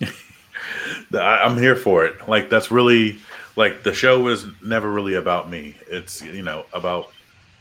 I'm 1.14 1.56
here 1.58 1.76
for 1.76 2.04
it. 2.04 2.28
Like 2.28 2.50
that's 2.50 2.70
really 2.70 3.18
like 3.56 3.82
the 3.82 3.92
show 3.92 4.28
is 4.28 4.46
never 4.62 4.90
really 4.90 5.14
about 5.14 5.50
me. 5.50 5.76
It's 5.88 6.22
you 6.22 6.42
know 6.42 6.66
about 6.72 7.12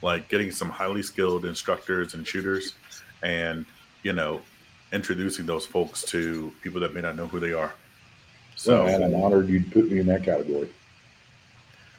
like 0.01 0.29
getting 0.29 0.51
some 0.51 0.69
highly 0.69 1.01
skilled 1.01 1.45
instructors 1.45 2.13
and 2.13 2.27
shooters, 2.27 2.75
and 3.23 3.65
you 4.03 4.13
know 4.13 4.41
introducing 4.91 5.45
those 5.45 5.65
folks 5.65 6.03
to 6.03 6.53
people 6.61 6.79
that 6.81 6.93
may 6.93 7.01
not 7.01 7.15
know 7.15 7.27
who 7.27 7.39
they 7.39 7.53
are. 7.53 7.73
So, 8.55 8.83
well, 8.83 8.99
man, 8.99 9.03
I'm 9.03 9.15
honored 9.21 9.49
you'd 9.49 9.71
put 9.71 9.91
me 9.91 9.99
in 9.99 10.07
that 10.07 10.23
category. 10.23 10.69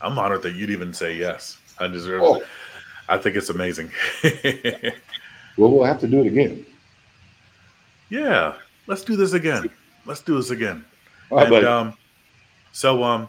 I'm 0.01 0.19
honored 0.19 0.43
that 0.43 0.55
you'd 0.55 0.71
even 0.71 0.93
say 0.93 1.17
yes. 1.17 1.59
I 1.79 1.87
deserve 1.87 2.23
oh. 2.23 2.35
it. 2.37 2.47
I 3.09 3.17
think 3.19 3.37
it's 3.37 3.49
amazing. 3.49 3.91
well, 5.57 5.71
we'll 5.71 5.85
have 5.85 6.01
to 6.01 6.09
do 6.09 6.21
it 6.21 6.27
again. 6.27 6.67
Yeah, 8.11 8.55
let's 8.87 9.03
do 9.03 9.17
this 9.17 9.33
again. 9.33 9.71
Let's 10.05 10.21
do 10.21 10.37
this 10.37 10.51
again. 10.51 10.85
and, 11.31 11.65
um, 11.65 11.95
so 12.73 13.03
um, 13.03 13.29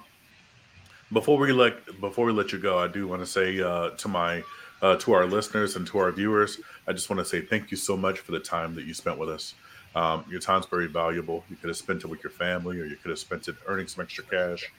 before 1.11 1.37
we 1.37 1.51
let 1.51 1.99
before 1.99 2.25
we 2.25 2.31
let 2.31 2.51
you 2.51 2.59
go, 2.59 2.77
I 2.77 2.87
do 2.87 3.07
want 3.07 3.21
to 3.21 3.25
say 3.25 3.59
uh, 3.61 3.91
to 3.91 4.07
my 4.07 4.43
uh, 4.81 4.95
to 4.97 5.13
our 5.13 5.25
listeners 5.25 5.75
and 5.75 5.85
to 5.87 5.97
our 5.97 6.11
viewers, 6.11 6.59
I 6.89 6.91
just 6.91 7.07
want 7.07 7.19
to 7.19 7.25
say 7.25 7.41
thank 7.41 7.69
you 7.69 7.77
so 7.77 7.95
much 7.95 8.17
for 8.19 8.31
the 8.31 8.39
time 8.39 8.73
that 8.73 8.85
you 8.85 8.95
spent 8.95 9.19
with 9.19 9.29
us. 9.29 9.53
Um, 9.95 10.25
your 10.27 10.39
time's 10.39 10.65
very 10.65 10.87
valuable. 10.87 11.45
You 11.47 11.55
could 11.55 11.67
have 11.67 11.77
spent 11.77 12.03
it 12.03 12.07
with 12.07 12.23
your 12.23 12.31
family, 12.31 12.79
or 12.79 12.85
you 12.85 12.95
could 12.95 13.09
have 13.09 13.19
spent 13.19 13.47
it 13.47 13.55
earning 13.67 13.87
some 13.87 14.03
extra 14.03 14.23
cash, 14.23 14.71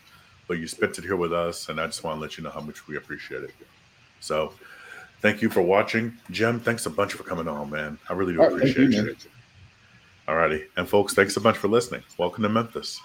but 0.49 0.59
you 0.59 0.67
spent 0.67 0.99
it 0.99 1.05
here 1.05 1.15
with 1.15 1.33
us, 1.33 1.69
and 1.69 1.81
I 1.81 1.87
just 1.87 2.03
want 2.03 2.17
to 2.17 2.21
let 2.21 2.37
you 2.37 2.43
know 2.43 2.51
how 2.51 2.61
much 2.61 2.89
we 2.89 2.97
appreciate 2.97 3.45
it. 3.45 3.55
So, 4.19 4.53
thank 5.21 5.41
you 5.41 5.49
for 5.49 5.63
watching, 5.63 6.13
Jim. 6.33 6.59
Thanks 6.59 6.85
a 6.87 6.91
bunch 6.91 7.13
for 7.13 7.23
coming 7.23 7.47
on, 7.47 7.71
man. 7.71 7.97
I 8.09 8.15
really 8.15 8.33
do 8.33 8.43
appreciate 8.43 8.91
you, 8.91 9.11
it. 9.11 9.27
All 10.27 10.35
righty, 10.35 10.65
and 10.77 10.89
folks, 10.89 11.15
thanks 11.15 11.37
a 11.37 11.41
bunch 11.41 11.59
for 11.59 11.69
listening. 11.69 12.03
Welcome 12.19 12.43
to 12.43 12.49
Memphis. 12.49 13.01